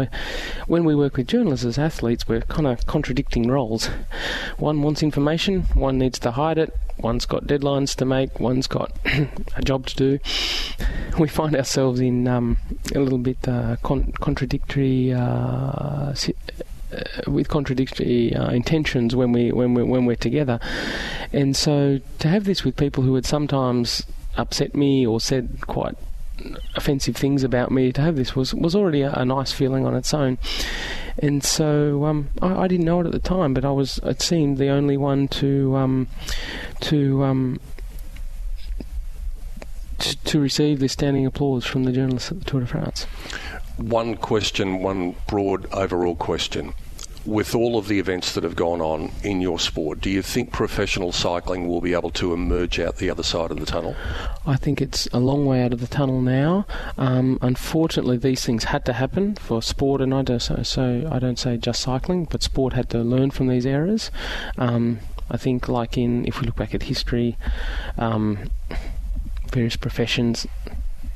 when 0.67 0.85
we 0.85 0.95
work 0.95 1.17
with 1.17 1.29
journalists 1.29 1.67
as 1.67 1.79
athletes, 1.79 2.29
we're 2.29 2.43
kind 2.43 2.67
of 2.67 2.87
contradicting 2.87 3.49
roles. 3.49 3.87
One 4.59 4.83
wants 4.83 5.03
information, 5.03 5.63
one 5.75 5.99
needs 5.99 6.19
to 6.21 6.33
hide 6.33 6.59
it, 6.59 6.75
one's 6.99 7.27
got 7.27 7.45
deadlines 7.45 7.95
to 7.97 8.05
make, 8.05 8.41
one's 8.41 8.67
got 8.67 8.93
a 9.57 9.63
job 9.63 9.87
to 9.87 9.97
do. 9.97 10.19
We 11.17 11.29
find 11.29 11.55
ourselves 11.55 12.01
in 12.01 12.27
um, 12.27 12.57
a 12.93 12.99
little 12.99 13.21
bit 13.21 13.47
uh, 13.47 13.77
con- 13.85 14.13
contradictory 14.21 15.13
uh, 15.13 16.13
with 17.27 17.49
contradictory 17.49 18.35
uh, 18.35 18.51
intentions 18.51 19.17
when 19.17 19.33
we 19.33 19.53
when 19.53 19.75
we 19.75 19.83
when 19.83 20.07
we're 20.07 20.17
together, 20.17 20.61
and 21.33 21.57
so 21.57 22.01
to 22.19 22.29
have 22.29 22.45
this 22.45 22.65
with 22.65 22.77
people 22.77 23.03
who 23.03 23.15
had 23.15 23.27
sometimes 23.27 24.05
upset 24.37 24.75
me 24.75 25.07
or 25.07 25.21
said 25.21 25.59
quite 25.67 25.97
offensive 26.75 27.17
things 27.17 27.45
about 27.45 27.71
me, 27.71 27.93
to 27.93 28.01
have 28.01 28.17
this 28.17 28.35
was 28.35 28.55
was 28.55 28.75
already 28.75 29.03
a, 29.03 29.13
a 29.13 29.25
nice 29.25 29.53
feeling 29.53 29.87
on 29.87 29.95
its 29.95 30.13
own. 30.13 30.39
And 31.19 31.45
so 31.45 32.05
um, 32.07 32.29
I, 32.43 32.63
I, 32.63 32.69
didn't 32.69 32.87
know 32.87 33.01
it 33.01 33.07
at 33.07 33.13
the 33.13 33.21
time, 33.21 33.55
but 33.55 33.65
I 33.65 33.71
was 33.71 34.01
it 34.03 34.21
seemed 34.21 34.59
the 34.59 34.69
only 34.69 34.97
one 34.97 35.29
to 35.29 35.77
um, 35.77 36.09
to 36.81 37.23
um, 37.23 37.61
to 39.99 40.41
receive 40.41 40.81
this 40.81 40.93
standing 40.93 41.25
applause 41.25 41.65
from 41.65 41.85
the 41.85 41.93
journalists 41.93 42.31
at 42.33 42.41
the 42.41 42.45
Tour 42.45 42.61
de 42.61 42.67
France. 42.67 43.07
One 43.77 44.17
question, 44.17 44.83
one 44.83 45.17
broad 45.27 45.67
overall 45.73 46.17
question 46.17 46.75
with 47.27 47.55
all 47.55 47.79
of 47.79 47.89
the 47.89 47.99
events 47.99 48.35
that 48.35 48.45
have 48.45 48.55
gone 48.55 48.81
on 48.81 49.11
in 49.23 49.41
your 49.41 49.59
sport, 49.59 50.01
do 50.01 50.11
you 50.11 50.21
think 50.21 50.53
professional 50.53 51.11
cycling 51.11 51.67
will 51.67 51.81
be 51.81 51.95
able 51.95 52.11
to 52.11 52.35
emerge 52.35 52.79
out 52.79 52.97
the 52.97 53.09
other 53.09 53.23
side 53.23 53.51
of 53.51 53.59
the 53.59 53.67
tunnel? 53.67 53.97
I 54.47 54.57
think 54.57 54.83
it's 54.83 55.07
a 55.13 55.19
long 55.19 55.47
way 55.47 55.63
out 55.63 55.73
of 55.73 55.81
the 55.81 55.87
tunnel 55.87 56.21
now. 56.21 56.67
Um, 56.99 57.39
unfortunately, 57.41 58.19
these 58.19 58.45
things 58.45 58.65
had 58.65 58.85
to 58.87 58.93
happen 58.93 59.37
for 59.37 59.63
sport, 59.63 60.01
and 60.01 60.13
I 60.13 60.23
don't 60.23 60.41
so, 60.41 60.63
so 60.63 61.09
I 61.11 61.19
don't 61.19 61.39
say 61.39 61.57
just 61.57 61.81
cycling, 61.81 62.27
but 62.27 62.43
sport 62.43 62.75
had 62.75 62.91
to 62.91 62.99
learn 62.99 63.31
from 63.31 63.49
these 63.49 63.65
errors. 63.65 64.11
Um, 64.59 65.01
I 65.31 65.39
think, 65.39 65.69
like 65.69 65.97
in 65.97 66.27
if 66.27 66.41
we 66.41 66.47
look 66.47 66.57
back 66.57 66.75
at 66.75 66.85
history, 66.85 67.39
um, 67.97 68.51
various 69.51 69.77
professions 69.77 70.47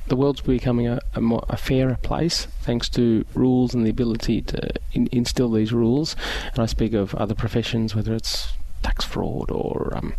the 0.09 0.17
world's 0.17 0.41
becoming 0.41 0.87
a, 0.87 1.01
a, 1.15 1.21
more, 1.21 1.45
a 1.49 1.57
fairer 1.57 1.97
place 2.03 2.47
thanks 2.63 2.89
to 2.91 3.25
rules 3.35 3.75
and 3.75 3.85
the 3.85 3.91
ability 3.91 4.43
to 4.43 4.71
in, 4.93 5.09
instill 5.13 5.51
these 5.51 5.73
rules. 5.73 6.17
And 6.53 6.59
I 6.61 6.67
speak 6.67 6.93
of 6.93 7.15
other 7.15 7.35
professions, 7.35 7.95
whether 7.95 8.15
it's 8.15 8.53
tax 8.83 9.05
fraud 9.05 9.51
or 9.51 9.93
um, 9.97 10.15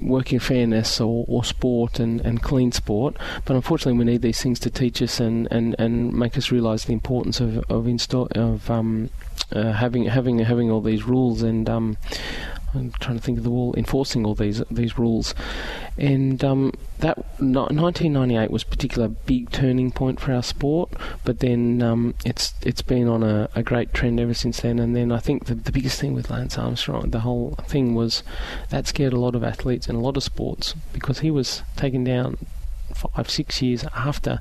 working 0.00 0.38
fairness 0.38 1.00
or, 1.00 1.24
or 1.28 1.44
sport 1.44 1.98
and, 1.98 2.20
and 2.20 2.42
clean 2.42 2.72
sport. 2.72 3.16
But 3.44 3.56
unfortunately, 3.56 3.98
we 3.98 4.04
need 4.04 4.22
these 4.22 4.42
things 4.42 4.60
to 4.60 4.70
teach 4.70 5.02
us 5.02 5.20
and, 5.20 5.48
and, 5.50 5.74
and 5.78 6.12
make 6.12 6.36
us 6.38 6.52
realise 6.52 6.84
the 6.84 6.92
importance 6.92 7.40
of 7.40 7.58
of, 7.70 7.86
install, 7.86 8.28
of 8.34 8.70
um, 8.70 9.10
uh, 9.52 9.72
having 9.72 10.04
having 10.04 10.38
having 10.38 10.70
all 10.70 10.80
these 10.80 11.04
rules 11.04 11.42
and 11.42 11.68
um, 11.68 11.96
I'm 12.74 12.92
trying 13.00 13.18
to 13.18 13.22
think 13.22 13.38
of 13.38 13.44
the 13.44 13.50
wall 13.50 13.74
enforcing 13.76 14.24
all 14.24 14.34
these 14.34 14.62
these 14.70 14.98
rules, 14.98 15.34
and 15.98 16.42
um, 16.44 16.72
that 16.98 17.18
1998 17.40 18.50
was 18.50 18.62
a 18.62 18.66
particular 18.66 19.08
big 19.08 19.50
turning 19.50 19.90
point 19.90 20.20
for 20.20 20.32
our 20.32 20.42
sport. 20.42 20.90
But 21.24 21.40
then 21.40 21.82
um, 21.82 22.14
it's 22.24 22.54
it's 22.62 22.82
been 22.82 23.08
on 23.08 23.22
a, 23.22 23.48
a, 23.54 23.62
great 23.62 23.92
trend 23.92 24.20
ever 24.20 24.34
since 24.34 24.60
then. 24.60 24.78
And 24.78 24.94
then 24.94 25.10
I 25.12 25.18
think 25.18 25.46
the, 25.46 25.54
the 25.54 25.72
biggest 25.72 26.00
thing 26.00 26.14
with 26.14 26.30
Lance 26.30 26.58
Armstrong, 26.58 27.10
the 27.10 27.20
whole 27.20 27.56
thing 27.66 27.94
was 27.94 28.22
that 28.70 28.86
scared 28.86 29.12
a 29.12 29.20
lot 29.20 29.34
of 29.34 29.42
athletes 29.42 29.88
and 29.88 29.96
a 29.96 30.00
lot 30.00 30.16
of 30.16 30.22
sports 30.22 30.74
because 30.92 31.20
he 31.20 31.30
was 31.30 31.62
taken 31.76 32.04
down 32.04 32.38
five 32.94 33.30
six 33.30 33.62
years 33.62 33.84
after. 33.94 34.40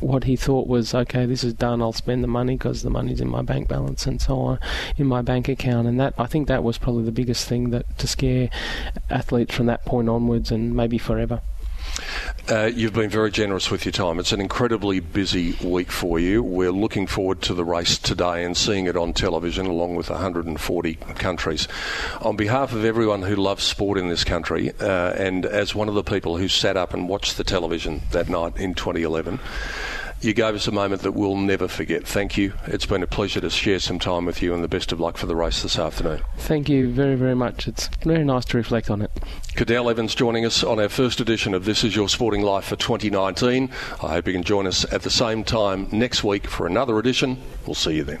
What 0.00 0.24
he 0.24 0.36
thought 0.36 0.68
was 0.68 0.94
okay, 0.94 1.26
this 1.26 1.42
is 1.42 1.54
done. 1.54 1.82
I'll 1.82 1.92
spend 1.92 2.22
the 2.22 2.28
money 2.28 2.54
because 2.54 2.82
the 2.82 2.90
money's 2.90 3.20
in 3.20 3.28
my 3.28 3.42
bank 3.42 3.68
balance 3.68 4.06
and 4.06 4.20
so 4.20 4.38
on 4.38 4.60
in 4.96 5.06
my 5.06 5.22
bank 5.22 5.48
account. 5.48 5.88
And 5.88 5.98
that 5.98 6.14
I 6.16 6.26
think 6.26 6.46
that 6.48 6.62
was 6.62 6.78
probably 6.78 7.04
the 7.04 7.12
biggest 7.12 7.48
thing 7.48 7.70
that 7.70 7.98
to 7.98 8.06
scare 8.06 8.48
athletes 9.10 9.54
from 9.54 9.66
that 9.66 9.84
point 9.84 10.08
onwards 10.08 10.52
and 10.52 10.74
maybe 10.74 10.98
forever. 10.98 11.40
Uh, 12.50 12.70
you've 12.74 12.94
been 12.94 13.10
very 13.10 13.30
generous 13.30 13.70
with 13.70 13.84
your 13.84 13.92
time. 13.92 14.18
It's 14.18 14.32
an 14.32 14.40
incredibly 14.40 15.00
busy 15.00 15.52
week 15.62 15.92
for 15.92 16.18
you. 16.18 16.42
We're 16.42 16.72
looking 16.72 17.06
forward 17.06 17.42
to 17.42 17.52
the 17.52 17.64
race 17.64 17.98
today 17.98 18.42
and 18.42 18.56
seeing 18.56 18.86
it 18.86 18.96
on 18.96 19.12
television 19.12 19.66
along 19.66 19.96
with 19.96 20.08
140 20.08 20.94
countries. 20.94 21.68
On 22.22 22.36
behalf 22.36 22.72
of 22.72 22.86
everyone 22.86 23.20
who 23.20 23.36
loves 23.36 23.64
sport 23.64 23.98
in 23.98 24.08
this 24.08 24.24
country, 24.24 24.72
uh, 24.80 25.12
and 25.12 25.44
as 25.44 25.74
one 25.74 25.88
of 25.90 25.94
the 25.94 26.02
people 26.02 26.38
who 26.38 26.48
sat 26.48 26.78
up 26.78 26.94
and 26.94 27.06
watched 27.06 27.36
the 27.36 27.44
television 27.44 28.00
that 28.12 28.30
night 28.30 28.56
in 28.56 28.72
2011, 28.72 29.38
You 30.20 30.34
gave 30.34 30.56
us 30.56 30.66
a 30.66 30.72
moment 30.72 31.02
that 31.02 31.12
we'll 31.12 31.36
never 31.36 31.68
forget. 31.68 32.06
Thank 32.06 32.36
you. 32.36 32.52
It's 32.66 32.86
been 32.86 33.04
a 33.04 33.06
pleasure 33.06 33.40
to 33.40 33.50
share 33.50 33.78
some 33.78 34.00
time 34.00 34.24
with 34.24 34.42
you, 34.42 34.52
and 34.52 34.64
the 34.64 34.68
best 34.68 34.90
of 34.90 34.98
luck 34.98 35.16
for 35.16 35.26
the 35.26 35.36
race 35.36 35.62
this 35.62 35.78
afternoon. 35.78 36.22
Thank 36.38 36.68
you 36.68 36.90
very, 36.90 37.14
very 37.14 37.36
much. 37.36 37.68
It's 37.68 37.88
very 38.02 38.24
nice 38.24 38.44
to 38.46 38.56
reflect 38.56 38.90
on 38.90 39.02
it. 39.02 39.12
Cadel 39.54 39.88
Evans 39.88 40.16
joining 40.16 40.44
us 40.44 40.64
on 40.64 40.80
our 40.80 40.88
first 40.88 41.20
edition 41.20 41.54
of 41.54 41.64
This 41.64 41.84
Is 41.84 41.94
Your 41.94 42.08
Sporting 42.08 42.42
Life 42.42 42.64
for 42.64 42.76
2019. 42.76 43.70
I 44.02 44.08
hope 44.08 44.26
you 44.26 44.32
can 44.32 44.42
join 44.42 44.66
us 44.66 44.84
at 44.92 45.02
the 45.02 45.10
same 45.10 45.44
time 45.44 45.88
next 45.92 46.24
week 46.24 46.48
for 46.48 46.66
another 46.66 46.98
edition. 46.98 47.38
We'll 47.64 47.74
see 47.74 47.94
you 47.94 48.04
then. 48.04 48.20